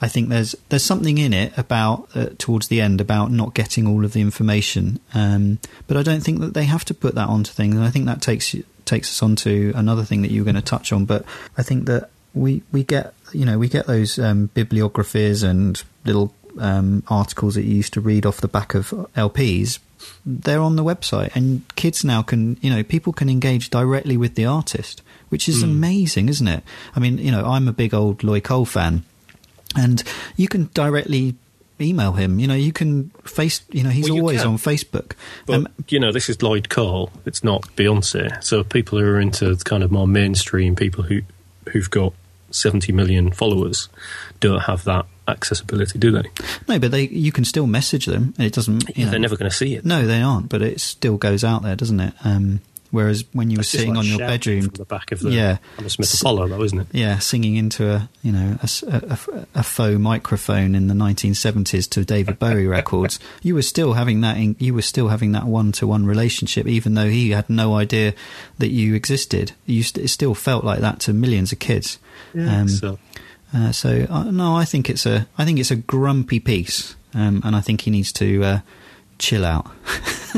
I 0.00 0.08
think 0.08 0.28
there's 0.28 0.54
there's 0.68 0.82
something 0.82 1.16
in 1.18 1.32
it 1.32 1.56
about 1.56 2.08
uh, 2.14 2.26
towards 2.36 2.68
the 2.68 2.80
end 2.82 3.00
about 3.00 3.30
not 3.30 3.54
getting 3.54 3.86
all 3.86 4.04
of 4.04 4.12
the 4.12 4.20
information, 4.20 4.98
um, 5.14 5.58
but 5.86 5.96
I 5.96 6.02
don't 6.02 6.20
think 6.20 6.40
that 6.40 6.52
they 6.52 6.64
have 6.64 6.84
to 6.86 6.94
put 6.94 7.14
that 7.14 7.28
onto 7.28 7.52
things. 7.52 7.76
And 7.76 7.84
I 7.84 7.90
think 7.90 8.04
that 8.06 8.20
takes 8.20 8.52
you- 8.52 8.64
takes 8.84 9.08
us 9.08 9.22
on 9.22 9.34
to 9.36 9.72
another 9.74 10.04
thing 10.04 10.20
that 10.20 10.30
you 10.30 10.42
were 10.42 10.44
going 10.44 10.56
to 10.56 10.60
touch 10.60 10.92
on. 10.92 11.06
But 11.06 11.24
I 11.56 11.62
think 11.62 11.86
that 11.86 12.10
we 12.34 12.62
we 12.72 12.82
get 12.84 13.14
you 13.32 13.44
know 13.44 13.58
we 13.58 13.68
get 13.68 13.86
those 13.86 14.18
um, 14.18 14.50
bibliographies 14.54 15.42
and 15.42 15.82
little 16.04 16.34
um, 16.58 17.02
articles 17.08 17.54
that 17.54 17.62
you 17.62 17.74
used 17.76 17.92
to 17.94 18.00
read 18.00 18.26
off 18.26 18.40
the 18.40 18.48
back 18.48 18.74
of 18.74 18.90
LPs. 19.16 19.78
They're 20.26 20.60
on 20.60 20.76
the 20.76 20.84
website, 20.84 21.34
and 21.34 21.62
kids 21.76 22.04
now 22.04 22.22
can 22.22 22.58
you 22.60 22.70
know 22.70 22.82
people 22.82 23.12
can 23.12 23.28
engage 23.30 23.70
directly 23.70 24.16
with 24.16 24.34
the 24.34 24.44
artist, 24.44 25.02
which 25.30 25.48
is 25.48 25.62
amazing, 25.62 26.28
isn't 26.28 26.46
it? 26.48 26.62
I 26.94 27.00
mean, 27.00 27.18
you 27.18 27.30
know, 27.30 27.44
I'm 27.46 27.68
a 27.68 27.72
big 27.72 27.94
old 27.94 28.22
Lloyd 28.22 28.44
Cole 28.44 28.66
fan, 28.66 29.04
and 29.76 30.02
you 30.36 30.46
can 30.48 30.68
directly 30.74 31.36
email 31.80 32.12
him. 32.12 32.38
You 32.38 32.46
know, 32.46 32.54
you 32.54 32.72
can 32.72 33.10
face. 33.24 33.62
You 33.70 33.82
know, 33.82 33.90
he's 33.90 34.04
Well, 34.04 34.16
you 34.16 34.20
always 34.20 34.42
can. 34.42 34.50
on 34.52 34.58
Facebook. 34.58 35.12
But 35.46 35.54
Um, 35.56 35.68
you 35.88 35.98
know, 35.98 36.12
this 36.12 36.28
is 36.28 36.42
Lloyd 36.42 36.68
Cole. 36.68 37.10
It's 37.24 37.42
not 37.42 37.62
Beyonce. 37.76 38.42
So 38.44 38.62
people 38.62 38.98
who 38.98 39.06
are 39.06 39.20
into 39.20 39.56
kind 39.64 39.82
of 39.82 39.90
more 39.90 40.06
mainstream, 40.08 40.76
people 40.76 41.04
who 41.04 41.22
who've 41.72 41.90
got 41.90 42.12
seventy 42.54 42.92
million 42.92 43.30
followers, 43.32 43.88
don't 44.40 44.60
have 44.62 44.84
that 44.84 45.06
accessibility, 45.26 45.98
do 45.98 46.10
they? 46.10 46.30
no, 46.68 46.78
but 46.78 46.90
they 46.90 47.02
you 47.08 47.32
can 47.32 47.44
still 47.44 47.66
message 47.66 48.06
them. 48.06 48.34
and 48.36 48.46
It 48.46 48.52
doesn't. 48.52 48.96
You 48.96 49.04
know, 49.06 49.10
They're 49.10 49.20
never 49.20 49.36
going 49.36 49.50
to 49.50 49.56
see 49.56 49.74
it. 49.74 49.84
No, 49.84 50.06
they 50.06 50.20
aren't. 50.22 50.48
But 50.48 50.62
it 50.62 50.80
still 50.80 51.16
goes 51.16 51.44
out 51.44 51.62
there, 51.62 51.76
doesn't 51.76 52.00
it? 52.00 52.14
Um, 52.24 52.60
whereas 52.94 53.24
when 53.32 53.50
you 53.50 53.58
were 53.58 53.62
sitting 53.64 53.90
like 53.90 53.98
on 53.98 54.06
your 54.06 54.18
bedroom, 54.18 54.68
the 54.68 54.84
back 54.86 55.12
of 55.12 55.20
the 55.20 55.30
Yeah. 55.30 55.58
S- 55.84 56.20
Apollo, 56.22 56.48
though, 56.48 56.62
isn't 56.62 56.78
it? 56.80 56.86
yeah, 56.92 57.18
singing 57.18 57.56
into 57.56 57.90
a 57.90 58.08
you 58.22 58.32
know 58.32 58.56
a 58.62 59.62
faux 59.62 59.98
microphone 59.98 60.74
in 60.74 60.86
the 60.88 60.94
1970s 60.94 61.88
to 61.90 62.04
David 62.04 62.38
Bowie 62.38 62.66
records, 62.66 63.20
you 63.42 63.54
were 63.54 63.62
still 63.62 63.92
having 63.94 64.20
that. 64.22 64.36
In, 64.36 64.56
you 64.58 64.72
were 64.74 64.82
still 64.82 65.08
having 65.08 65.32
that 65.32 65.44
one-to-one 65.44 66.06
relationship, 66.06 66.66
even 66.66 66.94
though 66.94 67.08
he 67.10 67.30
had 67.30 67.50
no 67.50 67.74
idea 67.74 68.14
that 68.58 68.68
you 68.68 68.94
existed. 68.94 69.52
You 69.66 69.82
st- 69.82 70.04
it 70.06 70.08
still 70.08 70.34
felt 70.34 70.64
like 70.64 70.80
that 70.80 71.00
to 71.00 71.12
millions 71.12 71.52
of 71.52 71.58
kids. 71.58 71.98
Um, 72.34 72.68
so 72.68 72.98
Uh, 73.52 73.70
so 73.72 74.06
uh, 74.10 74.24
no, 74.24 74.56
I 74.56 74.64
think 74.64 74.88
it's 74.90 75.06
a 75.06 75.26
I 75.38 75.44
think 75.44 75.58
it's 75.60 75.70
a 75.70 75.76
grumpy 75.76 76.40
piece, 76.40 76.96
um, 77.14 77.40
and 77.44 77.54
I 77.54 77.60
think 77.60 77.82
he 77.82 77.90
needs 77.90 78.12
to 78.14 78.42
uh, 78.42 78.58
chill 79.18 79.44
out. 79.44 79.66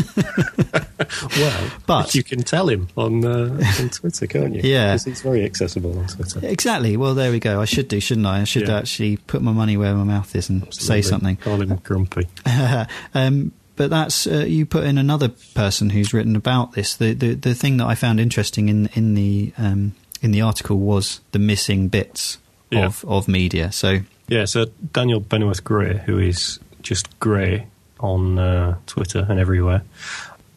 well, 1.38 1.70
but- 1.86 2.14
you 2.14 2.22
can 2.22 2.42
tell 2.42 2.68
him 2.68 2.88
on 2.96 3.24
uh, 3.24 3.60
on 3.80 3.88
Twitter, 3.90 4.26
can't 4.26 4.54
you? 4.54 4.60
Yeah. 4.64 4.92
because 4.92 5.04
he's 5.04 5.22
very 5.22 5.44
accessible 5.44 5.98
on 5.98 6.06
Twitter. 6.06 6.40
Exactly. 6.42 6.96
Well, 6.96 7.14
there 7.14 7.30
we 7.30 7.40
go. 7.40 7.60
I 7.60 7.64
should 7.64 7.88
do, 7.88 8.00
shouldn't 8.00 8.26
I? 8.26 8.40
I 8.40 8.44
should 8.44 8.68
Yeah. 8.68 8.78
actually 8.78 9.16
put 9.18 9.42
my 9.42 9.52
money 9.52 9.76
where 9.76 9.94
my 9.94 10.04
mouth 10.04 10.34
is 10.36 10.48
and 10.48 10.62
say 10.74 10.98
Absolutely. 10.98 11.02
something. 11.02 11.36
Call 11.36 11.60
him 11.62 11.76
grumpy. 11.82 12.28
um, 13.14 13.52
but 13.76 13.90
that's 13.90 14.26
uh, 14.26 14.44
you 14.46 14.64
put 14.66 14.84
in 14.84 14.98
another 14.98 15.30
person 15.54 15.90
who's 15.90 16.12
written 16.14 16.36
about 16.36 16.72
this. 16.72 16.96
The 16.96 17.12
the, 17.14 17.34
the 17.34 17.54
thing 17.54 17.76
that 17.78 17.86
I 17.86 17.94
found 17.94 18.20
interesting 18.20 18.68
in 18.68 18.88
in 18.94 19.14
the 19.14 19.52
um, 19.58 19.94
in 20.22 20.30
the 20.32 20.40
article 20.40 20.78
was 20.78 21.20
the 21.32 21.38
missing 21.38 21.88
bits 21.88 22.38
Yeah. 22.70 22.86
of 22.86 23.04
of 23.06 23.28
media. 23.28 23.72
So 23.72 24.00
Yeah, 24.28 24.46
so 24.46 24.66
Daniel 24.92 25.20
Benneworth 25.20 25.62
Gray, 25.62 25.98
who 26.06 26.18
is 26.18 26.58
just 26.82 27.18
Gray 27.20 27.66
on 28.00 28.38
uh, 28.38 28.78
Twitter 28.86 29.26
and 29.28 29.38
everywhere, 29.38 29.82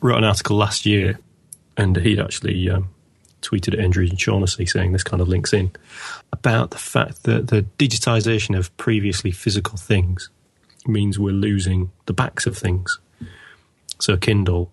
wrote 0.01 0.17
an 0.17 0.23
article 0.23 0.57
last 0.57 0.85
year, 0.85 1.19
and 1.77 1.95
he'd 1.97 2.19
actually 2.19 2.69
um, 2.69 2.89
tweeted 3.41 3.73
at 3.73 3.79
Adrian 3.79 4.17
Shaughnessy 4.17 4.65
saying 4.65 4.91
this 4.91 5.03
kind 5.03 5.21
of 5.21 5.27
links 5.27 5.53
in 5.53 5.71
about 6.31 6.71
the 6.71 6.77
fact 6.77 7.23
that 7.23 7.47
the 7.47 7.65
digitisation 7.77 8.57
of 8.57 8.75
previously 8.77 9.31
physical 9.31 9.77
things 9.77 10.29
means 10.85 11.19
we're 11.19 11.31
losing 11.31 11.91
the 12.05 12.13
backs 12.13 12.45
of 12.45 12.57
things. 12.57 12.99
So 13.99 14.13
a 14.13 14.17
Kindle 14.17 14.71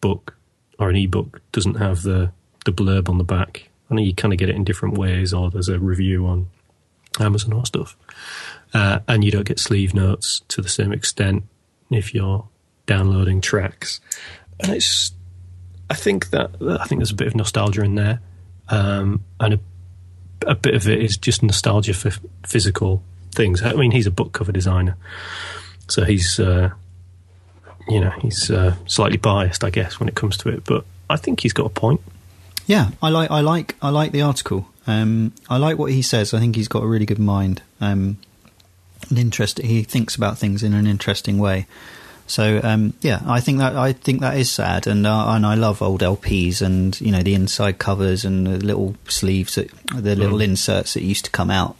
book 0.00 0.36
or 0.78 0.90
an 0.90 0.96
ebook 0.96 1.40
doesn't 1.52 1.74
have 1.74 2.02
the, 2.02 2.32
the 2.64 2.72
blurb 2.72 3.08
on 3.08 3.18
the 3.18 3.24
back. 3.24 3.68
I 3.90 3.94
know 3.94 4.02
you 4.02 4.14
kind 4.14 4.32
of 4.32 4.38
get 4.38 4.48
it 4.48 4.56
in 4.56 4.64
different 4.64 4.96
ways, 4.96 5.32
or 5.32 5.50
there's 5.50 5.68
a 5.68 5.78
review 5.78 6.26
on 6.26 6.48
Amazon 7.18 7.52
or 7.54 7.66
stuff. 7.66 7.96
Uh, 8.74 9.00
and 9.08 9.24
you 9.24 9.30
don't 9.30 9.46
get 9.46 9.58
sleeve 9.58 9.94
notes 9.94 10.42
to 10.48 10.60
the 10.60 10.68
same 10.68 10.92
extent 10.92 11.44
if 11.90 12.14
you're 12.14 12.46
downloading 12.86 13.40
tracks. 13.40 14.00
And 14.60 14.72
it's, 14.72 15.12
I 15.90 15.94
think 15.94 16.30
that 16.30 16.50
I 16.60 16.84
think 16.86 17.00
there's 17.00 17.10
a 17.10 17.14
bit 17.14 17.26
of 17.28 17.34
nostalgia 17.34 17.82
in 17.82 17.94
there, 17.94 18.20
um, 18.68 19.22
and 19.40 19.54
a, 19.54 19.60
a 20.46 20.54
bit 20.54 20.74
of 20.74 20.88
it 20.88 21.02
is 21.02 21.16
just 21.16 21.42
nostalgia 21.42 21.94
for 21.94 22.10
physical 22.46 23.02
things. 23.34 23.62
I 23.62 23.72
mean, 23.74 23.90
he's 23.90 24.06
a 24.06 24.10
book 24.10 24.32
cover 24.32 24.52
designer, 24.52 24.96
so 25.86 26.04
he's, 26.04 26.38
uh, 26.40 26.70
you 27.88 28.00
know, 28.00 28.10
he's 28.20 28.50
uh, 28.50 28.74
slightly 28.86 29.16
biased, 29.16 29.64
I 29.64 29.70
guess, 29.70 29.98
when 29.98 30.08
it 30.08 30.14
comes 30.14 30.36
to 30.38 30.48
it. 30.48 30.64
But 30.64 30.84
I 31.08 31.16
think 31.16 31.40
he's 31.40 31.52
got 31.52 31.66
a 31.66 31.70
point. 31.70 32.00
yeah, 32.68 32.90
I 33.02 33.08
like 33.08 33.30
I 33.30 33.40
like 33.40 33.74
I 33.80 33.88
like 33.88 34.12
the 34.12 34.22
article. 34.22 34.68
Um, 34.86 35.32
I 35.48 35.56
like 35.56 35.78
what 35.78 35.90
he 35.90 36.02
says. 36.02 36.34
I 36.34 36.38
think 36.38 36.54
he's 36.54 36.68
got 36.68 36.82
a 36.82 36.86
really 36.86 37.06
good 37.06 37.18
mind. 37.18 37.62
Um, 37.80 38.18
an 39.10 39.16
interest. 39.18 39.58
He 39.58 39.82
thinks 39.82 40.16
about 40.16 40.38
things 40.38 40.62
in 40.62 40.74
an 40.74 40.86
interesting 40.86 41.38
way. 41.38 41.66
So 42.26 42.60
um, 42.62 42.92
yeah, 43.00 43.22
I 43.26 43.40
think 43.40 43.58
that 43.58 43.74
I 43.74 43.92
think 43.94 44.20
that 44.20 44.36
is 44.36 44.50
sad, 44.50 44.86
and 44.86 45.06
uh, 45.06 45.28
and 45.28 45.46
I 45.46 45.54
love 45.54 45.80
old 45.80 46.02
LPs 46.02 46.60
and 46.60 47.00
you 47.00 47.10
know 47.10 47.22
the 47.22 47.34
inside 47.34 47.78
covers 47.78 48.24
and 48.24 48.46
the 48.46 48.58
little 48.58 48.96
sleeves, 49.08 49.54
that, 49.54 49.70
the 49.94 50.14
little 50.14 50.38
Mm. 50.38 50.44
inserts 50.44 50.92
that 50.94 51.02
used 51.02 51.24
to 51.24 51.30
come 51.30 51.50
out. 51.50 51.76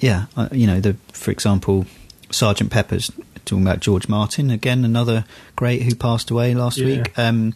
Yeah, 0.00 0.26
uh, 0.36 0.48
you 0.50 0.66
know 0.66 0.80
the 0.80 0.96
for 1.12 1.30
example, 1.30 1.86
Sergeant 2.32 2.70
Pepper's 2.72 3.12
talking 3.44 3.62
about 3.64 3.78
George 3.80 4.08
Martin 4.08 4.50
again, 4.50 4.84
another 4.84 5.24
great 5.54 5.82
who 5.82 5.94
passed 5.94 6.30
away 6.32 6.52
last 6.54 6.78
Yeah. 6.78 6.86
week. 6.86 7.16
Um, 7.16 7.54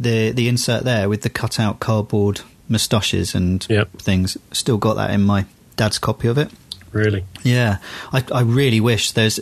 the 0.00 0.32
the 0.32 0.48
insert 0.48 0.82
there 0.82 1.08
with 1.08 1.22
the 1.22 1.30
cutout 1.30 1.78
cardboard 1.78 2.40
moustaches 2.68 3.36
and 3.36 3.64
Yep. 3.70 3.98
things, 3.98 4.36
still 4.50 4.78
got 4.78 4.94
that 4.94 5.10
in 5.12 5.22
my 5.22 5.44
dad's 5.76 5.98
copy 6.00 6.26
of 6.26 6.38
it. 6.38 6.50
Really, 6.92 7.24
Yeah, 7.42 7.78
I, 8.12 8.24
I 8.32 8.40
really 8.42 8.80
wish 8.80 9.12
there's 9.12 9.38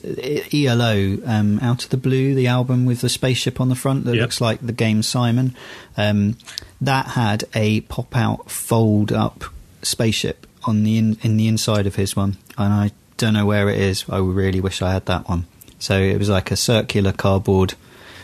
ELO 0.53 1.19
um, 1.25 1.59
Out 1.61 1.85
of 1.85 1.91
the 1.91 1.97
Blue, 1.97 2.35
the 2.35 2.49
album 2.49 2.87
with 2.87 3.01
the 3.01 3.09
spaceship 3.09 3.61
on 3.61 3.69
the 3.69 3.75
front 3.75 4.05
that 4.05 4.15
Yep. 4.15 4.21
looks 4.23 4.41
like 4.41 4.61
the 4.61 4.73
game 4.73 5.03
Simon. 5.03 5.55
Um, 5.97 6.37
that 6.81 7.07
had 7.09 7.45
a 7.55 7.83
pop 7.83 8.17
out, 8.17 8.51
fold 8.51 9.13
up 9.13 9.45
spaceship 9.83 10.47
on 10.65 10.83
the 10.83 10.99
in, 10.99 11.19
in 11.23 11.37
the 11.37 11.47
inside 11.49 11.87
of 11.87 11.95
his 11.95 12.17
one, 12.17 12.37
and 12.59 12.73
I 12.73 12.91
don't 13.17 13.35
know 13.35 13.47
where 13.47 13.69
it 13.69 13.79
is. 13.79 14.05
I 14.09 14.19
really 14.19 14.61
wish 14.61 14.83
I 14.83 14.93
had 14.93 15.07
that 15.07 15.29
one. 15.29 15.47
So 15.79 15.99
it 15.99 16.19
was 16.19 16.29
like 16.29 16.51
a 16.51 16.57
circular 16.57 17.13
cardboard 17.13 17.75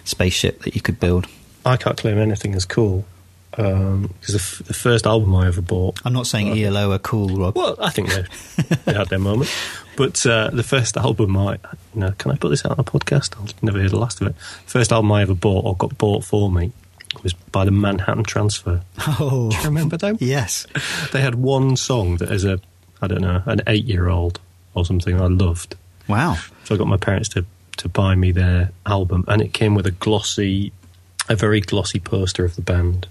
spaceship 0.05 0.63
that 0.63 0.75
you 0.75 0.81
could 0.81 0.99
build. 0.99 1.27
I 1.65 1.77
can't 1.77 1.97
claim 1.97 2.19
anything 2.19 2.55
as 2.55 2.65
cool 2.65 3.05
because 3.53 4.29
the, 4.29 4.35
f- 4.37 4.63
the 4.67 4.75
first 4.75 5.07
album 5.07 5.35
I 5.37 5.47
ever 5.47 5.61
bought 5.61 6.01
I'm 6.05 6.13
not 6.15 6.27
saying 6.27 6.51
Okay. 6.51 6.65
ELO 6.65 6.91
are 6.93 6.99
cool, 6.99 7.29
Rob. 7.37 7.57
Well, 7.57 7.77
I 7.81 7.91
think 7.91 8.09
they, 8.11 8.25
they 8.87 8.95
had 8.95 9.09
their 9.09 9.19
moment. 9.19 9.51
But 9.97 10.25
uh, 10.25 10.49
the 10.51 10.63
first 10.63 10.97
album 10.97 11.37
I, 11.37 11.59
you 11.95 12.01
know, 12.01 12.13
can 12.13 12.31
I 12.31 12.37
put 12.37 12.49
this 12.49 12.65
out 12.65 12.73
on 12.73 12.81
a 12.81 12.85
podcast? 12.85 13.37
I'll 13.39 13.47
never 13.61 13.79
hear 13.79 13.91
the 13.91 13.99
last 13.99 14.21
of 14.23 14.29
it. 14.29 14.37
First 14.67 14.91
album 14.91 15.13
I 15.13 15.21
ever 15.23 15.35
bought 15.35 15.65
or 15.67 15.77
got 15.77 15.99
bought 15.99 16.25
for 16.25 16.51
me 16.51 16.73
was 17.23 17.35
by 17.35 17.67
the 17.67 17.71
Manhattan 17.71 18.25
Transfer. 18.25 18.81
Oh, 19.21 19.51
Do 19.51 19.57
you 19.59 19.65
remember 19.65 19.99
them? 19.99 20.17
yes. 20.19 20.67
They 21.13 21.21
had 21.21 21.35
one 21.35 21.77
song 21.77 22.17
that, 22.17 22.31
as 22.31 22.45
a 22.47 22.59
I 23.03 23.07
don't 23.07 23.21
know, 23.21 23.43
an 23.45 23.61
eight-year-old 23.67 24.41
or 24.75 24.87
something, 24.87 25.21
I 25.21 25.27
loved. 25.27 25.75
Wow. 26.09 26.39
So 26.65 26.75
I 26.75 26.79
got 26.79 26.87
my 26.87 26.97
parents 26.97 27.29
to 27.31 27.45
to 27.79 27.89
buy 27.89 28.15
me 28.15 28.33
their 28.33 28.71
album, 28.87 29.25
and 29.29 29.43
it 29.43 29.53
came 29.53 29.75
with 29.75 29.87
a 29.87 29.91
glossy, 29.91 30.73
a 31.29 31.37
very 31.37 31.61
glossy 31.61 31.99
poster 32.01 32.45
of 32.47 32.57
the 32.57 32.63
band. 32.63 33.07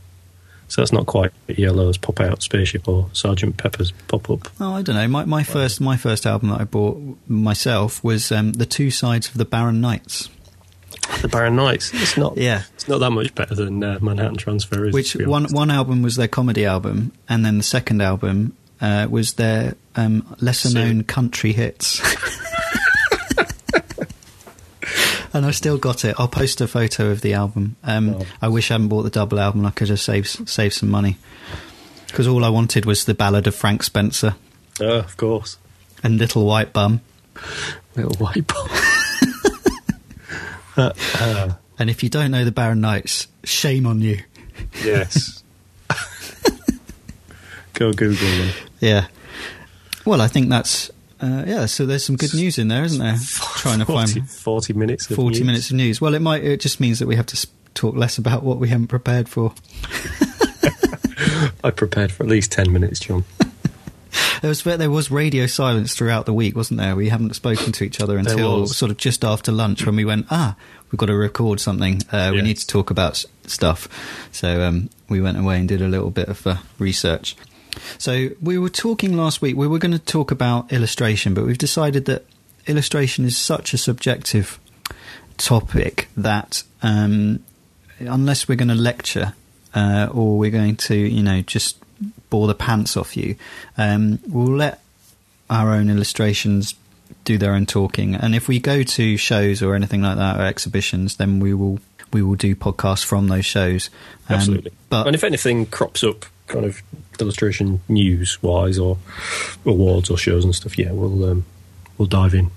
So 0.72 0.80
that's 0.80 0.94
not 0.94 1.06
quite 1.06 1.34
yellow 1.48 1.90
as 1.90 1.98
Pop 1.98 2.22
Out 2.22 2.42
Spaceship 2.42 2.88
or 2.88 3.10
Sergeant 3.12 3.58
Pepper's 3.58 3.92
Pop 4.08 4.30
Up. 4.30 4.48
Oh, 4.62 4.74
I 4.74 4.82
don't 4.82 4.96
know. 4.96 5.06
My 5.10 5.26
my 5.26 5.44
first 5.44 5.82
my 5.82 5.98
first 5.98 6.26
album 6.26 6.48
that 6.48 6.62
I 6.62 6.64
bought 6.64 6.98
myself 7.28 8.02
was 8.06 8.32
um, 8.32 8.54
the 8.54 8.66
two 8.66 8.90
sides 8.90 9.28
of 9.28 9.34
the 9.34 9.44
Barron 9.44 9.82
Knights. 9.82 10.30
The 11.22 11.28
Barron 11.28 11.58
Knights. 11.58 11.94
It's 11.94 12.16
not. 12.16 12.38
Yeah. 12.38 12.64
It's 12.76 12.88
not 12.88 13.00
that 13.00 13.12
much 13.12 13.36
better 13.36 13.54
than 13.54 13.84
uh, 13.84 14.00
Manhattan 14.02 14.38
Transfer. 14.38 14.86
Is, 14.86 14.94
which 14.94 15.14
one 15.18 15.44
one 15.52 15.70
album 15.70 16.04
was 16.04 16.16
their 16.16 16.30
comedy 16.30 16.66
album, 16.66 17.12
and 17.28 17.44
then 17.46 17.58
the 17.58 17.66
second 17.66 18.02
album 18.02 18.56
uh, 18.80 19.08
was 19.10 19.34
their 19.34 19.76
um, 19.98 20.38
lesser 20.40 20.74
known 20.74 21.04
country 21.04 21.52
hits. 21.52 22.00
and 25.34 25.46
I 25.46 25.52
still 25.52 25.78
got 25.78 26.04
it. 26.06 26.16
I'll 26.20 26.28
post 26.28 26.60
a 26.62 26.68
photo 26.68 27.10
of 27.12 27.22
the 27.22 27.34
album. 27.34 27.76
Um, 27.84 28.16
Oh. 28.16 28.26
I 28.42 28.48
wish 28.50 28.70
I 28.72 28.76
hadn't 28.76 28.90
bought 28.90 29.04
the 29.04 29.10
double 29.10 29.40
album. 29.40 29.66
I 29.66 29.72
could 29.72 29.90
have 29.90 30.00
saved 30.00 30.48
saved 30.50 30.74
some 30.76 30.90
money 30.90 31.18
because 32.08 32.28
all 32.28 32.44
I 32.46 32.50
wanted 32.50 32.86
was 32.86 33.06
the 33.06 33.14
ballad 33.14 33.48
of 33.48 33.56
Frank 33.56 33.84
Spencer 33.84 34.36
Oh, 34.80 35.00
of 35.00 35.16
course. 35.18 35.58
and 36.04 36.18
Little 36.18 36.46
White 36.46 36.74
Bum. 36.74 37.02
Little 37.96 38.16
white 38.26 38.46
ball. 38.48 38.68
And 41.80 41.90
if 41.90 42.04
you 42.04 42.10
don't 42.10 42.30
know 42.32 42.46
the 42.46 42.52
Barron 42.52 42.80
Knights, 42.82 43.28
shame 43.44 43.88
on 43.88 44.02
you. 44.02 44.20
yes. 44.84 45.44
Go 47.74 47.92
Google 47.92 48.28
them. 48.28 48.50
Yeah. 48.80 49.08
Well, 50.06 50.22
I 50.22 50.28
think 50.28 50.50
that's 50.50 50.92
uh, 51.20 51.44
yeah. 51.48 51.66
So 51.66 51.86
there's 51.88 52.06
some 52.06 52.18
good 52.18 52.34
news 52.36 52.58
in 52.60 52.68
there, 52.68 52.84
isn't 52.84 53.00
there? 53.00 53.18
Trying 53.62 53.80
to 53.80 53.86
40, 53.86 54.14
find 54.14 54.30
40 54.30 54.74
minutes. 54.74 55.10
Of 55.10 55.16
40 55.16 55.38
news. 55.40 55.46
minutes 55.46 55.70
of 55.72 55.76
news. 55.78 56.02
Well, 56.02 56.14
it 56.16 56.22
might. 56.22 56.44
It 56.44 56.60
just 56.60 56.80
means 56.80 57.00
that 57.00 57.08
we 57.08 57.16
have 57.16 57.26
to 57.28 57.48
talk 57.74 57.96
less 57.96 58.18
about 58.18 58.44
what 58.44 58.58
we 58.58 58.70
haven't 58.70 58.88
prepared 58.88 59.30
for. 59.30 59.54
I 61.64 61.72
prepared 61.72 62.12
for 62.12 62.24
at 62.24 62.30
least 62.30 62.52
ten 62.52 62.72
minutes, 62.72 63.00
Jon. 63.00 63.24
There 64.42 64.50
was 64.50 64.64
there 64.64 64.90
was 64.90 65.12
radio 65.12 65.46
silence 65.46 65.94
throughout 65.96 66.26
the 66.26 66.34
week, 66.34 66.56
wasn't 66.56 66.80
there? 66.80 66.96
We 66.96 67.10
haven't 67.10 67.36
spoken 67.36 67.72
to 67.74 67.84
each 67.84 68.02
other 68.02 68.18
until 68.18 68.66
sort 68.66 68.90
of 68.92 68.98
just 68.98 69.24
after 69.24 69.52
lunch 69.52 69.86
when 69.86 69.96
we 69.96 70.04
went. 70.04 70.26
Ah, 70.32 70.56
we've 70.92 70.98
got 70.98 71.06
to 71.06 71.16
record 71.16 71.60
something. 71.60 72.02
Uh, 72.12 72.30
We 72.32 72.38
Yeah. 72.38 72.44
need 72.44 72.58
to 72.58 72.66
talk 72.68 72.90
about 72.90 73.24
stuff. 73.46 73.88
So 74.32 74.64
um, 74.64 74.90
we 75.10 75.22
went 75.22 75.38
away 75.38 75.60
and 75.60 75.68
did 75.68 75.80
a 75.82 75.88
little 75.88 76.10
bit 76.10 76.28
of 76.28 76.46
uh, 76.48 76.56
research. 76.80 77.36
So 78.00 78.30
we 78.42 78.58
were 78.58 78.70
talking 78.70 79.16
last 79.16 79.42
week. 79.44 79.56
We 79.56 79.68
were 79.68 79.78
going 79.80 79.92
to 79.94 80.00
talk 80.00 80.32
about 80.32 80.74
illustration, 80.74 81.36
but 81.36 81.46
we've 81.46 81.58
decided 81.60 82.06
that 82.06 82.26
illustration 82.68 83.26
is 83.26 83.38
such 83.38 83.74
a 83.74 83.78
subjective 83.78 84.60
topic 85.38 86.08
that 86.16 86.64
um, 86.82 87.44
unless 88.00 88.48
we're 88.48 88.56
going 88.56 88.68
to 88.68 88.76
lecture 88.76 89.34
uh, 89.74 90.10
or 90.12 90.38
we're 90.38 90.52
going 90.52 90.76
to, 90.76 90.96
you 90.96 91.24
know, 91.24 91.42
just 91.42 91.78
bore 92.30 92.48
the 92.48 92.56
pants 92.56 92.98
off 92.98 93.16
you, 93.16 93.36
um, 93.78 94.20
we'll 94.28 94.56
let 94.56 94.82
our 95.50 95.74
own 95.74 95.90
illustrations 95.90 96.76
do 97.26 97.38
their 97.38 97.54
own 97.54 97.66
talking. 97.66 98.16
And 98.16 98.36
if 98.36 98.48
we 98.48 98.60
go 98.60 98.84
to 98.84 99.18
shows 99.18 99.62
or 99.62 99.76
anything 99.76 100.02
like 100.02 100.18
that 100.18 100.40
or 100.40 100.44
exhibitions, 100.44 101.18
then 101.18 101.40
we 101.40 101.54
will 101.54 101.80
we 102.14 102.22
will 102.22 102.36
do 102.36 102.56
podcasts 102.56 103.06
from 103.06 103.28
those 103.28 103.46
shows. 103.46 103.90
Um, 104.30 104.36
Absolutely. 104.36 104.72
But 104.90 105.08
and 105.08 105.16
if 105.16 105.24
anything 105.24 105.66
crops 105.66 106.04
up, 106.04 106.26
kind 106.48 106.66
of 106.66 106.82
illustration 107.20 107.82
news 107.88 108.42
wise, 108.42 108.78
or 108.78 108.98
awards 109.66 110.10
or 110.10 110.18
shows 110.18 110.44
and 110.44 110.56
stuff, 110.56 110.78
yeah, 110.78 110.92
we'll 110.92 111.30
um, 111.30 111.46
we'll 112.02 112.08
dive 112.08 112.34
in. 112.34 112.50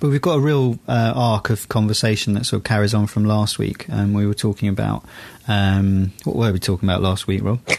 But 0.00 0.08
we've 0.10 0.20
got 0.20 0.38
a 0.38 0.40
real 0.40 0.76
uh, 0.88 1.12
arc 1.14 1.50
of 1.50 1.68
conversation 1.68 2.34
that 2.34 2.46
sort 2.46 2.58
of 2.60 2.64
carries 2.64 2.94
on 2.94 3.06
from 3.06 3.24
last 3.24 3.56
week. 3.56 3.88
Um, 3.88 4.12
we 4.12 4.26
were 4.26 4.34
talking 4.34 4.68
about 4.68 5.04
um, 5.46 6.12
what 6.24 6.34
were 6.34 6.52
we 6.52 6.58
talking 6.58 6.88
about 6.88 7.00
last 7.00 7.26
week, 7.28 7.42
Rob? 7.42 7.60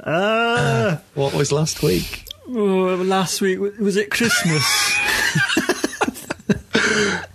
Uh, 0.00 0.96
what 1.14 1.34
was 1.34 1.52
last 1.52 1.82
week? 1.82 2.24
Oh, 2.48 2.94
last 3.04 3.42
week 3.42 3.58
was 3.58 3.96
it 3.96 4.10
Christmas? 4.10 4.64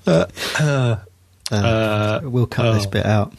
Uh, 1.58 2.22
we'll 2.24 2.48
cut 2.48 2.74
this 2.74 2.86
oh. 2.86 2.90
bit 2.90 3.06
out. 3.06 3.34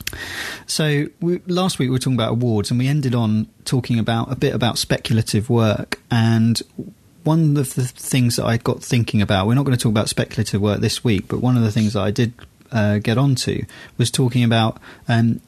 So 0.66 1.06
we, 1.20 1.40
last 1.46 1.78
week 1.78 1.88
we 1.88 1.92
were 1.92 1.98
talking 1.98 2.14
about 2.14 2.32
awards, 2.32 2.70
and 2.70 2.78
we 2.78 2.88
ended 2.88 3.14
on 3.14 3.48
talking 3.64 3.98
about 3.98 4.30
a 4.30 4.36
bit 4.36 4.54
about 4.54 4.78
speculative 4.78 5.50
work. 5.50 6.00
And 6.10 6.60
one 7.24 7.56
of 7.56 7.74
the 7.74 7.84
things 7.84 8.36
that 8.36 8.44
I 8.44 8.58
got 8.58 8.82
thinking 8.82 9.22
about, 9.22 9.46
we're 9.46 9.54
not 9.54 9.64
going 9.64 9.76
to 9.76 9.82
talk 9.82 9.90
about 9.90 10.08
speculative 10.08 10.60
work 10.60 10.80
this 10.80 11.02
week, 11.02 11.28
but 11.28 11.40
one 11.40 11.56
of 11.56 11.62
the 11.62 11.72
things 11.72 11.94
that 11.94 12.02
I 12.02 12.10
did 12.10 12.34
uh, 12.70 12.98
get 12.98 13.18
onto 13.18 13.64
was 13.96 14.10
talking 14.10 14.44
about 14.44 14.78
um, 15.08 15.40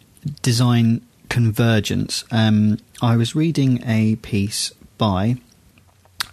design 0.43 1.03
convergence. 1.29 2.25
Um, 2.31 2.79
I 3.03 3.17
was 3.17 3.35
reading 3.35 3.83
a 3.85 4.17
piece 4.17 4.73
by 4.97 5.37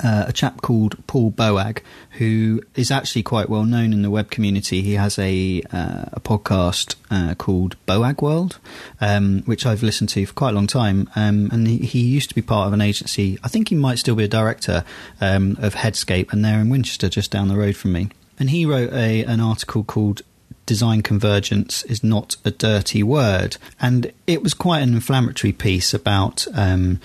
uh, 0.03 0.25
a 0.27 0.33
chap 0.33 0.61
called 0.61 0.95
Paul 1.07 1.31
Boag, 1.31 1.79
who 2.11 2.61
is 2.75 2.91
actually 2.91 3.23
quite 3.23 3.49
well 3.49 3.65
known 3.65 3.93
in 3.93 4.01
the 4.01 4.09
web 4.09 4.29
community. 4.31 4.81
He 4.81 4.93
has 4.93 5.19
a 5.19 5.61
uh, 5.71 6.05
a 6.13 6.19
podcast 6.19 6.95
uh, 7.11 7.35
called 7.35 7.75
Boag 7.87 8.21
World, 8.21 8.59
um, 9.01 9.43
which 9.45 9.65
I've 9.65 9.83
listened 9.83 10.09
to 10.09 10.25
for 10.25 10.33
quite 10.33 10.49
a 10.49 10.53
long 10.53 10.67
time. 10.67 11.09
Um, 11.15 11.49
and 11.51 11.67
he, 11.67 11.77
he 11.79 12.01
used 12.01 12.29
to 12.29 12.35
be 12.35 12.41
part 12.41 12.67
of 12.67 12.73
an 12.73 12.81
agency. 12.81 13.37
I 13.43 13.47
think 13.47 13.69
he 13.69 13.75
might 13.75 13.99
still 13.99 14.15
be 14.15 14.23
a 14.23 14.27
director 14.29 14.83
um, 15.21 15.57
of 15.59 15.75
Headscape, 15.75 16.31
and 16.31 16.43
they're 16.43 16.59
in 16.59 16.69
Winchester, 16.69 17.09
just 17.09 17.31
down 17.31 17.47
the 17.47 17.57
road 17.57 17.75
from 17.75 17.93
me. 17.93 18.09
And 18.39 18.49
he 18.49 18.65
wrote 18.65 18.91
a 18.93 19.23
an 19.25 19.39
article 19.39 19.83
called 19.83 20.21
design 20.65 21.01
convergence 21.01 21.83
is 21.83 22.03
not 22.03 22.37
a 22.45 22.51
dirty 22.51 23.03
word. 23.03 23.57
And 23.79 24.11
it 24.27 24.41
was 24.41 24.53
quite 24.53 24.81
an 24.81 24.93
inflammatory 24.93 25.53
piece 25.53 25.93
about, 25.93 26.47
um, 26.53 26.99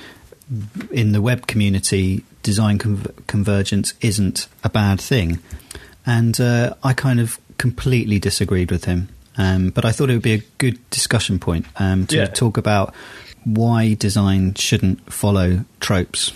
in 0.91 1.13
the 1.13 1.21
web 1.21 1.47
community, 1.47 2.25
design 2.43 2.79
con- 2.79 3.07
convergence 3.27 3.95
isn't 4.01 4.49
a 4.65 4.69
bad 4.69 5.01
thing. 5.01 5.39
And 6.07 6.41
uh, 6.41 6.75
I 6.83 6.93
kind 6.95 7.21
of 7.21 7.39
completely 7.59 8.19
disagreed 8.19 8.71
with 8.71 8.85
him. 8.85 9.09
Um, 9.37 9.71
but 9.71 9.85
I 9.85 9.93
thought 9.93 10.11
it 10.11 10.15
would 10.15 10.23
be 10.23 10.35
a 10.35 10.43
good 10.59 10.79
discussion 10.91 11.39
point 11.39 11.67
um, 11.77 12.07
to 12.09 12.17
Yeah. 12.17 12.27
talk 12.27 12.57
about 12.57 12.95
why 13.45 13.95
design 13.95 14.55
shouldn't 14.55 15.13
follow 15.13 15.65
tropes. 15.81 16.33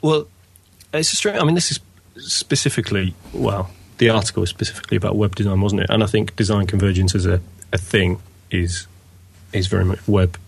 Well, 0.00 0.26
it's 0.94 1.12
a 1.12 1.16
strange. 1.16 1.38
I 1.40 1.44
mean, 1.44 1.54
this 1.54 1.70
is 1.70 1.80
specifically 2.18 3.14
well, 3.32 3.70
the 3.98 4.08
article 4.10 4.40
was 4.40 4.50
specifically 4.50 4.96
about 4.96 5.16
web 5.16 5.34
design, 5.34 5.60
wasn't 5.60 5.82
it? 5.82 5.90
And 5.90 6.02
I 6.02 6.06
think 6.06 6.34
design 6.36 6.66
convergence 6.66 7.14
as 7.14 7.26
a, 7.26 7.40
a 7.72 7.78
thing 7.78 8.20
is 8.50 8.86
is 9.52 9.66
very 9.66 9.84
much 9.84 10.06
web 10.08 10.38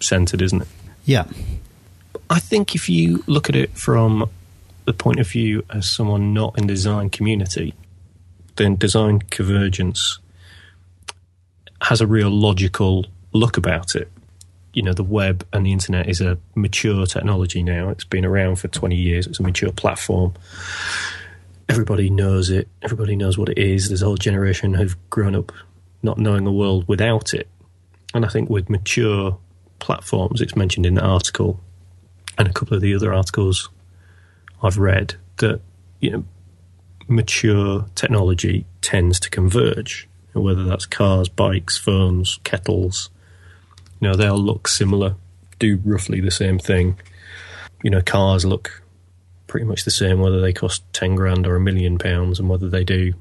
centered, 0.00 0.42
isn't 0.42 0.62
it? 0.62 0.68
Yeah. 1.04 1.24
I 2.30 2.38
think 2.38 2.76
if 2.76 2.88
you 2.88 3.24
look 3.26 3.48
at 3.48 3.56
it 3.56 3.76
from 3.76 4.30
the 4.84 4.92
point 4.92 5.18
of 5.18 5.28
view 5.28 5.64
as 5.68 5.90
someone 5.90 6.32
not 6.32 6.56
in 6.56 6.68
the 6.68 6.74
design 6.74 7.10
community, 7.10 7.74
then 8.54 8.76
design 8.76 9.18
convergence 9.18 10.20
has 11.82 12.00
a 12.00 12.06
real 12.06 12.30
logical 12.30 13.06
look 13.32 13.56
about 13.56 13.96
it. 13.96 14.08
You 14.72 14.82
know, 14.82 14.92
the 14.92 15.02
web 15.02 15.44
and 15.52 15.66
the 15.66 15.72
internet 15.72 16.08
is 16.08 16.20
a 16.20 16.38
mature 16.54 17.04
technology 17.04 17.64
now. 17.64 17.88
It's 17.88 18.04
been 18.04 18.24
around 18.24 18.56
for 18.56 18.68
20 18.68 18.94
years. 18.94 19.26
It's 19.26 19.40
a 19.40 19.42
mature 19.42 19.72
platform. 19.72 20.34
Everybody 21.68 22.10
knows 22.10 22.48
it. 22.48 22.68
Everybody 22.80 23.16
knows 23.16 23.38
what 23.38 23.48
it 23.48 23.58
is. 23.58 23.88
There's 23.88 24.02
a 24.02 24.06
whole 24.06 24.16
generation 24.16 24.74
who've 24.74 24.96
grown 25.10 25.34
up 25.34 25.50
not 26.00 26.18
knowing 26.18 26.46
a 26.46 26.52
world 26.52 26.86
without 26.86 27.34
it. 27.34 27.48
And 28.14 28.24
I 28.24 28.28
think 28.28 28.48
with 28.48 28.70
mature 28.70 29.36
platforms, 29.80 30.40
it's 30.40 30.54
mentioned 30.54 30.86
in 30.86 30.94
the 30.94 31.02
article, 31.02 31.60
and 32.40 32.48
a 32.48 32.52
couple 32.54 32.74
of 32.74 32.80
the 32.80 32.94
other 32.94 33.12
articles 33.12 33.68
I've 34.62 34.78
read 34.78 35.14
that 35.36 35.60
you 36.00 36.10
know 36.10 36.24
mature 37.06 37.86
technology 37.94 38.64
tends 38.80 39.20
to 39.20 39.30
converge, 39.30 40.08
whether 40.32 40.64
that's 40.64 40.86
cars, 40.86 41.28
bikes, 41.28 41.76
phones, 41.76 42.38
kettles. 42.42 43.10
You 44.00 44.08
know, 44.08 44.14
they 44.14 44.26
all 44.26 44.38
look 44.38 44.68
similar, 44.68 45.16
do 45.58 45.82
roughly 45.84 46.20
the 46.20 46.30
same 46.30 46.58
thing. 46.58 46.98
You 47.82 47.90
know, 47.90 48.00
cars 48.00 48.46
look 48.46 48.82
pretty 49.46 49.66
much 49.66 49.84
the 49.84 49.90
same, 49.90 50.20
whether 50.20 50.40
they 50.40 50.54
cost 50.54 50.82
ten 50.94 51.16
grand 51.16 51.46
or 51.46 51.56
a 51.56 51.60
million 51.60 51.98
pounds, 51.98 52.40
and 52.40 52.48
whether 52.48 52.70
they 52.70 52.84
do 52.84 53.12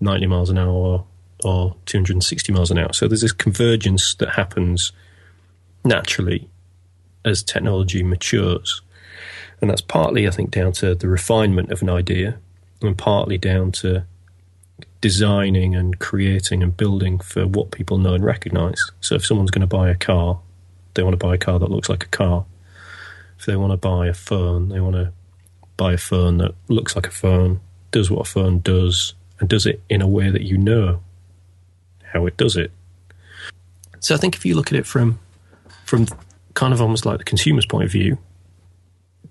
ninety 0.00 0.26
miles 0.26 0.48
an 0.48 0.56
hour 0.56 0.72
or, 0.72 1.06
or 1.44 1.76
two 1.84 1.98
hundred 1.98 2.14
and 2.14 2.24
sixty 2.24 2.54
miles 2.54 2.70
an 2.70 2.78
hour. 2.78 2.94
So 2.94 3.06
there's 3.06 3.20
this 3.20 3.32
convergence 3.32 4.14
that 4.14 4.30
happens 4.30 4.92
naturally 5.84 6.48
as 7.24 7.42
technology 7.42 8.02
matures. 8.02 8.82
And 9.60 9.70
that's 9.70 9.80
partly, 9.80 10.26
I 10.26 10.30
think, 10.30 10.50
down 10.50 10.72
to 10.72 10.94
the 10.94 11.08
refinement 11.08 11.70
of 11.70 11.82
an 11.82 11.88
idea, 11.88 12.38
and 12.82 12.96
partly 12.96 13.38
down 13.38 13.72
to 13.72 14.04
designing 15.00 15.74
and 15.74 15.98
creating 15.98 16.62
and 16.62 16.76
building 16.76 17.18
for 17.18 17.46
what 17.46 17.70
people 17.70 17.98
know 17.98 18.14
and 18.14 18.24
recognise. 18.24 18.78
So 19.00 19.14
if 19.14 19.24
someone's 19.24 19.50
going 19.50 19.60
to 19.60 19.66
buy 19.66 19.90
a 19.90 19.94
car, 19.94 20.40
they 20.94 21.02
want 21.02 21.18
to 21.18 21.24
buy 21.24 21.34
a 21.34 21.38
car 21.38 21.58
that 21.58 21.70
looks 21.70 21.88
like 21.88 22.04
a 22.04 22.08
car. 22.08 22.44
If 23.38 23.46
they 23.46 23.56
want 23.56 23.72
to 23.72 23.76
buy 23.76 24.06
a 24.06 24.14
phone, 24.14 24.68
they 24.68 24.80
want 24.80 24.96
to 24.96 25.12
buy 25.76 25.92
a 25.92 25.98
phone 25.98 26.38
that 26.38 26.54
looks 26.68 26.96
like 26.96 27.06
a 27.06 27.10
phone, 27.10 27.60
does 27.90 28.10
what 28.10 28.26
a 28.26 28.30
phone 28.30 28.60
does, 28.60 29.14
and 29.40 29.48
does 29.48 29.66
it 29.66 29.82
in 29.88 30.00
a 30.00 30.08
way 30.08 30.30
that 30.30 30.42
you 30.42 30.56
know 30.56 31.00
how 32.12 32.26
it 32.26 32.36
does 32.36 32.56
it. 32.56 32.70
So 34.00 34.14
I 34.14 34.18
think 34.18 34.36
if 34.36 34.46
you 34.46 34.54
look 34.54 34.72
at 34.72 34.78
it 34.78 34.86
from 34.86 35.18
from 35.84 36.06
kind 36.54 36.72
of 36.72 36.80
almost 36.80 37.04
like 37.04 37.18
the 37.18 37.24
consumer's 37.24 37.66
point 37.66 37.84
of 37.84 37.92
view, 37.92 38.18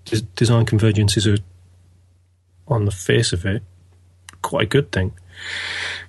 des- 0.04 0.22
design 0.36 0.64
convergence 0.64 1.16
is 1.16 1.26
a 1.26 1.38
on 2.66 2.86
the 2.86 2.90
face 2.90 3.32
of 3.32 3.44
it 3.44 3.62
quite 4.44 4.64
a 4.64 4.66
good 4.66 4.92
thing. 4.92 5.12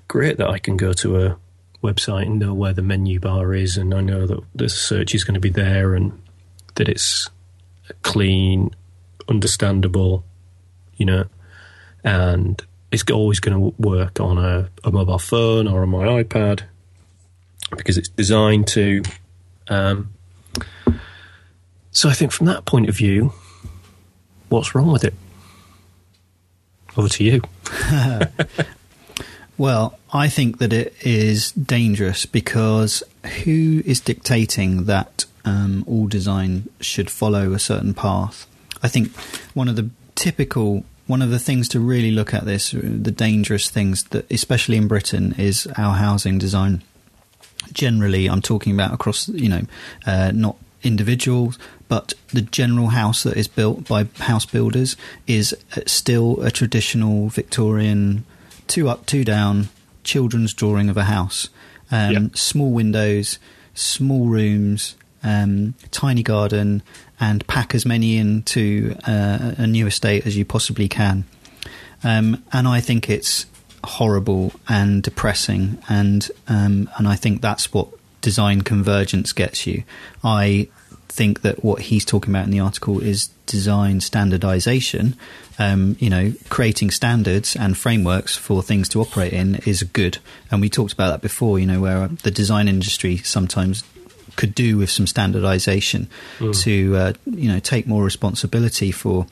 Great 0.07 0.38
that 0.38 0.49
I 0.49 0.59
can 0.59 0.78
go 0.78 0.93
to 0.93 1.26
a 1.26 1.38
website 1.82 2.28
and 2.28 2.38
know 2.38 2.53
where 2.53 2.74
the 2.74 2.84
menu 2.84 3.20
bar 3.20 3.55
is, 3.55 3.78
and 3.78 3.93
I 3.93 4.01
know 4.01 4.28
that 4.28 4.41
the 4.53 4.70
search 4.70 5.16
is 5.16 5.24
going 5.24 5.34
to 5.34 5.39
be 5.39 5.49
there, 5.49 5.95
and 5.95 6.22
that 6.76 6.88
it's 6.88 7.30
clean, 8.03 8.76
understandable, 9.28 10.24
you 10.97 11.05
know, 11.05 11.26
and 12.03 12.61
it's 12.91 13.09
always 13.09 13.39
going 13.39 13.57
to 13.57 13.82
work 13.82 14.20
on 14.20 14.38
a, 14.38 14.70
a 14.84 14.91
mobile 14.91 15.18
phone 15.18 15.68
or 15.68 15.82
on 15.82 15.89
my 15.89 16.24
iPad 16.24 16.63
because 17.76 17.97
it's 17.97 18.09
designed 18.09 18.68
to. 18.68 19.01
Um, 19.68 20.11
so 21.95 22.07
I 22.09 22.13
think 22.13 22.31
from 22.31 22.45
that 22.45 22.65
point 22.65 22.87
of 22.87 22.95
view, 22.95 23.33
what's 24.49 24.75
wrong 24.75 24.91
with 24.91 25.03
it? 25.03 25.15
Over 26.95 27.09
to 27.09 27.23
you. 27.23 27.41
Well, 29.57 29.97
I 30.11 30.27
think 30.27 30.57
that 30.57 30.73
it 30.73 30.93
is 31.01 31.51
dangerous 31.53 32.25
because 32.25 33.03
who 33.43 33.81
is 33.85 34.01
dictating 34.01 34.85
that 34.85 35.25
um, 35.45 35.85
all 35.87 36.07
design 36.07 36.69
should 36.81 37.09
follow 37.09 37.53
a 37.53 37.59
certain 37.59 37.93
path? 37.93 38.47
I 38.83 38.89
think 38.89 39.15
one 39.53 39.69
of 39.69 39.77
the 39.77 39.89
typical, 40.15 40.83
one 41.07 41.21
of 41.21 41.29
the 41.29 41.39
things 41.39 41.69
to 41.69 41.79
really 41.79 42.11
look 42.11 42.33
at 42.33 42.43
this, 42.43 42.71
the 42.71 43.11
dangerous 43.11 43.69
things 43.69 44.03
that, 44.05 44.29
especially 44.29 44.75
in 44.75 44.89
Britain, 44.89 45.33
is 45.37 45.67
our 45.77 45.95
housing 45.95 46.37
design. 46.37 46.83
Generally, 47.71 48.27
I'm 48.27 48.41
talking 48.41 48.73
about 48.73 48.93
across, 48.93 49.29
you 49.29 49.49
know, 49.49 49.61
uh, 50.05 50.31
not 50.35 50.57
individuals, 50.86 51.57
but 51.88 52.13
the 52.33 52.41
general 52.41 52.88
house 52.88 53.23
that 53.23 53.38
is 53.38 53.47
built 53.47 53.88
by 53.88 54.07
house 54.19 54.45
builders 54.45 54.95
is 55.27 55.53
uh, 55.75 55.81
still 55.86 56.41
a 56.41 56.51
traditional 56.51 57.29
Victorian 57.29 58.25
two 58.67 58.89
up, 58.89 59.05
two 59.05 59.23
down 59.23 59.69
children's 60.03 60.53
drawing 60.53 60.89
of 60.89 60.97
a 60.97 61.03
house. 61.03 61.49
Um, 61.91 62.11
Yeah. 62.11 62.19
Small 62.33 62.71
windows, 62.71 63.39
small 63.73 64.27
rooms, 64.27 64.95
um, 65.23 65.73
tiny 65.91 66.23
garden, 66.23 66.81
and 67.19 67.45
pack 67.47 67.75
as 67.75 67.86
many 67.86 68.17
into 68.17 68.95
uh, 69.07 69.53
a 69.57 69.67
new 69.67 69.88
estate 69.88 70.25
as 70.27 70.36
you 70.38 70.45
possibly 70.45 70.88
can. 70.88 71.25
Um, 72.03 72.43
and 72.51 72.67
I 72.67 72.81
think 72.81 73.09
it's 73.09 73.45
horrible 73.83 74.51
and 74.67 75.03
depressing, 75.03 75.77
and 75.89 76.29
um, 76.47 76.89
and 76.97 77.07
I 77.07 77.15
think 77.15 77.41
that's 77.41 77.73
what 77.73 77.88
design 78.26 78.61
convergence 78.61 79.34
gets 79.34 79.67
you. 79.67 79.84
I 80.23 80.67
think 81.09 81.43
that 81.43 81.63
what 81.63 81.80
he's 81.80 82.03
talking 82.03 82.32
about 82.34 82.45
in 82.45 82.51
the 82.51 82.59
article 82.59 82.99
is 82.99 83.28
design 83.45 84.01
standardization. 84.01 85.15
Um, 85.59 85.95
you 85.99 86.09
know, 86.09 86.34
creating 86.49 86.89
standards 86.89 87.55
and 87.55 87.78
frameworks 87.78 88.36
for 88.36 88.63
things 88.63 88.89
to 88.89 88.99
operate 88.99 89.32
in 89.32 89.57
is 89.67 89.84
good, 89.84 90.17
and 90.49 90.59
we 90.59 90.69
talked 90.69 90.91
about 90.91 91.11
that 91.11 91.21
before. 91.21 91.59
You 91.59 91.67
know, 91.67 91.80
where 91.80 92.07
the 92.07 92.32
design 92.32 92.67
industry 92.67 93.17
sometimes 93.17 93.84
could 94.38 94.55
do 94.55 94.76
with 94.80 94.89
some 94.89 95.05
standardization 95.05 96.09
to 96.61 96.97
uh, 96.97 97.13
you 97.28 97.47
know 97.47 97.59
take 97.59 97.86
more 97.86 98.03
responsibility 98.03 98.91
for 98.91 99.28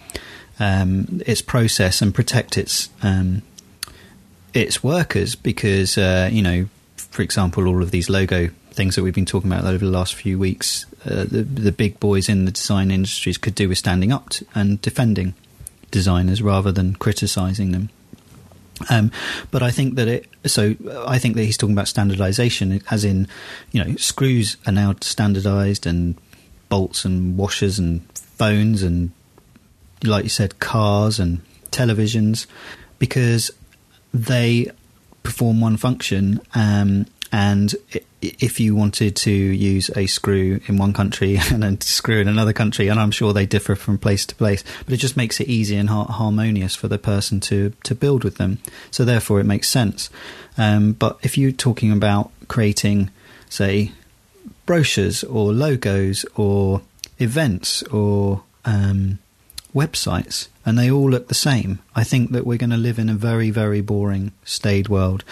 um, 0.59 1.19
its 1.25 1.41
process 1.41 1.99
and 2.03 2.13
protect 2.13 2.59
its 2.59 2.89
um, 3.01 3.41
its 4.53 4.83
workers 4.83 5.33
because 5.35 5.97
uh, 5.97 6.29
you 6.31 6.43
know 6.43 6.67
for 6.95 7.21
example 7.21 7.67
all 7.67 7.81
of 7.83 7.91
these 7.91 8.09
logo 8.09 8.49
things 8.73 8.95
that 8.95 9.03
we've 9.03 9.13
been 9.15 9.25
talking 9.25 9.51
about 9.51 9.65
over 9.65 9.85
the 9.85 9.91
last 9.91 10.15
few 10.15 10.37
weeks 10.39 10.85
uh, 11.05 11.23
the, 11.23 11.43
the 11.43 11.71
big 11.71 11.99
boys 11.99 12.27
in 12.29 12.45
the 12.45 12.51
design 12.51 12.91
industries 12.91 13.37
could 13.37 13.55
do 13.55 13.69
with 13.69 13.77
standing 13.77 14.11
up 14.11 14.29
to, 14.29 14.45
and 14.55 14.81
defending 14.81 15.33
designers 15.91 16.41
rather 16.41 16.71
than 16.71 16.95
criticizing 16.95 17.71
them 17.71 17.89
um, 18.89 19.11
but 19.51 19.61
I 19.63 19.71
think 19.71 19.95
that 19.95 20.07
it. 20.07 20.27
So 20.45 20.75
I 21.05 21.19
think 21.19 21.35
that 21.35 21.43
he's 21.43 21.57
talking 21.57 21.75
about 21.75 21.87
standardization, 21.87 22.81
as 22.89 23.05
in, 23.05 23.27
you 23.71 23.83
know, 23.83 23.95
screws 23.97 24.57
are 24.65 24.73
now 24.73 24.95
standardized, 24.99 25.85
and 25.85 26.15
bolts 26.69 27.05
and 27.05 27.37
washers 27.37 27.77
and 27.77 28.01
phones 28.17 28.81
and, 28.81 29.11
like 30.03 30.23
you 30.23 30.29
said, 30.29 30.59
cars 30.59 31.19
and 31.19 31.41
televisions, 31.69 32.47
because 32.97 33.51
they 34.13 34.69
perform 35.21 35.61
one 35.61 35.77
function. 35.77 36.41
Um, 36.55 37.05
and 37.31 37.75
i- 37.93 38.01
if 38.23 38.59
you 38.59 38.75
wanted 38.75 39.15
to 39.17 39.31
use 39.31 39.89
a 39.95 40.07
screw 40.07 40.59
in 40.67 40.77
one 40.77 40.93
country 40.93 41.37
and 41.51 41.63
a 41.63 41.83
screw 41.83 42.19
in 42.19 42.27
another 42.27 42.53
country, 42.53 42.87
and 42.87 42.99
I'm 42.99 43.11
sure 43.11 43.33
they 43.33 43.45
differ 43.45 43.75
from 43.75 43.97
place 43.97 44.25
to 44.27 44.35
place, 44.35 44.63
but 44.85 44.93
it 44.93 44.97
just 44.97 45.17
makes 45.17 45.39
it 45.39 45.47
easy 45.47 45.75
and 45.75 45.89
har- 45.89 46.05
harmonious 46.05 46.75
for 46.75 46.87
the 46.87 46.97
person 46.97 47.39
to, 47.41 47.73
to 47.83 47.95
build 47.95 48.23
with 48.23 48.37
them. 48.37 48.59
So 48.91 49.05
therefore, 49.05 49.39
it 49.39 49.45
makes 49.45 49.69
sense. 49.69 50.09
Um, 50.57 50.93
but 50.93 51.17
if 51.23 51.37
you're 51.37 51.51
talking 51.51 51.91
about 51.91 52.31
creating, 52.47 53.09
say, 53.49 53.91
brochures 54.65 55.23
or 55.23 55.51
logos 55.51 56.25
or 56.35 56.81
events 57.19 57.83
or 57.83 58.43
um, 58.65 59.19
websites 59.73 60.47
and 60.65 60.77
they 60.77 60.89
all 60.89 61.09
look 61.09 61.27
the 61.27 61.35
same, 61.35 61.79
I 61.95 62.03
think 62.03 62.31
that 62.31 62.45
we're 62.45 62.57
going 62.57 62.69
to 62.69 62.77
live 62.77 62.99
in 62.99 63.09
a 63.09 63.15
very, 63.15 63.49
very 63.49 63.81
boring, 63.81 64.31
staid 64.45 64.87
world. 64.87 65.23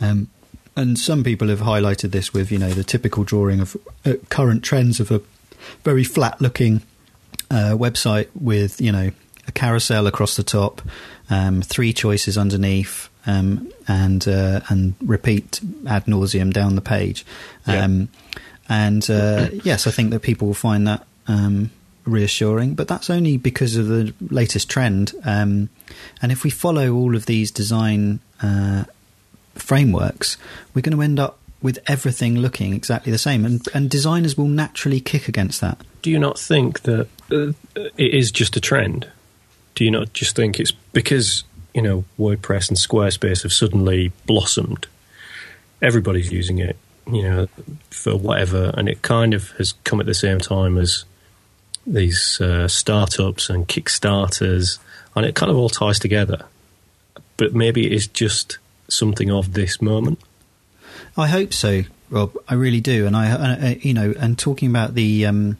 Um, 0.00 0.28
and 0.76 0.98
some 0.98 1.24
people 1.24 1.48
have 1.48 1.60
highlighted 1.60 2.10
this 2.12 2.32
with, 2.32 2.50
you 2.50 2.58
know, 2.58 2.70
the 2.70 2.84
typical 2.84 3.24
drawing 3.24 3.60
of 3.60 3.76
uh, 4.04 4.14
current 4.28 4.62
trends 4.62 5.00
of 5.00 5.10
a 5.10 5.20
very 5.82 6.04
flat 6.04 6.40
looking 6.40 6.82
uh, 7.50 7.74
website 7.76 8.28
with, 8.34 8.80
you 8.80 8.92
know, 8.92 9.10
a 9.46 9.52
carousel 9.52 10.06
across 10.06 10.36
the 10.36 10.42
top, 10.42 10.80
um, 11.28 11.62
three 11.62 11.92
choices 11.92 12.38
underneath, 12.38 13.08
um, 13.26 13.70
and 13.88 14.26
uh, 14.26 14.60
and 14.68 14.94
repeat 15.00 15.60
ad 15.86 16.06
nauseum 16.06 16.52
down 16.52 16.74
the 16.74 16.80
page. 16.80 17.26
Yeah. 17.66 17.84
Um, 17.84 18.08
and 18.68 19.08
uh, 19.10 19.48
yes, 19.64 19.86
I 19.86 19.90
think 19.90 20.10
that 20.10 20.20
people 20.20 20.46
will 20.46 20.54
find 20.54 20.86
that 20.86 21.06
um, 21.26 21.70
reassuring, 22.04 22.74
but 22.74 22.88
that's 22.88 23.10
only 23.10 23.36
because 23.36 23.76
of 23.76 23.88
the 23.88 24.14
latest 24.20 24.70
trend. 24.70 25.12
Um, 25.24 25.68
and 26.22 26.32
if 26.32 26.44
we 26.44 26.50
follow 26.50 26.94
all 26.94 27.16
of 27.16 27.26
these 27.26 27.50
design 27.50 28.20
uh, 28.42 28.84
frameworks, 29.54 30.36
we're 30.74 30.82
going 30.82 30.96
to 30.96 31.02
end 31.02 31.18
up 31.18 31.38
with 31.62 31.78
everything 31.86 32.38
looking 32.38 32.72
exactly 32.74 33.12
the 33.12 33.18
same, 33.18 33.44
and, 33.44 33.66
and 33.74 33.90
designers 33.90 34.36
will 34.36 34.48
naturally 34.48 35.00
kick 35.00 35.28
against 35.28 35.60
that. 35.60 35.78
Do 36.02 36.10
you 36.10 36.18
not 36.18 36.38
think 36.38 36.82
that 36.82 37.08
uh, 37.30 37.52
it 37.76 38.14
is 38.14 38.32
just 38.32 38.56
a 38.56 38.60
trend? 38.60 39.10
Do 39.74 39.84
you 39.84 39.90
not 39.90 40.12
just 40.12 40.34
think 40.34 40.58
it's 40.58 40.72
because 40.72 41.44
you 41.74 41.82
know 41.82 42.04
WordPress 42.18 42.68
and 42.68 42.78
Squarespace 42.78 43.42
have 43.42 43.52
suddenly 43.52 44.12
blossomed? 44.26 44.86
Everybody's 45.82 46.32
using 46.32 46.58
it, 46.58 46.76
you 47.06 47.22
know, 47.22 47.48
for 47.90 48.16
whatever, 48.16 48.72
and 48.76 48.88
it 48.88 49.02
kind 49.02 49.34
of 49.34 49.50
has 49.52 49.72
come 49.84 50.00
at 50.00 50.06
the 50.06 50.14
same 50.14 50.38
time 50.38 50.78
as 50.78 51.04
these 51.86 52.40
uh, 52.40 52.68
startups 52.68 53.50
and 53.50 53.68
Kickstarters, 53.68 54.78
and 55.14 55.26
it 55.26 55.34
kind 55.34 55.50
of 55.50 55.56
all 55.56 55.68
ties 55.68 55.98
together. 55.98 56.46
But 57.36 57.54
maybe 57.54 57.86
it 57.86 57.92
is 57.92 58.06
just 58.06 58.58
something 58.92 59.30
of 59.30 59.52
this 59.54 59.80
moment. 59.80 60.20
I 61.16 61.26
hope 61.28 61.52
so, 61.52 61.82
Rob. 62.10 62.34
I 62.48 62.54
really 62.54 62.80
do. 62.80 63.06
And 63.06 63.16
I, 63.16 63.30
uh, 63.30 63.74
you 63.80 63.94
know, 63.94 64.14
and 64.18 64.38
talking 64.38 64.68
about 64.70 64.94
the 64.94 65.26
um, 65.26 65.58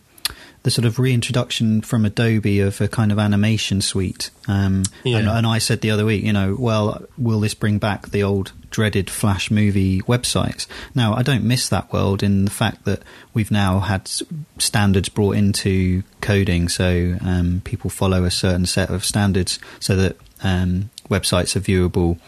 the 0.63 0.71
sort 0.71 0.85
of 0.85 0.99
reintroduction 0.99 1.81
from 1.81 2.05
Adobe 2.05 2.61
of 2.61 2.81
a 2.83 2.89
kind 2.89 3.11
of 3.11 3.19
animation 3.19 3.81
suite. 3.81 4.31
Um, 4.47 4.83
Yeah. 5.05 5.19
and, 5.19 5.29
and 5.29 5.47
I 5.47 5.57
said 5.59 5.81
the 5.81 5.91
other 5.91 6.05
week, 6.05 6.23
you 6.23 6.35
know, 6.35 6.55
well, 6.59 7.03
will 7.17 7.41
this 7.41 7.55
bring 7.55 7.79
back 7.79 8.11
the 8.11 8.23
old 8.23 8.53
dreaded 8.71 9.09
Flash 9.09 9.51
movie 9.51 10.03
websites? 10.03 10.67
Now, 10.95 11.15
I 11.15 11.23
don't 11.23 11.45
miss 11.45 11.71
that 11.71 11.91
world 11.95 12.23
in 12.23 12.45
the 12.45 12.51
fact 12.51 12.85
that 12.85 13.01
we've 13.33 13.51
now 13.51 13.81
had 13.81 14.11
standards 14.59 15.09
brought 15.09 15.37
into 15.37 16.03
coding, 16.21 16.69
so 16.69 17.17
um, 17.23 17.63
people 17.65 17.89
follow 17.89 18.25
a 18.25 18.31
certain 18.31 18.67
set 18.67 18.91
of 18.91 19.03
standards, 19.03 19.59
so 19.79 19.97
that 19.97 20.17
um, 20.43 20.91
websites 21.11 21.57
are 21.57 21.61
viewable 21.61 22.19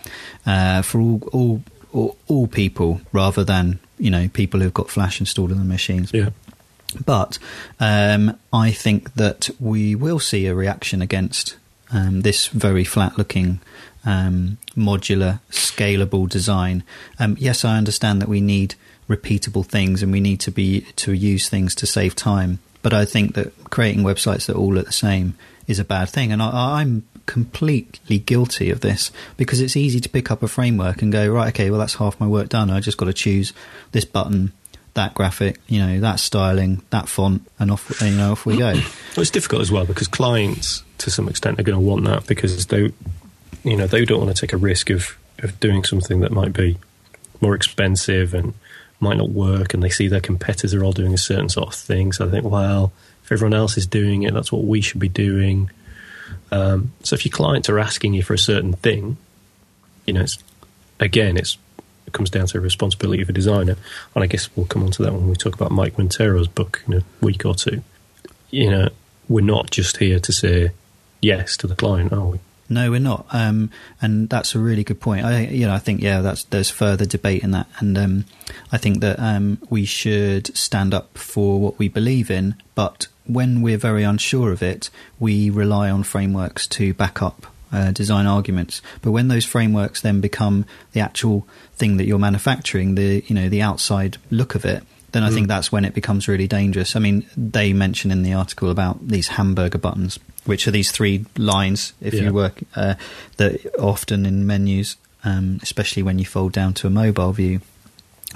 uh, 0.45 0.83
for 0.83 1.01
all, 1.01 1.23
all 1.33 1.63
all 1.93 2.17
all 2.27 2.47
people 2.47 3.01
rather 3.13 3.45
than 3.45 3.79
you 3.99 4.11
know 4.11 4.29
people 4.29 4.61
who've 4.61 4.75
got 4.75 4.91
Flash 4.91 5.21
installed 5.21 5.51
in 5.51 5.59
their 5.59 5.67
machines. 5.67 6.13
Yeah. 6.13 6.31
But 7.07 7.39
um, 7.81 8.39
I 8.53 8.71
think 8.71 9.15
that 9.15 9.49
we 9.59 9.95
will 9.95 10.19
see 10.19 10.47
a 10.47 10.55
reaction 10.55 11.01
against 11.01 11.57
um, 11.91 12.21
this 12.21 12.49
very 12.49 12.85
flat 12.85 13.17
looking 13.17 13.61
um, 14.05 14.59
modular, 14.77 15.41
scalable 15.51 16.29
design. 16.29 16.83
Um, 17.19 17.37
yes, 17.39 17.65
I 17.65 17.79
understand 17.79 18.21
that 18.21 18.29
we 18.29 18.41
need 18.41 18.75
repeatable 19.09 19.65
things 19.65 20.03
and 20.03 20.13
we 20.13 20.21
need 20.21 20.41
to 20.41 20.51
be 20.51 20.83
to 20.97 21.13
use 21.13 21.49
things 21.49 21.75
to 21.77 21.87
save 21.87 22.15
time. 22.15 22.59
But 22.83 22.93
I 22.93 23.05
think 23.05 23.35
that 23.35 23.53
creating 23.71 24.03
websites 24.03 24.47
that 24.47 24.57
all 24.57 24.75
look 24.75 24.87
the 24.87 24.93
same 24.93 25.35
is 25.67 25.79
a 25.79 25.85
bad 25.85 26.11
thing, 26.11 26.33
and 26.33 26.43
I, 26.43 26.81
I'm 26.81 27.05
completely 27.27 28.19
guilty 28.19 28.71
of 28.71 28.81
this 28.81 29.11
because 29.37 29.61
it's 29.61 29.77
easy 29.77 30.01
to 30.01 30.09
pick 30.09 30.31
up 30.31 30.43
a 30.43 30.49
framework 30.49 31.03
and 31.03 31.13
go 31.13 31.29
right. 31.29 31.49
Okay, 31.49 31.71
well 31.71 31.81
that's 31.81 31.95
half 31.95 32.19
my 32.21 32.27
work 32.27 32.49
done. 32.49 32.71
I 32.71 32.81
just 32.81 32.99
got 32.99 33.07
to 33.07 33.13
choose 33.13 33.53
this 33.93 34.05
button, 34.05 34.53
that 34.95 35.15
graphic, 35.15 35.61
you 35.67 35.81
know, 35.81 36.01
that 36.01 36.21
styling, 36.21 36.83
that 36.91 37.09
font, 37.09 37.47
and 37.59 37.71
off 37.71 38.01
you 38.01 38.11
know 38.11 38.33
off 38.33 38.47
we 38.47 38.57
go. 38.57 38.73
Well, 38.73 39.23
it's 39.23 39.31
difficult 39.31 39.63
as 39.63 39.71
well 39.71 39.85
because 39.85 40.09
clients, 40.09 40.83
to 40.99 41.11
some 41.11 41.29
extent, 41.29 41.61
are 41.61 41.63
going 41.63 41.79
to 41.79 41.87
want 41.87 42.05
that 42.05 42.27
because 42.27 42.67
they, 42.67 42.93
you 43.65 43.77
know, 43.77 43.87
they 43.87 44.05
don't 44.05 44.21
want 44.23 44.35
to 44.35 44.41
take 44.41 44.53
a 44.53 44.59
risk 44.59 44.91
of 44.91 45.17
of 45.39 45.59
doing 45.61 45.85
something 45.85 46.21
that 46.21 46.31
might 46.31 46.53
be 46.53 46.79
more 47.41 47.55
expensive 47.55 48.33
and 48.33 48.55
might 49.01 49.17
not 49.17 49.31
work, 49.31 49.75
and 49.75 49.83
they 49.83 49.91
see 49.91 50.09
their 50.09 50.21
competitors 50.21 50.73
are 50.73 50.85
all 50.85 50.93
doing 50.93 51.13
a 51.13 51.19
certain 51.19 51.49
sort 51.49 51.69
of 51.69 51.75
thing. 51.75 52.13
So 52.13 52.25
they 52.25 52.41
think, 52.41 52.51
well, 52.51 52.93
if 53.25 53.33
everyone 53.33 53.55
else 53.55 53.77
is 53.77 53.87
doing 53.87 54.23
it, 54.23 54.33
that's 54.33 54.53
what 54.53 54.65
we 54.65 54.81
should 54.81 55.01
be 55.01 55.09
doing. 55.09 55.71
Um, 56.53 56.93
so 57.03 57.15
if 57.15 57.25
your 57.25 57.33
clients 57.33 57.69
are 57.69 57.79
asking 57.79 58.15
you 58.15 58.23
for 58.23 58.35
a 58.35 58.39
certain 58.39 58.75
thing, 58.75 59.17
you 60.07 60.13
know, 60.13 60.21
it's, 60.21 60.39
again, 61.01 61.37
it's 61.37 61.57
it 62.07 62.13
comes 62.13 62.31
down 62.31 62.47
to 62.49 62.61
responsibility 62.61 63.23
of 63.23 63.29
a 63.29 63.33
designer, 63.33 63.77
and 64.15 64.23
I 64.23 64.27
guess 64.27 64.55
we'll 64.55 64.67
come 64.67 64.83
on 64.83 64.91
to 64.93 65.03
that 65.03 65.13
when 65.13 65.29
we 65.29 65.35
talk 65.35 65.55
about 65.55 65.71
Mike 65.71 65.97
Monteiro's 65.97 66.49
book 66.49 66.83
in 66.87 66.95
a 66.95 67.03
week 67.21 67.47
or 67.47 67.55
two. 67.55 67.83
You 68.51 68.71
know, 68.71 68.89
we're 69.29 69.45
not 69.45 69.71
just 69.71 69.97
here 69.97 70.19
to 70.21 70.33
say 70.33 70.73
yes 71.23 71.57
to 71.59 71.67
the 71.67 71.75
client, 71.75 72.13
are 72.13 72.27
we? 72.27 72.41
No, 72.69 72.91
we're 72.91 73.01
not, 73.01 73.27
um, 73.33 73.71
and 74.01 74.29
that's 74.29 74.55
a 74.55 74.59
really 74.59 74.85
good 74.85 75.01
point. 75.01 75.25
I, 75.25 75.41
you 75.47 75.67
know, 75.67 75.75
I 75.75 75.79
think 75.79 76.03
yeah, 76.03 76.21
that's 76.21 76.45
there's 76.45 76.71
further 76.71 77.05
debate 77.07 77.43
in 77.43 77.51
that, 77.53 77.67
and 77.79 77.97
um, 77.97 78.25
I 78.71 78.79
think 78.79 79.01
that 79.01 79.19
um, 79.19 79.59
we 79.71 79.85
should 79.85 80.55
stand 80.57 80.93
up 80.93 81.17
for 81.17 81.61
what 81.61 81.79
we 81.79 81.89
believe 81.89 82.31
in. 82.31 82.57
But 82.75 83.09
when 83.27 83.63
we're 83.63 83.79
very 83.79 84.03
unsure 84.03 84.53
of 84.53 84.63
it, 84.63 84.91
we 85.19 85.51
rely 85.51 85.91
on 85.91 86.03
frameworks 86.03 86.67
to 86.69 86.93
back 86.95 87.23
up 87.23 87.47
uh, 87.73 87.91
design 87.93 88.27
arguments. 88.27 88.83
But 89.01 89.13
when 89.13 89.29
those 89.29 89.45
frameworks 89.45 90.01
then 90.03 90.21
become 90.21 90.67
the 90.93 91.01
actual 91.01 91.47
thing 91.77 91.97
that 91.97 92.05
you're 92.07 92.19
manufacturing, 92.19 92.95
the 92.97 93.25
you 93.27 93.35
know 93.35 93.49
the 93.49 93.63
outside 93.63 94.19
look 94.31 94.55
of 94.55 94.65
it, 94.65 94.83
then 95.13 95.23
I 95.23 95.31
Mm. 95.31 95.35
think 95.35 95.49
that's 95.49 95.71
when 95.73 95.85
it 95.85 95.95
becomes 95.95 96.29
really 96.29 96.49
dangerous. 96.49 96.97
I 96.97 96.99
mean, 96.99 97.25
they 97.37 97.73
mention 97.73 98.11
in 98.11 98.23
the 98.23 98.33
article 98.35 98.71
about 98.71 99.09
these 99.09 99.29
hamburger 99.29 99.79
buttons, 99.79 100.19
which 100.45 100.67
are 100.67 100.71
these 100.71 100.91
three 100.91 101.25
lines, 101.37 101.93
if 102.01 102.13
Yeah. 102.15 102.23
you 102.25 102.33
work, 102.33 102.61
uh, 102.77 102.95
that 103.37 103.61
often 103.79 104.27
in 104.27 104.47
menus, 104.47 104.97
um, 105.25 105.61
especially 105.63 106.03
when 106.03 106.19
you 106.19 106.25
fold 106.25 106.53
down 106.53 106.75
to 106.75 106.87
a 106.87 106.91
mobile 106.91 107.33
view, 107.33 107.61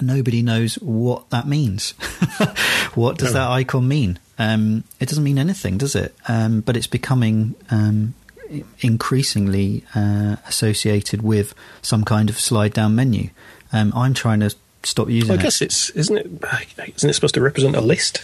nobody 0.00 0.42
knows 0.42 0.74
what 0.76 1.28
that 1.30 1.46
means. 1.48 1.90
what 2.94 3.18
does 3.18 3.32
No. 3.32 3.40
that 3.40 3.50
icon 3.50 3.88
mean? 3.88 4.18
Um, 4.38 4.84
it 5.00 5.08
doesn't 5.08 5.24
mean 5.24 5.38
anything, 5.38 5.78
does 5.78 5.94
it? 5.94 6.14
Um, 6.28 6.60
but 6.60 6.76
it's 6.76 6.86
becoming 6.86 7.54
um, 7.70 8.14
increasingly 8.80 9.82
uh, 9.94 10.36
associated 10.46 11.22
with 11.22 11.54
some 11.82 12.04
kind 12.04 12.28
of 12.30 12.38
slide 12.38 12.72
down 12.72 12.94
menu. 12.94 13.30
Um, 13.72 13.92
I'm 13.96 14.14
trying 14.14 14.40
to 14.40 14.54
stop 14.82 15.08
using 15.08 15.28
Well, 15.30 15.38
I 15.38 15.40
it. 15.40 15.42
guess 15.44 15.60
it's 15.62 15.90
isn't 15.90 16.16
it 16.16 16.26
isn't 16.96 17.10
it 17.10 17.12
supposed 17.14 17.34
to 17.34 17.40
represent 17.40 17.74
a 17.76 17.80
list? 17.80 18.22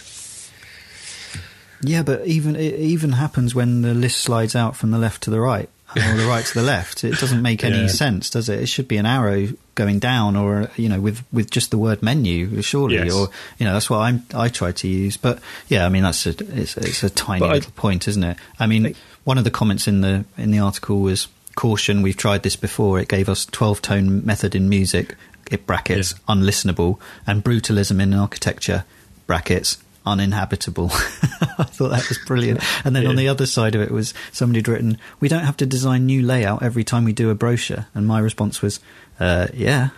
Yeah, 1.81 2.01
but 2.03 2.25
even 2.25 2.55
it 2.55 2.75
even 2.79 3.13
happens 3.13 3.53
when 3.53 3.81
the 3.81 3.93
list 3.93 4.19
slides 4.19 4.55
out 4.55 4.75
from 4.77 4.91
the 4.91 4.97
left 4.97 5.23
to 5.23 5.29
the 5.29 5.41
right 5.41 5.67
or 5.95 6.15
the 6.15 6.25
right 6.25 6.45
to 6.45 6.53
the 6.53 6.61
left. 6.63 7.03
It 7.03 7.19
doesn't 7.19 7.41
make 7.41 7.63
any 7.63 7.81
Yeah. 7.81 7.87
sense, 7.87 8.29
does 8.29 8.47
it? 8.49 8.59
It 8.61 8.67
should 8.67 8.87
be 8.87 8.97
an 8.97 9.05
arrow 9.05 9.49
going 9.75 9.99
down, 9.99 10.35
or 10.35 10.69
you 10.75 10.87
know, 10.89 10.99
with 11.01 11.23
with 11.31 11.49
just 11.51 11.71
the 11.71 11.77
word 11.77 12.01
menu, 12.03 12.61
surely, 12.61 12.95
Yes. 12.95 13.13
or 13.13 13.29
you 13.57 13.65
know, 13.65 13.73
that's 13.73 13.89
what 13.89 13.99
I'm 13.99 14.25
I 14.33 14.49
try 14.49 14.71
to 14.71 14.87
use. 14.87 15.17
But 15.17 15.39
yeah, 15.67 15.85
I 15.85 15.89
mean, 15.89 16.03
that's 16.03 16.25
a 16.25 16.29
it's, 16.59 16.77
it's 16.77 17.03
a 17.03 17.09
tiny 17.09 17.39
But 17.39 17.49
I- 17.49 17.53
little 17.55 17.71
point, 17.71 18.07
isn't 18.07 18.23
it? 18.23 18.37
I 18.59 18.67
mean, 18.67 18.95
one 19.23 19.37
of 19.37 19.43
the 19.43 19.51
comments 19.51 19.87
in 19.87 20.01
the 20.01 20.25
in 20.37 20.51
the 20.51 20.59
article 20.59 20.99
was 21.01 21.27
caution. 21.55 22.01
We've 22.01 22.17
tried 22.17 22.43
this 22.43 22.55
before. 22.55 22.99
It 22.99 23.07
gave 23.07 23.29
us 23.29 23.45
twelve 23.45 23.81
tone 23.81 24.25
method 24.25 24.55
in 24.55 24.69
music. 24.69 25.15
It 25.51 25.65
brackets 25.67 26.13
Yeah. 26.13 26.35
unlistenable 26.35 26.99
and 27.27 27.43
brutalism 27.43 28.01
in 28.01 28.13
architecture 28.13 28.85
brackets 29.27 29.77
uninhabitable. 30.05 30.89
I 30.93 31.63
thought 31.63 31.89
that 31.89 32.07
was 32.09 32.17
brilliant. 32.25 32.61
And 32.85 32.95
then 32.95 33.05
on 33.07 33.15
the 33.15 33.27
other 33.29 33.45
side 33.45 33.73
of 33.75 33.81
it 33.81 33.91
was 33.91 34.13
somebody 34.31 34.59
had 34.59 34.67
written, 34.67 34.97
"We 35.19 35.27
don't 35.29 35.43
have 35.45 35.57
to 35.57 35.65
design 35.65 36.05
new 36.05 36.21
layout 36.21 36.61
every 36.63 36.83
time 36.83 37.03
we 37.05 37.13
do 37.13 37.29
a 37.29 37.35
brochure." 37.35 37.85
And 37.93 38.05
my 38.07 38.19
response 38.19 38.61
was, 38.61 38.79
uh, 39.19 39.47
"Yeah, 39.53 39.89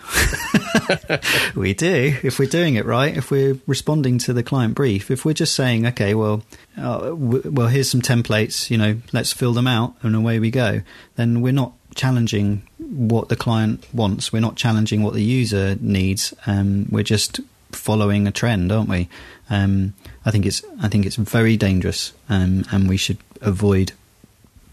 we 1.56 1.74
do. 1.74 2.18
If 2.24 2.40
we're 2.40 2.50
doing 2.50 2.76
it 2.76 2.86
right, 2.86 3.16
if 3.16 3.32
we're 3.32 3.58
responding 3.68 4.18
to 4.20 4.34
the 4.34 4.44
client 4.44 4.76
brief, 4.76 5.10
if 5.12 5.26
we're 5.26 5.34
just 5.34 5.56
saying, 5.56 5.86
okay, 5.88 6.14
well, 6.14 6.44
uh, 6.78 7.10
w- 7.10 7.50
well, 7.52 7.68
here's 7.68 7.90
some 7.90 8.02
templates, 8.02 8.70
you 8.70 8.78
know, 8.78 8.98
let's 9.14 9.32
fill 9.34 9.54
them 9.54 9.68
out, 9.68 9.96
and 10.02 10.16
away 10.16 10.40
we 10.40 10.52
go, 10.52 10.82
then 11.16 11.42
we're 11.42 11.54
not." 11.54 11.74
Challenging 11.96 12.64
what 12.78 13.30
the 13.30 13.38
client 13.38 13.86
wants, 13.94 14.34
we're 14.34 14.42
not 14.42 14.58
challenging 14.58 15.02
what 15.02 15.14
the 15.14 15.24
user 15.24 15.78
needs. 15.80 16.34
Um, 16.46 16.88
we're 16.92 17.04
just 17.04 17.40
following 17.72 18.28
a 18.28 18.34
trend, 18.34 18.70
aren't 18.70 18.90
we? 18.90 19.08
Um, 19.50 19.94
I 20.26 20.32
think 20.32 20.46
it's 20.46 20.62
I 20.82 20.90
think 20.90 21.06
it's 21.06 21.16
very 21.16 21.56
dangerous, 21.56 22.12
um, 22.28 22.66
and 22.70 22.90
we 22.90 22.98
should 22.98 23.20
avoid 23.40 23.94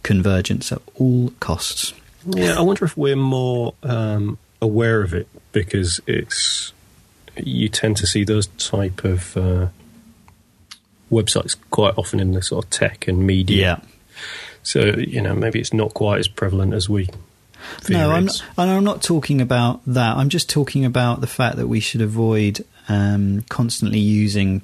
convergence 0.03 0.73
at 0.73 0.83
all 0.97 1.33
costs. 1.39 1.95
Yeah, 2.27 2.59
I 2.59 2.63
wonder 2.63 2.85
if 2.85 2.97
we're 2.97 3.17
more 3.17 3.75
um, 3.83 4.39
aware 4.61 5.03
of 5.03 5.15
it 5.15 5.29
because 5.53 6.01
it's 6.07 6.73
you 7.37 7.69
tend 7.69 7.97
to 7.99 8.07
see 8.07 8.25
those 8.25 8.47
type 8.59 9.05
of 9.05 9.37
uh, 9.37 9.69
websites 11.11 11.57
quite 11.71 11.97
often 11.97 12.21
in 12.21 12.33
the 12.33 12.43
sort 12.43 12.65
of 12.65 12.71
tech 12.71 13.09
and 13.09 13.27
media. 13.27 13.61
Yeah. 13.61 13.89
So 14.63 14.81
you 14.81 15.21
know 15.21 15.35
maybe 15.35 15.61
it's 15.61 15.73
not 15.73 15.95
quite 15.95 16.19
as 16.19 16.29
prevalent 16.29 16.75
as 16.75 16.89
we. 16.89 17.09
No, 17.89 18.11
I'm 18.11 18.27
not, 18.27 18.43
and 18.59 18.71
I'm 18.71 18.85
not 18.85 19.03
talking 19.03 19.41
about 19.41 19.81
that. 19.87 20.17
I'm 20.17 20.29
just 20.29 20.51
talking 20.51 20.85
about 20.85 21.21
the 21.21 21.27
fact 21.29 21.57
that 21.57 21.69
we 21.69 21.81
should 21.81 22.03
avoid 22.03 22.65
um, 22.89 23.45
constantly 23.49 24.01
using 24.01 24.63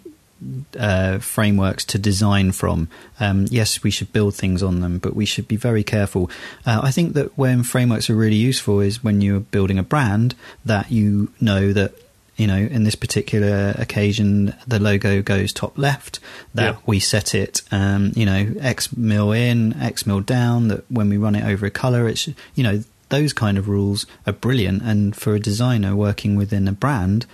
uh, 0.79 1.19
frameworks 1.19 1.85
to 1.87 1.99
design 1.99 2.53
from. 2.53 2.89
Um, 3.21 3.47
yes, 3.51 3.83
we 3.83 3.91
should 3.91 4.13
build 4.13 4.35
things 4.35 4.63
on 4.63 4.81
them, 4.81 4.99
but 4.99 5.17
we 5.17 5.25
should 5.27 5.49
be 5.49 5.57
very 5.57 5.83
careful. 5.83 6.31
Uh, 6.65 6.81
I 6.83 6.91
think 6.91 7.15
that 7.15 7.37
when 7.37 7.63
frameworks 7.63 8.09
are 8.09 8.15
really 8.17 8.37
useful 8.37 8.81
is 8.81 9.03
when 9.03 9.21
you're 9.21 9.41
building 9.41 9.79
a 9.79 9.83
brand 9.83 10.35
that 10.65 10.91
you 10.91 11.33
know 11.41 11.73
that. 11.73 11.93
You 12.41 12.47
know, 12.47 12.55
in 12.57 12.85
this 12.85 12.95
particular 12.95 13.75
occasion, 13.79 14.55
the 14.65 14.79
logo 14.79 15.23
goes 15.23 15.53
top 15.53 15.77
left. 15.77 16.21
That 16.55 16.75
Yeah. 16.75 16.81
we 16.87 17.01
set 17.01 17.35
it, 17.35 17.63
um, 17.73 18.13
you 18.15 18.25
know, 18.25 18.55
X 18.61 18.97
mil 18.97 19.33
in, 19.33 19.73
X 19.83 20.07
mil 20.07 20.21
down. 20.21 20.69
That 20.69 20.89
when 20.89 21.09
we 21.09 21.17
run 21.17 21.35
it 21.35 21.43
over 21.45 21.67
a 21.67 21.71
color, 21.73 22.07
it's 22.07 22.29
you 22.55 22.63
know 22.63 22.85
those 23.09 23.33
kind 23.33 23.59
of 23.59 23.69
rules 23.69 24.07
are 24.25 24.33
brilliant. 24.33 24.83
And 24.85 25.17
for 25.17 25.35
a 25.35 25.41
designer 25.41 25.97
working 25.97 26.37
within 26.37 26.69
a 26.69 26.73
brand, 26.73 27.27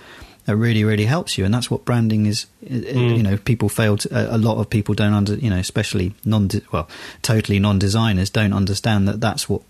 that 0.45 0.55
really 0.55 0.83
really 0.83 1.05
helps 1.05 1.37
you. 1.37 1.45
And 1.45 1.53
that's 1.53 1.69
what 1.69 1.85
branding 1.85 2.25
is. 2.25 2.45
Mm. 2.63 3.17
You 3.17 3.23
know, 3.23 3.37
people 3.37 3.69
fail. 3.69 3.97
To, 3.97 4.09
a, 4.33 4.35
a 4.35 4.39
lot 4.39 4.57
of 4.59 4.69
people 4.69 4.95
don't 4.95 5.13
under. 5.13 5.35
You 5.35 5.49
know, 5.49 5.57
especially 5.57 6.13
non 6.23 6.49
well, 6.71 6.87
totally 7.21 7.59
non 7.59 7.79
designers 7.79 8.29
don't 8.29 8.53
understand 8.53 9.07
that 9.07 9.21
that's 9.21 9.49
what 9.49 9.61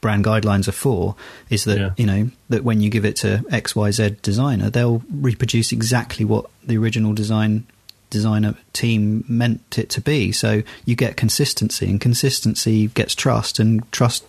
brand 0.00 0.24
guidelines 0.24 0.66
are 0.66 0.72
for 0.72 1.14
is 1.48 1.62
that 1.62 1.78
Yeah. 1.78 1.90
you 1.96 2.06
know 2.06 2.30
that 2.48 2.64
when 2.64 2.80
you 2.80 2.90
give 2.90 3.04
it 3.04 3.14
to 3.16 3.44
XYZ 3.50 4.20
designer 4.20 4.68
they'll 4.68 5.00
reproduce 5.12 5.70
exactly 5.70 6.24
what 6.24 6.46
the 6.66 6.76
original 6.76 7.12
design 7.12 7.68
designer 8.12 8.54
team 8.72 9.24
meant 9.26 9.78
it 9.78 9.88
to 9.88 10.00
be 10.00 10.30
so 10.30 10.62
you 10.84 10.94
get 10.94 11.16
consistency 11.16 11.88
and 11.88 12.00
consistency 12.00 12.88
gets 12.88 13.14
trust 13.14 13.58
and 13.58 13.90
trust 13.90 14.24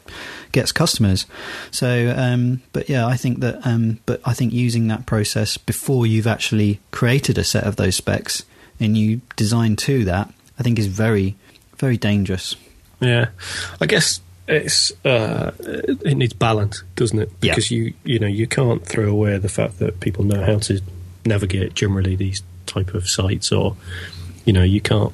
gets 0.52 0.72
customers 0.72 1.26
so 1.70 2.14
um 2.18 2.62
but 2.72 2.90
yeah 2.90 3.06
I 3.06 3.18
think 3.18 3.42
that 3.42 3.60
um 3.68 4.00
but 4.06 4.22
I 4.26 4.34
think 4.34 4.54
using 4.54 4.88
that 4.88 5.06
process 5.06 5.58
before 5.58 6.08
you've 6.08 6.28
actually 6.28 6.80
created 6.92 7.38
a 7.38 7.44
set 7.44 7.66
of 7.66 7.76
those 7.76 7.96
specs 7.98 8.44
and 8.80 8.98
you 8.98 9.22
design 9.36 9.76
to 9.76 10.06
that 10.06 10.34
I 10.58 10.64
think 10.64 10.80
is 10.80 10.88
very 10.88 11.36
very 11.78 11.98
dangerous 11.98 12.56
Yeah, 13.02 13.30
I 13.82 13.86
guess 13.86 14.22
it's 14.48 14.92
uh, 15.06 15.52
it 15.60 16.16
needs 16.16 16.34
balance, 16.34 16.84
doesn't 16.96 17.20
it? 17.20 17.30
Yeah. 17.42 17.52
Because 17.52 17.70
you 17.72 17.94
you 18.04 18.20
know 18.20 18.28
you 18.28 18.48
can't 18.48 18.86
throw 18.86 19.10
away 19.10 19.38
the 19.38 19.50
fact 19.50 19.80
that 19.80 20.00
people 20.00 20.24
know 20.24 20.42
how 20.44 20.60
to 20.60 20.82
navigate 21.26 21.74
generally 21.74 22.16
these 22.16 22.42
type 22.66 22.94
of 22.94 23.08
sites, 23.08 23.52
or 23.52 23.76
you 24.46 24.54
know 24.54 24.64
you 24.64 24.82
can't 24.82 25.14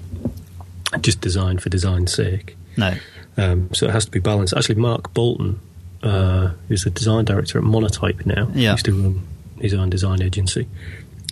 just 1.01 1.21
design 1.21 1.57
for 1.59 1.69
design's 1.69 2.13
sake. 2.13 2.55
no 2.77 2.93
Um, 3.37 3.69
so 3.73 3.85
it 3.87 3.91
has 3.91 4.05
to 4.05 4.11
be 4.11 4.19
balanced. 4.19 4.53
Actually, 4.55 4.75
Mark 4.81 5.13
Boulton, 5.13 5.59
uh, 6.03 6.49
who's 6.67 6.83
the 6.83 6.89
design 6.89 7.25
director 7.25 7.57
at 7.57 7.63
Monotype 7.63 8.25
now, 8.25 8.49
Yeah. 8.53 8.71
used 8.73 8.85
to 8.85 8.91
run 8.93 9.21
his 9.61 9.73
own 9.73 9.89
design 9.89 10.21
agency, 10.21 10.67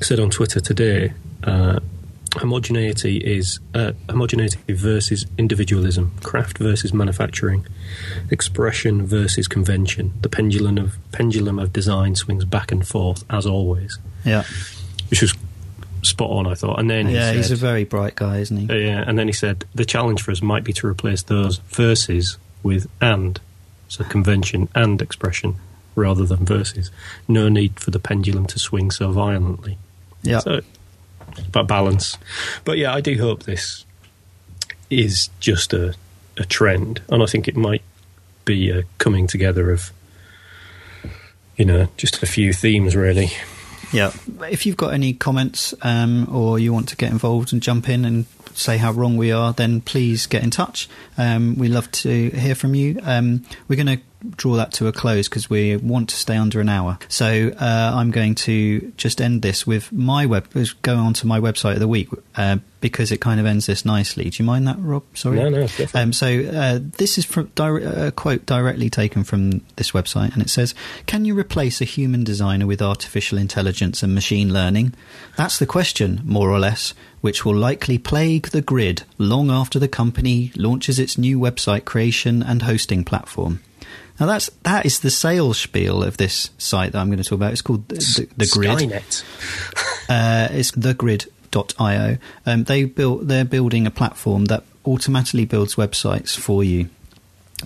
said 0.02 0.20
on 0.20 0.30
Twitter 0.30 0.60
today, 0.62 1.14
uh, 1.44 1.80
homogeneity 2.36 3.18
is 3.18 3.60
uh, 3.74 3.94
homogeneity 4.10 4.60
versus 4.74 5.26
individualism, 5.38 6.12
craft 6.24 6.60
versus 6.60 6.94
manufacturing, 6.94 7.66
expression 8.32 9.06
versus 9.06 9.48
convention. 9.48 10.14
The 10.22 10.30
pendulum 10.30 10.78
of 10.78 10.98
pendulum 11.12 11.58
of 11.60 11.74
design 11.74 12.16
swings 12.16 12.46
back 12.46 12.72
and 12.72 12.88
forth 12.88 13.24
as 13.30 13.46
always, 13.46 13.98
Yeah, 14.26 14.44
which 15.10 15.22
was 15.22 15.34
spot 16.04 16.30
on, 16.30 16.48
I 16.48 16.54
thought. 16.54 16.80
And 16.80 16.90
then 16.90 17.08
he 17.08 17.16
yeah, 17.16 17.28
said, 17.28 17.36
he's 17.36 17.52
a 17.52 17.56
very 17.56 17.84
bright 17.84 18.16
guy, 18.16 18.40
isn't 18.40 18.58
he? 18.58 18.86
yeah, 18.86 19.04
and 19.06 19.18
then 19.18 19.28
he 19.28 19.34
said 19.34 19.66
the 19.76 19.86
challenge 19.86 20.22
for 20.22 20.32
us 20.32 20.42
might 20.42 20.64
be 20.64 20.74
to 20.74 20.88
replace 20.88 21.24
those 21.24 21.58
verses 21.58 22.38
with 22.64 22.88
and, 23.02 23.40
so 23.88 24.04
convention 24.04 24.70
and 24.76 25.02
expression 25.02 25.56
rather 25.96 26.26
than 26.26 26.46
verses. 26.46 26.92
No 27.28 27.50
need 27.50 27.80
for 27.80 27.92
the 27.92 28.00
pendulum 28.00 28.46
to 28.48 28.60
swing 28.60 28.92
so 28.92 29.12
violently. 29.12 29.78
Yeah, 30.22 30.40
So, 30.40 30.62
but 31.52 31.64
balance. 31.64 32.18
But 32.66 32.78
yeah, 32.78 32.94
I 32.94 33.02
do 33.02 33.18
hope 33.18 33.44
this 33.44 33.86
is 34.90 35.30
just 35.40 35.74
a, 35.74 35.96
a 36.38 36.46
trend, 36.46 37.02
and 37.10 37.22
I 37.22 37.26
think 37.26 37.48
it 37.48 37.56
might 37.56 37.82
be 38.46 38.70
a 38.70 38.84
coming 38.98 39.28
together 39.28 39.72
of, 39.72 39.92
you 41.58 41.66
know, 41.66 41.88
just 41.98 42.22
a 42.24 42.26
few 42.26 42.54
themes 42.54 42.96
really. 42.96 43.32
Yeah. 43.92 44.12
If 44.50 44.66
you've 44.66 44.78
got 44.78 44.94
any 44.94 45.14
comments 45.14 45.74
um, 45.82 46.28
or 46.34 46.60
you 46.60 46.74
want 46.74 46.90
to 46.90 46.96
get 46.96 47.12
involved 47.12 47.54
and 47.54 47.62
jump 47.62 47.90
in 47.90 48.06
and 48.06 48.26
say 48.54 48.78
how 48.78 48.92
wrong 48.92 49.18
we 49.18 49.32
are, 49.32 49.54
then 49.54 49.82
please 49.82 50.26
get 50.26 50.44
in 50.44 50.50
touch. 50.50 50.90
Um, 51.18 51.56
we 51.58 51.68
love 51.68 51.90
to 51.92 52.30
hear 52.30 52.56
from 52.56 52.76
you. 52.76 53.00
Um, 53.04 53.46
we're 53.68 53.76
going 53.76 53.98
to 53.98 54.04
draw 54.36 54.56
that 54.56 54.74
to 54.74 54.88
a 54.88 54.92
close 54.92 55.30
because 55.30 55.50
we 55.50 55.76
want 55.78 56.10
to 56.10 56.16
stay 56.16 56.36
under 56.36 56.60
an 56.60 56.70
hour. 56.70 56.98
So 57.08 57.52
uh, 57.60 57.92
I'm 57.96 58.12
going 58.12 58.36
to 58.36 58.92
just 58.98 59.22
end 59.22 59.42
this 59.42 59.68
with 59.68 59.92
my 59.92 60.26
web. 60.26 60.48
Go 60.82 60.96
on 60.96 61.14
to 61.16 61.28
my 61.28 61.40
website 61.40 61.74
of 61.74 61.80
the 61.80 61.88
week 61.88 62.10
uh, 62.36 62.58
because 62.82 63.12
it 63.12 63.22
kind 63.22 63.40
of 63.40 63.46
ends 63.46 63.68
this 63.68 63.86
nicely. 63.86 64.30
Do 64.30 64.42
you 64.42 64.46
mind 64.46 64.68
that, 64.68 64.78
Rob? 64.80 65.04
Sorry. 65.14 65.38
No, 65.38 65.50
no, 65.50 65.62
definitely. 65.62 66.02
Um, 66.02 66.14
so 66.14 66.28
uh, 66.28 66.80
this 66.98 67.18
is 67.18 67.26
from 67.26 67.52
dire- 67.56 68.08
a 68.08 68.12
quote 68.12 68.46
directly 68.46 68.90
taken 68.90 69.24
from 69.24 69.62
this 69.76 69.92
website, 69.92 70.34
and 70.34 70.42
it 70.42 70.50
says, 70.50 70.74
"Can 71.06 71.26
you 71.26 71.38
replace 71.38 71.82
a 71.82 71.86
human 71.86 72.24
designer 72.24 72.66
with 72.66 72.82
artificial 72.82 73.38
intelligence 73.38 74.04
and 74.04 74.16
machine 74.16 74.52
learning? 74.52 74.94
That's 75.36 75.60
the 75.60 75.66
question, 75.66 76.22
more 76.24 76.50
or 76.50 76.60
less, 76.60 76.94
which 77.22 77.46
will 77.46 77.56
likely 77.56 77.98
plague 77.98 78.48
the 78.50 78.62
grid 78.62 79.04
long 79.18 79.52
after 79.52 79.80
the 79.80 79.88
company 79.88 80.52
launches 80.56 80.98
its 80.98 81.18
new 81.18 81.40
website 81.40 81.86
creation 81.86 82.42
and 82.42 82.64
hosting 82.64 83.04
platform." 83.04 83.62
Now 84.20 84.26
that's 84.26 84.50
that 84.64 84.86
is 84.86 85.00
the 85.00 85.12
sales 85.12 85.58
spiel 85.58 86.04
of 86.04 86.18
this 86.18 86.50
site 86.58 86.92
that 86.94 87.00
I'm 87.00 87.08
going 87.08 87.18
to 87.18 87.24
talk 87.24 87.38
about. 87.38 87.52
It's 87.52 87.62
called 87.62 87.88
the, 87.88 87.96
the, 87.96 88.46
the 88.46 88.52
Grid. 88.52 88.72
Skynet. 88.72 89.24
Uh, 90.10 90.48
it's 90.52 90.72
thegrid.io. 90.72 92.18
Um, 92.46 92.64
they 92.64 92.86
built. 92.86 93.28
They're 93.28 93.44
building 93.44 93.86
a 93.86 93.92
platform 93.92 94.46
that 94.46 94.64
automatically 94.86 95.44
builds 95.44 95.76
websites 95.76 96.38
for 96.38 96.64
you. 96.64 96.90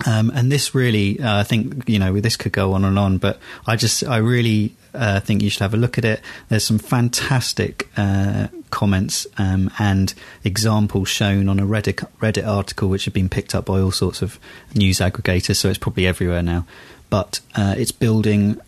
Um, 0.06 0.30
and 0.34 0.50
this 0.50 0.74
really, 0.74 1.20
uh, 1.20 1.40
I 1.40 1.42
think, 1.42 1.88
you 1.88 1.98
know, 1.98 2.18
this 2.18 2.36
could 2.36 2.52
go 2.52 2.72
on 2.72 2.84
and 2.84 2.98
on, 2.98 3.18
but 3.18 3.38
I 3.66 3.76
just, 3.76 4.02
I 4.04 4.16
really 4.18 4.74
uh, 4.94 5.20
think 5.20 5.42
you 5.42 5.50
should 5.50 5.60
have 5.60 5.74
a 5.74 5.76
look 5.78 5.98
at 5.98 6.04
it. 6.04 6.20
There's 6.48 6.64
some 6.64 6.78
fantastic 6.78 7.88
uh, 7.96 8.48
comments 8.70 9.26
um, 9.36 9.70
and 9.78 10.14
examples 10.44 11.08
shown 11.08 11.48
on 11.48 11.60
a 11.60 11.66
Reddit, 11.66 12.06
Reddit 12.20 12.46
article, 12.46 12.88
which 12.88 13.04
have 13.04 13.14
been 13.14 13.28
picked 13.28 13.54
up 13.54 13.66
by 13.66 13.80
all 13.80 13.92
sorts 13.92 14.22
of 14.22 14.38
news 14.74 14.98
aggregators, 14.98 15.56
so 15.56 15.68
it's 15.68 15.78
probably 15.78 16.06
everywhere 16.06 16.42
now. 16.42 16.66
But 17.10 17.40
uh, 17.54 17.74
it's 17.76 17.92
building 17.92 18.58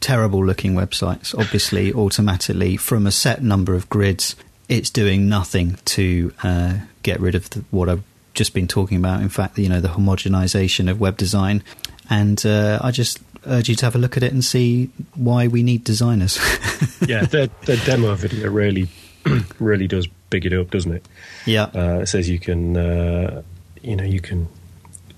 terrible 0.00 0.44
looking 0.44 0.74
websites, 0.74 1.36
obviously, 1.36 1.92
automatically 1.94 2.76
from 2.76 3.06
a 3.06 3.10
set 3.10 3.42
number 3.42 3.74
of 3.74 3.88
grids. 3.88 4.36
It's 4.68 4.90
doing 4.90 5.28
nothing 5.28 5.78
to 5.86 6.32
uh, 6.42 6.74
get 7.02 7.18
rid 7.18 7.34
of 7.34 7.48
the, 7.50 7.64
what 7.70 7.88
I've 7.88 8.04
just 8.40 8.54
been 8.54 8.66
talking 8.66 8.96
about. 8.96 9.20
In 9.20 9.28
fact, 9.28 9.58
you 9.58 9.68
know, 9.68 9.82
the 9.82 9.88
homogenization 9.88 10.90
of 10.90 10.98
web 10.98 11.18
design. 11.18 11.62
And 12.08 12.44
uh, 12.46 12.78
I 12.80 12.90
just 12.90 13.20
urge 13.44 13.68
you 13.68 13.74
to 13.74 13.84
have 13.84 13.94
a 13.94 13.98
look 13.98 14.16
at 14.16 14.22
it 14.22 14.32
and 14.32 14.42
see 14.42 14.88
why 15.14 15.46
we 15.46 15.62
need 15.62 15.84
designers. 15.84 16.38
yeah, 17.06 17.26
their, 17.26 17.48
their 17.66 17.76
demo 17.84 18.14
video 18.14 18.48
really, 18.48 18.88
really 19.58 19.86
does 19.86 20.06
big 20.30 20.46
it 20.46 20.54
up, 20.54 20.70
doesn't 20.70 20.90
it? 20.92 21.06
yeah. 21.44 21.64
Uh, 21.64 21.98
it 22.00 22.06
says 22.06 22.30
you 22.30 22.38
can, 22.38 22.78
uh, 22.78 23.42
you 23.82 23.94
know, 23.94 24.04
you 24.04 24.20
can, 24.20 24.48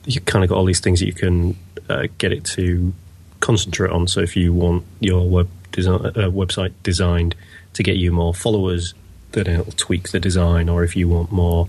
you 0.05 0.21
kind 0.23 0.43
of 0.45 0.49
got 0.49 0.59
all 0.59 0.65
these 0.65 0.81
things 0.81 0.99
that 0.99 1.07
you 1.07 1.13
can 1.13 1.57
uh, 1.89 2.09
get 2.19 2.33
it 2.33 2.45
to 2.57 2.93
concentrate 3.39 3.93
on. 3.93 4.09
So 4.09 4.19
if 4.19 4.37
you 4.37 4.53
want 4.53 4.83
your 4.99 5.29
web 5.29 5.49
design, 5.71 6.07
uh, 6.07 6.29
website 6.29 6.73
designed 6.83 7.37
to 7.75 7.85
get 7.85 7.99
you 7.99 8.11
more 8.11 8.35
followers, 8.35 8.95
then 9.31 9.47
it'll 9.47 9.73
tweak 9.77 10.09
the 10.09 10.19
design. 10.19 10.69
Or 10.69 10.83
if 10.83 10.97
you 10.97 11.09
want 11.09 11.31
more 11.31 11.69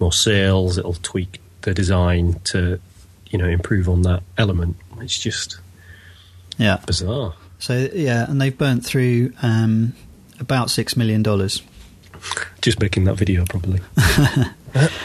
more 0.00 0.12
sales, 0.12 0.78
it'll 0.78 0.94
tweak 0.94 1.40
the 1.62 1.74
design 1.74 2.40
to, 2.44 2.80
you 3.30 3.38
know, 3.38 3.46
improve 3.46 3.88
on 3.88 4.02
that 4.02 4.22
element. 4.38 4.76
It's 5.00 5.18
just 5.18 5.58
yeah. 6.58 6.78
bizarre. 6.86 7.34
So, 7.58 7.88
yeah, 7.92 8.28
and 8.30 8.40
they've 8.40 8.56
burnt 8.56 8.84
through 8.86 9.32
um, 9.42 9.92
about 10.38 10.68
$6 10.68 10.96
million. 10.96 11.22
Just 12.62 12.80
making 12.80 13.04
that 13.04 13.14
video, 13.14 13.44
probably. 13.44 13.80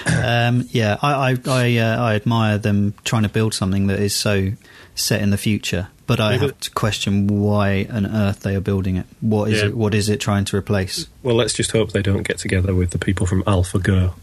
Um, 0.05 0.67
yeah, 0.69 0.97
I 1.01 1.31
I 1.31 1.37
I, 1.47 1.77
uh, 1.77 2.03
I 2.03 2.15
admire 2.15 2.59
them 2.59 2.93
trying 3.03 3.23
to 3.23 3.29
build 3.29 3.55
something 3.55 3.87
that 3.87 3.99
is 3.99 4.13
so 4.15 4.51
set 4.93 5.21
in 5.21 5.31
the 5.31 5.37
future, 5.37 5.87
but 6.05 6.19
I 6.19 6.33
Yeah, 6.33 6.37
have 6.41 6.49
but- 6.51 6.61
to 6.61 6.71
question 6.71 7.27
why 7.27 7.87
on 7.91 8.05
earth 8.05 8.41
they 8.41 8.55
are 8.55 8.61
building 8.61 8.97
it. 8.97 9.07
What 9.21 9.51
is 9.51 9.61
Yeah. 9.61 9.69
it? 9.69 9.75
What 9.77 9.95
is 9.95 10.07
it 10.07 10.19
trying 10.19 10.45
to 10.45 10.55
replace? 10.57 11.07
Well, 11.23 11.35
let's 11.35 11.53
just 11.53 11.71
hope 11.71 11.93
they 11.93 12.03
don't 12.03 12.21
get 12.23 12.37
together 12.37 12.75
with 12.75 12.91
the 12.91 12.99
people 12.99 13.25
from 13.25 13.41
AlphaGo. 13.43 14.13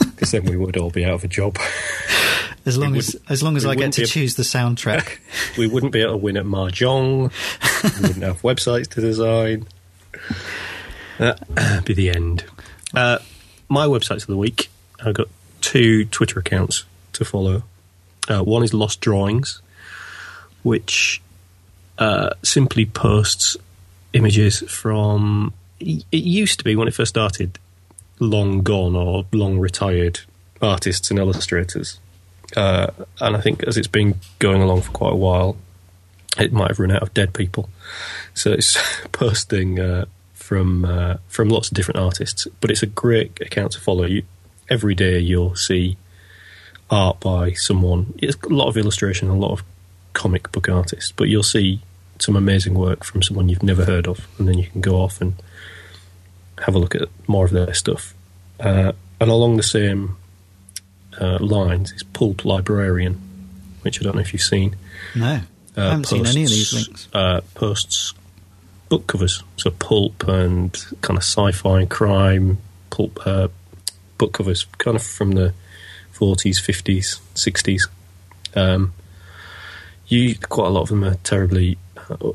Because 0.00 0.30
then 0.30 0.44
we 0.44 0.56
would 0.56 0.76
all 0.76 0.90
be 0.90 1.04
out 1.04 1.14
of 1.14 1.24
a 1.24 1.28
job. 1.28 1.58
As 2.66 2.78
long 2.78 2.92
We 2.92 2.98
as 2.98 3.16
as 3.28 3.42
long 3.42 3.56
as 3.56 3.66
I 3.66 3.74
get 3.74 3.92
to 3.94 4.02
ab- 4.02 4.08
choose 4.08 4.36
the 4.36 4.42
soundtrack. 4.42 5.18
We 5.58 5.68
wouldn't 5.68 5.92
be 5.92 6.00
able 6.00 6.12
to 6.12 6.16
win 6.16 6.36
at 6.36 6.44
Mahjong. 6.46 7.30
we 7.84 8.00
wouldn't 8.08 8.24
have 8.24 8.42
websites 8.42 8.88
to 8.90 9.00
design. 9.00 9.66
That'd 11.18 11.44
be 11.84 11.94
the 11.94 12.10
end. 12.10 12.44
Uh, 12.92 13.18
my 13.68 13.86
websites 13.86 14.22
of 14.22 14.26
the 14.28 14.36
week, 14.36 14.68
I've 15.04 15.14
got 15.14 15.28
two 15.60 16.06
Twitter 16.06 16.40
accounts 16.40 16.84
to 17.12 17.24
follow. 17.24 17.62
Uh, 18.28 18.42
one 18.42 18.64
is 18.64 18.74
Lost 18.74 19.00
Drawings, 19.00 19.60
which 20.64 21.22
uh, 21.98 22.30
simply 22.42 22.84
posts 22.86 23.56
images 24.12 24.60
from. 24.68 25.52
It 25.78 26.04
used 26.10 26.58
to 26.58 26.64
be 26.64 26.74
when 26.74 26.88
it 26.88 26.94
first 26.94 27.10
started, 27.10 27.58
long 28.18 28.62
gone 28.62 28.96
or 28.96 29.26
long 29.32 29.58
retired 29.58 30.20
artists 30.62 31.10
and 31.10 31.18
illustrators. 31.18 31.98
Uh, 32.56 32.88
and 33.20 33.36
I 33.36 33.40
think 33.40 33.62
as 33.64 33.76
it's 33.76 33.88
been 33.88 34.16
going 34.38 34.62
along 34.62 34.82
for 34.82 34.92
quite 34.92 35.12
a 35.12 35.16
while, 35.16 35.56
it 36.38 36.52
might 36.52 36.68
have 36.68 36.78
run 36.78 36.90
out 36.90 37.02
of 37.02 37.14
dead 37.14 37.34
people. 37.34 37.68
So 38.34 38.52
it's 38.52 38.76
posting 39.12 39.80
uh, 39.80 40.06
from 40.34 40.84
uh, 40.84 41.16
from 41.28 41.48
lots 41.48 41.68
of 41.68 41.74
different 41.74 42.00
artists, 42.00 42.46
but 42.60 42.70
it's 42.70 42.82
a 42.82 42.86
great 42.86 43.40
account 43.40 43.72
to 43.72 43.80
follow. 43.80 44.04
You 44.04 44.22
every 44.68 44.94
day 44.94 45.18
you'll 45.18 45.56
see 45.56 45.96
art 46.90 47.20
by 47.20 47.52
someone. 47.52 48.14
It's 48.18 48.36
a 48.42 48.48
lot 48.48 48.68
of 48.68 48.76
illustration, 48.76 49.28
a 49.28 49.36
lot 49.36 49.52
of 49.52 49.64
comic 50.12 50.52
book 50.52 50.68
artists, 50.68 51.12
but 51.12 51.28
you'll 51.28 51.42
see 51.42 51.80
some 52.18 52.36
amazing 52.36 52.74
work 52.74 53.04
from 53.04 53.22
someone 53.22 53.48
you've 53.48 53.62
never 53.62 53.84
heard 53.84 54.06
of, 54.06 54.28
and 54.38 54.46
then 54.46 54.58
you 54.58 54.66
can 54.66 54.80
go 54.80 54.96
off 54.96 55.20
and 55.20 55.34
have 56.66 56.74
a 56.74 56.78
look 56.78 56.94
at 56.94 57.08
more 57.26 57.44
of 57.44 57.50
their 57.52 57.72
stuff. 57.74 58.14
Uh, 58.60 58.92
and 59.20 59.30
along 59.30 59.56
the 59.56 59.62
same 59.62 60.16
uh, 61.20 61.38
lines 61.40 61.92
is 61.92 62.02
Pulp 62.02 62.44
Librarian, 62.44 63.20
which 63.82 64.00
I 64.00 64.04
don't 64.04 64.14
know 64.16 64.20
if 64.20 64.32
you've 64.32 64.42
seen. 64.42 64.76
No, 65.14 65.26
I 65.26 65.80
Uh, 65.80 65.90
haven't 65.90 66.06
seen 66.06 66.26
any 66.26 66.44
of 66.44 66.50
these 66.50 66.72
posts- 66.72 66.86
links. 66.88 67.08
Uh, 67.12 67.40
posts 67.54 68.14
book 68.88 69.06
covers, 69.06 69.42
so 69.56 69.70
pulp 69.70 70.26
and 70.28 70.72
kind 71.00 71.16
of 71.16 71.22
sci-fi 71.24 71.80
and 71.80 71.90
crime 71.90 72.58
pulp 72.90 73.18
uh, 73.26 73.48
book 74.18 74.32
covers, 74.32 74.66
kind 74.78 74.96
of 74.96 75.02
from 75.02 75.32
the 75.32 75.52
forties, 76.12 76.58
fifties, 76.60 77.20
sixties. 77.34 77.88
Um, 78.54 78.92
you 80.06 80.36
quite 80.38 80.66
a 80.68 80.70
lot 80.70 80.82
of 80.82 80.88
them 80.90 81.02
are 81.04 81.16
terribly 81.24 81.76
uh, 82.10 82.30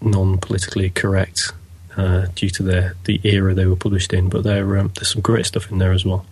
non-politically 0.00 0.90
correct 0.90 1.52
uh, 1.96 2.26
due 2.34 2.50
to 2.50 2.62
their 2.62 2.96
the 3.04 3.20
era 3.24 3.54
they 3.54 3.66
were 3.66 3.76
published 3.76 4.12
in, 4.12 4.28
but 4.28 4.44
there 4.44 4.78
um, 4.78 4.92
there's 4.94 5.12
some 5.12 5.22
great 5.22 5.46
stuff 5.46 5.70
in 5.70 5.78
there 5.78 5.92
as 5.92 6.04
well. 6.04 6.26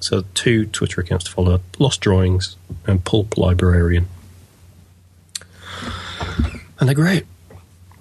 So 0.00 0.24
two 0.34 0.66
Twitter 0.66 1.00
accounts 1.00 1.24
to 1.24 1.30
follow: 1.30 1.60
Lost 1.78 2.00
Drawings 2.00 2.56
and 2.86 3.04
Pulp 3.04 3.36
Librarian 3.36 4.08
and 6.78 6.88
they're 6.88 6.94
great. 6.94 7.24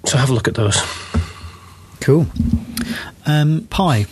So 0.05 0.18
have 0.18 0.30
a 0.30 0.34
look 0.34 0.47
at 0.47 0.55
those. 0.55 0.80
Cool. 2.01 2.28
Um, 3.26 3.68
pie. 3.70 4.05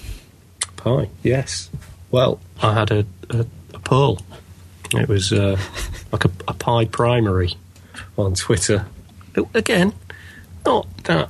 Pie, 0.77 1.09
yes. 1.21 1.69
Well, 2.11 2.39
I 2.61 2.73
had 2.73 2.91
a, 2.91 3.05
a, 3.29 3.45
a 3.73 3.79
poll. 3.79 4.19
It 4.93 5.07
was 5.07 5.31
uh, 5.31 5.59
like 6.11 6.25
a, 6.25 6.31
a 6.47 6.53
pie 6.53 6.85
primary 6.85 7.53
on 8.17 8.33
Twitter. 8.35 8.85
Again, 9.53 9.93
not 10.65 10.87
that 11.03 11.29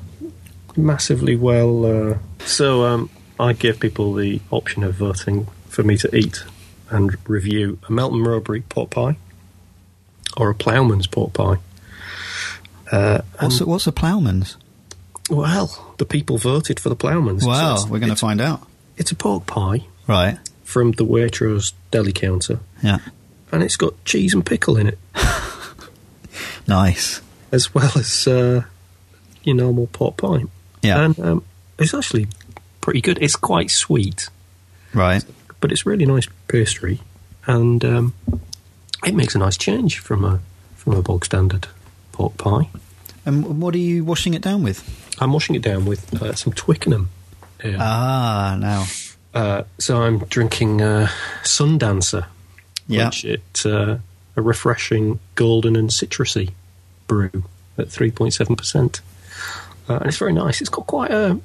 massively 0.76 1.36
well. 1.36 1.86
Uh, 1.86 2.18
so 2.46 2.86
um, 2.86 3.10
I 3.40 3.54
give 3.54 3.80
people 3.80 4.14
the 4.14 4.42
option 4.52 4.84
of 4.84 4.96
voting 4.96 5.48
for 5.68 5.84
me 5.84 5.98
to 5.98 6.16
eat 6.16 6.44
and 6.90 7.16
review 7.28 7.80
a 7.88 7.92
Melton 7.92 8.22
Mowbray 8.22 8.62
pork 8.62 8.92
pie 8.92 9.18
or 10.38 10.50
a 10.50 10.56
Ploughman's 10.56 11.08
pork 11.08 11.34
pie. 11.34 11.58
Uh, 12.92 13.22
What's 13.40 13.60
a, 13.62 13.66
what's 13.66 13.88
a 13.88 13.92
ploughman's? 13.92 14.58
well, 15.30 15.96
the 15.98 16.06
people 16.06 16.38
voted 16.38 16.80
for 16.80 16.90
the 16.90 16.96
Ploughman's. 16.96 17.44
So 17.44 17.50
Wow, 17.50 17.86
we're 17.90 18.00
going 18.00 18.10
to 18.12 18.16
find 18.16 18.40
out. 18.42 18.68
It's 18.98 19.12
a 19.12 19.16
pork 19.16 19.46
pie 19.48 19.86
Right. 20.06 20.38
from 20.64 20.92
the 20.92 21.06
Waitrose 21.06 21.74
deli 21.92 22.12
counter, 22.12 22.60
Yeah. 22.84 23.00
and 23.52 23.64
it's 23.64 23.78
got 23.78 24.04
cheese 24.06 24.34
and 24.36 24.46
pickle 24.46 24.78
in 24.78 24.88
it, 24.88 25.00
Nice. 26.68 27.22
as 27.52 27.74
well 27.74 27.92
as 27.96 28.28
uh, 28.28 28.64
your 29.44 29.56
normal 29.56 29.88
pork 29.88 30.18
pie. 30.18 30.44
Yeah. 30.84 31.04
And 31.06 31.20
um, 31.20 31.44
it's 31.80 31.94
actually 31.94 32.28
pretty 32.82 33.02
good. 33.02 33.18
It's 33.22 33.36
quite 33.36 33.72
sweet, 33.72 34.30
right. 34.94 35.24
but 35.62 35.72
it's 35.72 35.86
really 35.86 36.06
nice 36.06 36.28
pastry, 36.48 37.00
and 37.48 37.84
um, 37.86 38.14
it 39.06 39.16
makes 39.16 39.34
a 39.36 39.40
nice 39.40 39.58
change 39.58 40.00
from 40.00 40.24
a 40.26 40.40
from 40.76 40.94
a 40.94 41.02
bog 41.02 41.26
standard 41.26 41.68
pork 42.12 42.38
pie. 42.38 42.70
And 43.26 43.62
what 43.62 43.74
are 43.74 43.78
you 43.80 44.04
washing 44.04 44.34
it 44.34 44.42
down 44.42 44.64
with? 44.64 44.84
I'm 45.22 45.32
washing 45.32 45.56
it 45.56 45.62
down 45.62 45.86
with 45.86 46.14
uh, 46.22 46.34
some 46.36 46.52
Twickenham. 46.54 47.10
here. 47.62 47.78
Ah, 47.80 48.58
now. 48.60 48.86
Uh, 49.34 49.64
so 49.80 50.02
I'm 50.04 50.20
drinking 50.26 50.82
uh, 50.82 51.08
Sundancer, 51.44 52.26
Yeah. 52.88 53.06
which 53.06 53.24
it 53.24 53.66
uh, 53.66 53.98
a 54.36 54.42
refreshing 54.42 55.20
golden 55.36 55.76
and 55.78 55.90
citrusy 55.90 56.52
brew 57.08 57.32
at 57.78 57.88
3.7 57.88 58.58
percent, 58.58 59.02
uh, 59.90 59.98
and 59.98 60.08
it's 60.08 60.18
very 60.18 60.34
nice. 60.34 60.62
It's 60.62 60.70
got 60.70 60.88
quite 60.88 61.12
a, 61.12 61.40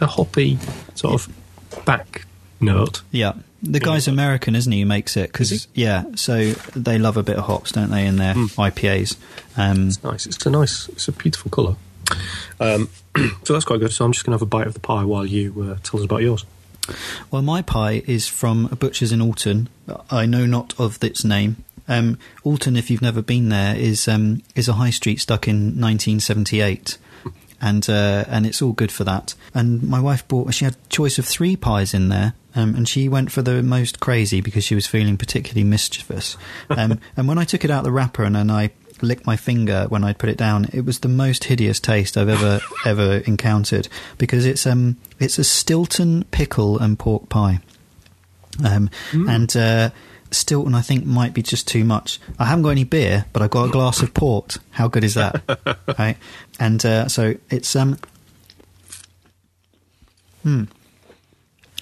a 0.00 0.06
hoppy 0.06 0.58
sort 0.94 1.14
of 1.14 1.84
back 1.84 2.26
note. 2.60 3.02
Yeah. 3.10 3.34
The 3.62 3.78
guy's 3.80 4.08
American, 4.08 4.56
isn't 4.56 4.72
he, 4.72 4.80
who 4.80 4.86
makes 4.86 5.18
it? 5.18 5.30
Because, 5.32 5.68
yeah, 5.74 6.04
so 6.14 6.52
they 6.74 6.98
love 6.98 7.18
a 7.18 7.22
bit 7.22 7.36
of 7.36 7.44
hops, 7.44 7.72
don't 7.72 7.90
they, 7.90 8.06
in 8.06 8.16
their 8.16 8.32
IPAs? 8.32 9.16
Um, 9.58 9.88
It's 9.88 10.02
nice. 10.02 10.24
It's 10.24 10.46
a 10.46 10.50
nice. 10.50 10.88
It's 10.88 11.08
a 11.08 11.12
beautiful 11.12 11.50
colour. 11.50 11.76
Um, 12.58 12.88
so 13.44 13.52
that's 13.52 13.66
quite 13.66 13.80
good. 13.80 13.92
So 13.92 14.06
I'm 14.06 14.12
just 14.12 14.24
going 14.24 14.30
to 14.32 14.36
have 14.36 14.42
a 14.42 14.46
bite 14.46 14.66
of 14.66 14.72
the 14.72 14.80
pie 14.80 15.04
while 15.04 15.26
you 15.26 15.52
uh, 15.62 15.76
tell 15.82 16.00
us 16.00 16.06
about 16.06 16.22
yours. 16.22 16.46
well, 17.30 17.42
my 17.42 17.60
pie 17.60 18.02
is 18.06 18.26
from 18.26 18.66
a 18.72 18.76
butcher's 18.76 19.12
in 19.12 19.20
Alton. 19.20 19.68
I 20.10 20.24
know 20.24 20.46
not 20.46 20.72
of 20.80 21.02
its 21.04 21.22
name. 21.22 21.62
Um, 21.86 22.18
Alton, 22.44 22.76
if 22.76 22.90
you've 22.90 23.02
never 23.02 23.20
been 23.20 23.50
there, 23.50 23.76
is 23.76 24.08
um, 24.08 24.42
is 24.54 24.68
a 24.68 24.74
high 24.74 24.90
street 24.90 25.20
stuck 25.20 25.46
in 25.46 25.78
1978. 25.78 26.96
And 27.60 27.88
uh, 27.90 28.24
and 28.28 28.46
it's 28.46 28.62
all 28.62 28.72
good 28.72 28.90
for 28.90 29.04
that. 29.04 29.34
And 29.52 29.82
my 29.82 30.00
wife 30.00 30.26
bought. 30.26 30.54
She 30.54 30.64
had 30.64 30.74
a 30.74 30.88
choice 30.88 31.18
of 31.18 31.26
three 31.26 31.56
pies 31.56 31.92
in 31.92 32.08
there, 32.08 32.34
um, 32.54 32.74
and 32.74 32.88
she 32.88 33.08
went 33.08 33.30
for 33.30 33.42
the 33.42 33.62
most 33.62 34.00
crazy 34.00 34.40
because 34.40 34.64
she 34.64 34.74
was 34.74 34.86
feeling 34.86 35.16
particularly 35.16 35.64
mischievous. 35.64 36.36
Um, 36.70 37.00
and 37.16 37.28
when 37.28 37.38
I 37.38 37.44
took 37.44 37.64
it 37.64 37.70
out 37.70 37.80
of 37.80 37.84
the 37.84 37.92
wrapper 37.92 38.24
and 38.24 38.34
then 38.34 38.50
I 38.50 38.70
licked 39.02 39.26
my 39.26 39.36
finger 39.36 39.86
when 39.88 40.04
I 40.04 40.12
put 40.12 40.30
it 40.30 40.36
down, 40.36 40.68
it 40.72 40.84
was 40.84 41.00
the 41.00 41.08
most 41.08 41.44
hideous 41.44 41.80
taste 41.80 42.16
I've 42.16 42.28
ever 42.28 42.60
ever 42.84 43.18
encountered 43.26 43.88
because 44.18 44.46
it's 44.46 44.66
um 44.66 44.96
it's 45.18 45.38
a 45.38 45.44
Stilton 45.44 46.24
pickle 46.30 46.78
and 46.78 46.98
pork 46.98 47.28
pie. 47.28 47.60
Um, 48.64 48.90
and 49.12 49.56
uh, 49.56 49.90
Stilton, 50.32 50.74
I 50.74 50.80
think, 50.82 51.04
might 51.04 51.34
be 51.34 51.42
just 51.42 51.66
too 51.66 51.84
much. 51.84 52.20
I 52.38 52.44
haven't 52.46 52.62
got 52.62 52.70
any 52.70 52.84
beer, 52.84 53.24
but 53.32 53.42
I've 53.42 53.50
got 53.50 53.68
a 53.68 53.72
glass 53.72 54.02
of 54.02 54.14
port. 54.14 54.58
How 54.70 54.88
good 54.88 55.04
is 55.04 55.14
that? 55.14 55.42
right, 55.98 56.16
and 56.58 56.84
uh, 56.84 57.08
so 57.08 57.34
it's 57.50 57.74
um, 57.74 57.98
hmm, 60.42 60.64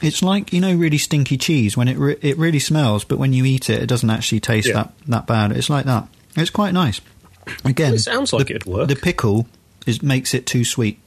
it's 0.03 0.23
like 0.23 0.53
you 0.53 0.61
know, 0.61 0.75
really 0.75 0.99
stinky 0.99 1.37
cheese 1.37 1.77
when 1.77 1.89
it 1.89 1.97
re- 1.99 2.19
it 2.23 2.37
really 2.39 2.59
smells, 2.59 3.05
but 3.05 3.19
when 3.19 3.33
you 3.33 3.45
eat 3.45 3.69
it, 3.71 3.83
it 3.83 3.87
doesn't 3.87 4.11
actually 4.11 4.41
taste 4.41 4.69
Yeah. 4.69 4.75
that 4.75 4.93
that 5.07 5.27
bad. 5.27 5.53
It's 5.53 5.71
like 5.71 5.85
that. 5.87 6.09
It's 6.37 6.51
quite 6.51 6.73
nice. 6.73 7.01
Again, 7.65 7.95
It 7.95 8.01
sounds 8.01 8.33
like 8.33 8.49
the, 8.49 8.57
it'd 8.57 8.67
work. 8.67 8.89
The 8.89 8.97
pickle 8.97 9.47
is 9.87 10.03
makes 10.03 10.35
it 10.35 10.47
too 10.47 10.65
sweet. 10.65 11.01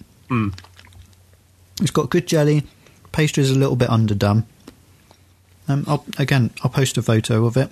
It's 1.81 1.91
got 1.91 2.09
good 2.09 2.25
jelly. 2.27 2.63
Pastry 3.11 3.43
is 3.43 3.51
a 3.51 3.55
little 3.59 3.75
bit 3.75 3.89
underdone. 3.89 4.45
Um, 5.67 5.85
I'll, 5.87 6.05
again, 6.17 6.51
I'll 6.63 6.71
post 6.71 6.97
a 6.97 7.01
photo 7.01 7.45
of 7.45 7.57
it. 7.57 7.69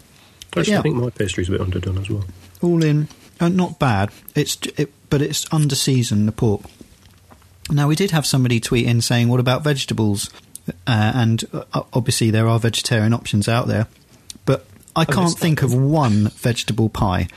Actually, 0.56 0.74
yeah, 0.74 0.80
I 0.80 0.82
think 0.82 0.96
my 0.96 1.10
pastry's 1.10 1.50
a 1.50 1.52
bit 1.52 1.62
underdone 1.62 1.98
as 1.98 2.10
well. 2.10 2.26
all 2.62 2.84
in, 2.84 3.08
uh, 3.40 3.50
not 3.50 3.80
bad. 3.80 4.10
It's 4.36 4.58
it, 4.78 4.92
but 5.10 5.22
it's 5.22 5.52
under 5.54 5.76
seasoned 5.76 6.28
the 6.28 6.32
pork. 6.32 6.62
Now 7.70 7.88
we 7.88 7.96
did 7.96 8.12
have 8.12 8.26
somebody 8.26 8.60
tweet 8.60 8.88
in 8.88 9.02
saying, 9.02 9.30
"What 9.30 9.40
about 9.40 9.64
vegetables?" 9.64 10.30
Uh, 10.88 11.12
and 11.16 11.46
uh, 11.54 11.84
obviously 11.94 12.32
there 12.32 12.48
are 12.48 12.60
vegetarian 12.60 13.14
options 13.14 13.48
out 13.48 13.68
there, 13.68 13.88
but 14.46 14.66
I 14.96 15.06
can't 15.06 15.26
missed 15.26 15.38
that 15.38 15.42
think 15.42 15.62
of 15.62 15.74
one 15.74 16.30
vegetable 16.30 16.90
pie. 16.90 17.28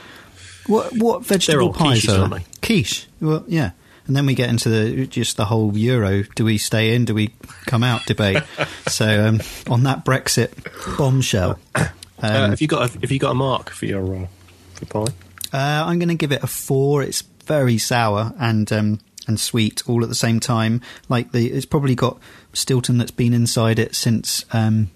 What 0.67 0.93
what 0.93 1.25
vegetable 1.25 1.73
pies 1.73 2.03
quiches, 2.03 2.31
are 2.31 2.41
quiche? 2.61 3.07
Well, 3.19 3.43
yeah. 3.47 3.71
And 4.05 4.15
then 4.15 4.25
we 4.25 4.33
get 4.35 4.49
into 4.49 4.67
the 4.69 5.07
just 5.07 5.37
the 5.37 5.45
whole 5.45 5.77
Euro. 5.77 6.23
Do 6.35 6.43
we 6.45 6.57
stay 6.57 6.93
in? 6.93 7.05
Do 7.05 7.13
we 7.13 7.33
come 7.65 7.83
out 7.83 8.05
debate? 8.05 8.43
so 8.87 9.27
um, 9.27 9.41
on 9.69 9.83
that 9.83 10.03
Brexit 10.03 10.51
bombshell, 10.97 11.57
uh, 11.75 11.87
um, 12.21 12.49
have 12.51 12.61
you 12.61 12.67
got 12.67 12.89
a, 12.89 12.99
have 12.99 13.11
you 13.11 13.19
got 13.19 13.31
a 13.31 13.35
mark 13.35 13.69
for 13.69 13.85
your 13.85 14.15
uh, 14.15 14.27
for 14.73 14.85
pie? 14.85 15.13
Uh, 15.53 15.85
I'm 15.85 15.99
going 15.99 16.09
to 16.09 16.15
give 16.15 16.31
it 16.31 16.43
a 16.43 16.47
four. 16.47 17.01
It's 17.01 17.21
very 17.45 17.77
sour 17.77 18.33
and 18.39 18.71
um, 18.73 18.99
and 19.27 19.39
sweet 19.39 19.83
all 19.87 20.03
at 20.03 20.09
the 20.09 20.15
same 20.15 20.39
time. 20.41 20.81
Like 21.07 21.31
the, 21.31 21.51
it's 21.51 21.65
probably 21.65 21.95
got 21.95 22.19
Stilton 22.51 22.97
that's 22.97 23.11
been 23.11 23.33
inside 23.33 23.79
it 23.79 23.95
since 23.95 24.43
um, 24.51 24.89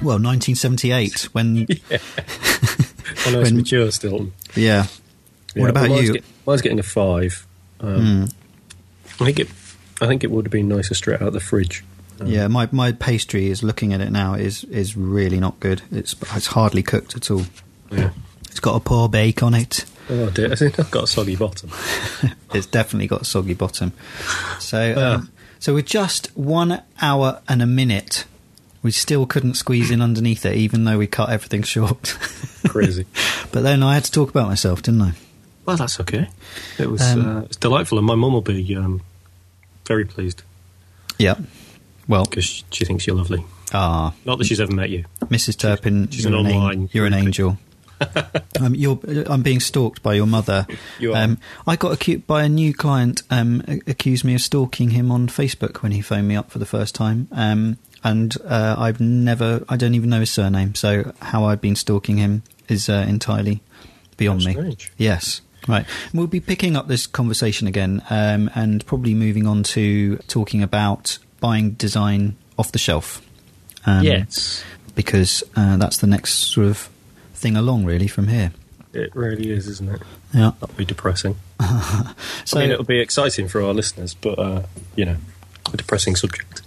well 0.00 0.18
1978. 0.18 1.28
When 1.32 1.66
I 1.90 3.30
know 3.30 3.40
it's 3.40 3.50
When- 3.50 3.56
mature 3.58 3.90
still. 3.90 4.32
yeah. 4.54 4.86
What 5.54 5.70
about 5.70 5.88
mine's 5.90 6.06
you? 6.08 6.12
Get, 6.14 6.24
mine's 6.46 6.62
getting 6.62 6.78
a 6.78 6.82
five. 6.84 7.44
Um, 7.80 8.28
I 9.20 9.24
think 9.24 9.38
it. 9.40 9.48
I 10.00 10.06
think 10.06 10.22
it 10.24 10.30
would 10.30 10.44
have 10.46 10.52
been 10.52 10.68
nicer 10.68 10.94
straight 10.94 11.20
out 11.20 11.28
of 11.28 11.34
the 11.34 11.40
fridge. 11.40 11.84
Um, 12.20 12.26
Yeah, 12.28 12.46
my, 12.48 12.68
my 12.72 12.92
pastry 12.92 13.48
is 13.48 13.62
looking 13.62 13.92
at 13.92 14.00
it 14.00 14.10
now 14.10 14.34
is 14.34 14.64
is 14.64 14.96
really 14.96 15.40
not 15.40 15.58
good. 15.60 15.82
It's 15.90 16.14
it's 16.34 16.46
hardly 16.48 16.82
cooked 16.82 17.16
at 17.16 17.30
all. 17.30 17.42
yeah. 17.90 18.10
It's 18.50 18.60
got 18.60 18.76
a 18.76 18.80
poor 18.80 19.08
bake 19.08 19.42
on 19.42 19.54
it. 19.54 19.84
Oh 20.10 20.30
dear, 20.30 20.50
I 20.52 20.54
think 20.54 20.78
I've 20.80 20.90
got 20.90 21.04
a 21.04 21.06
soggy 21.06 21.36
bottom. 21.36 21.70
It's 22.54 22.66
definitely 22.66 23.08
got 23.08 23.20
a 23.22 23.24
soggy 23.26 23.52
bottom. 23.54 23.92
So, 24.58 24.94
Ah. 24.96 25.14
um, 25.16 25.30
so 25.58 25.74
with 25.74 25.84
just 25.84 26.28
one 26.36 26.80
hour 27.02 27.42
and 27.46 27.60
a 27.60 27.66
minute, 27.66 28.24
we 28.82 28.90
still 28.90 29.26
couldn't 29.26 29.54
squeeze 29.54 29.90
in 29.90 30.00
underneath 30.00 30.46
it, 30.46 30.56
even 30.56 30.84
though 30.84 30.96
we 30.96 31.06
cut 31.06 31.28
everything 31.28 31.62
short. 31.74 32.16
Crazy. 32.68 33.04
but 33.52 33.62
then 33.62 33.82
I 33.82 33.94
had 33.94 34.04
to 34.04 34.10
talk 34.12 34.30
about 34.30 34.48
myself, 34.48 34.80
didn't 34.82 35.02
I? 35.02 35.12
Well, 35.68 35.76
that's 35.76 36.00
okay. 36.00 36.28
It 36.78 36.90
was 36.90 37.02
Um, 37.02 37.26
uh, 37.36 37.40
it's 37.42 37.56
delightful, 37.58 37.98
and 37.98 38.06
my 38.06 38.14
mum 38.14 38.32
will 38.32 38.40
be 38.40 38.74
um, 38.74 39.02
very 39.86 40.04
pleased 40.04 40.42
Yeah. 41.18 41.34
Well, 42.08 42.24
because 42.24 42.64
she 42.70 42.84
thinks 42.86 43.06
you're 43.06 43.16
lovely. 43.16 43.44
ah, 43.74 44.14
Not 44.24 44.38
that 44.38 44.44
she's 44.46 44.60
ever 44.60 44.72
met 44.72 44.88
you. 44.90 45.04
Mrs. 45.26 45.58
Turpin, 45.58 46.08
she's 46.10 46.24
you're 46.24 46.34
an 46.34 46.46
an, 46.46 46.70
an- 46.72 46.88
you're 46.92 47.06
an 47.06 47.12
angel. 47.14 47.58
um, 48.60 48.74
you're, 48.74 48.98
I'm 49.28 49.42
being 49.42 49.60
stalked 49.60 50.02
by 50.02 50.14
your 50.14 50.26
mother. 50.26 50.66
You 51.00 51.12
are. 51.14 51.22
Um, 51.22 51.38
I 51.66 51.76
got 51.76 51.92
accused 51.92 52.26
by 52.26 52.44
a 52.44 52.48
new 52.48 52.72
client. 52.72 53.22
Um, 53.28 53.62
accused 53.86 54.24
me 54.24 54.34
of 54.36 54.40
stalking 54.40 54.90
him 54.90 55.10
on 55.10 55.26
Facebook 55.28 55.82
when 55.82 55.92
he 55.92 56.00
phoned 56.00 56.28
me 56.28 56.36
up 56.36 56.50
for 56.50 56.58
the 56.60 56.64
first 56.66 56.94
time. 56.94 57.28
Um, 57.32 57.76
and 58.04 58.36
uh, 58.46 58.76
I've 58.78 59.00
never, 59.00 59.64
I 59.68 59.76
don't 59.76 59.94
even 59.94 60.08
know 60.10 60.20
his 60.20 60.30
surname. 60.30 60.74
So 60.76 61.12
how 61.20 61.44
I've 61.44 61.60
been 61.60 61.74
stalking 61.76 62.16
him 62.18 62.42
is 62.68 62.88
uh, 62.88 63.04
entirely 63.08 63.60
beyond 64.16 64.42
How 64.42 64.46
me. 64.46 64.52
strange. 64.54 64.92
Yes. 64.96 65.40
Right. 65.68 65.84
We'll 66.14 66.26
be 66.26 66.40
picking 66.40 66.76
up 66.76 66.88
this 66.88 67.06
conversation 67.06 67.68
again 67.68 68.02
um, 68.10 68.50
and 68.54 68.84
probably 68.86 69.14
moving 69.14 69.46
on 69.46 69.62
to 69.64 70.16
talking 70.26 70.62
about 70.62 71.18
buying 71.40 71.72
design 71.72 72.36
off 72.58 72.72
the 72.72 72.78
shelf. 72.78 73.22
Um, 73.86 74.02
yes, 74.04 74.64
Because 74.94 75.42
uh, 75.56 75.76
that's 75.76 75.98
the 75.98 76.06
next 76.06 76.32
sort 76.52 76.66
of 76.66 76.88
thing 77.34 77.56
along, 77.56 77.84
really, 77.84 78.08
from 78.08 78.28
here. 78.28 78.52
it 78.92 79.14
really 79.14 79.50
is, 79.52 79.68
isn't 79.68 79.88
it? 79.90 80.02
Yeah. 80.34 80.52
That'll 80.60 80.74
be 80.76 80.84
depressing. 80.84 81.36
So 82.44 82.58
I 82.58 82.62
mean, 82.62 82.70
it'll 82.70 82.84
be 82.84 83.00
exciting 83.00 83.46
for 83.48 83.60
our 83.62 83.74
listeners, 83.74 84.14
but 84.14 84.38
uh, 84.38 84.62
you 84.96 85.04
know, 85.04 85.16
a 85.72 85.76
depressing 85.76 86.16
subject. 86.16 86.62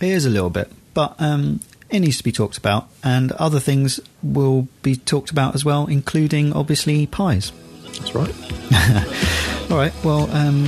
it 0.00 0.08
is 0.08 0.24
a 0.24 0.30
little 0.30 0.48
bit, 0.48 0.70
but 0.94 1.14
um, 1.18 1.60
it 1.90 2.00
needs 2.00 2.16
to 2.18 2.24
be 2.24 2.32
talked 2.32 2.56
about, 2.56 2.88
and 3.04 3.32
other 3.32 3.60
things 3.60 4.00
will 4.22 4.68
be 4.82 4.96
talked 4.96 5.30
about 5.30 5.54
as 5.54 5.62
well, 5.64 5.86
including 5.86 6.54
obviously 6.54 7.06
pies. 7.06 7.52
That's 7.98 8.14
right. 8.14 9.70
All 9.70 9.76
right. 9.76 9.92
Well, 10.04 10.30
um, 10.32 10.64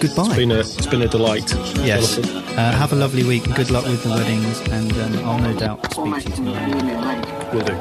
goodbye. 0.00 0.26
It's 0.26 0.36
been 0.36 0.50
a 0.52 0.58
it's 0.60 0.86
been 0.86 1.02
a 1.02 1.08
delight. 1.08 1.52
yes. 1.84 2.18
Uh, 2.18 2.72
have 2.72 2.92
a 2.92 2.96
lovely 2.96 3.24
week. 3.24 3.46
and 3.46 3.54
Good 3.54 3.70
luck 3.70 3.84
with 3.84 4.02
the 4.02 4.10
weddings, 4.10 4.60
and 4.68 4.92
um, 4.98 5.24
I'll 5.24 5.38
no 5.38 5.58
doubt 5.58 5.84
speak 5.92 6.22
to 6.24 6.30
you 6.30 6.36
tomorrow. 6.36 7.52
Will 7.52 7.64
do. 7.64 7.74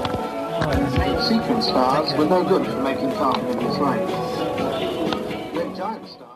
Sequence 1.28 1.66
stars 1.68 2.14
were 2.18 2.26
no 2.26 2.44
good 2.44 2.66
for 2.66 2.82
making 2.82 3.12
carpet 3.14 3.44
in 3.52 3.58
this 3.60 3.78
range. 3.78 4.12
Red 5.56 5.76
giant 5.76 6.08
stars. 6.08 6.31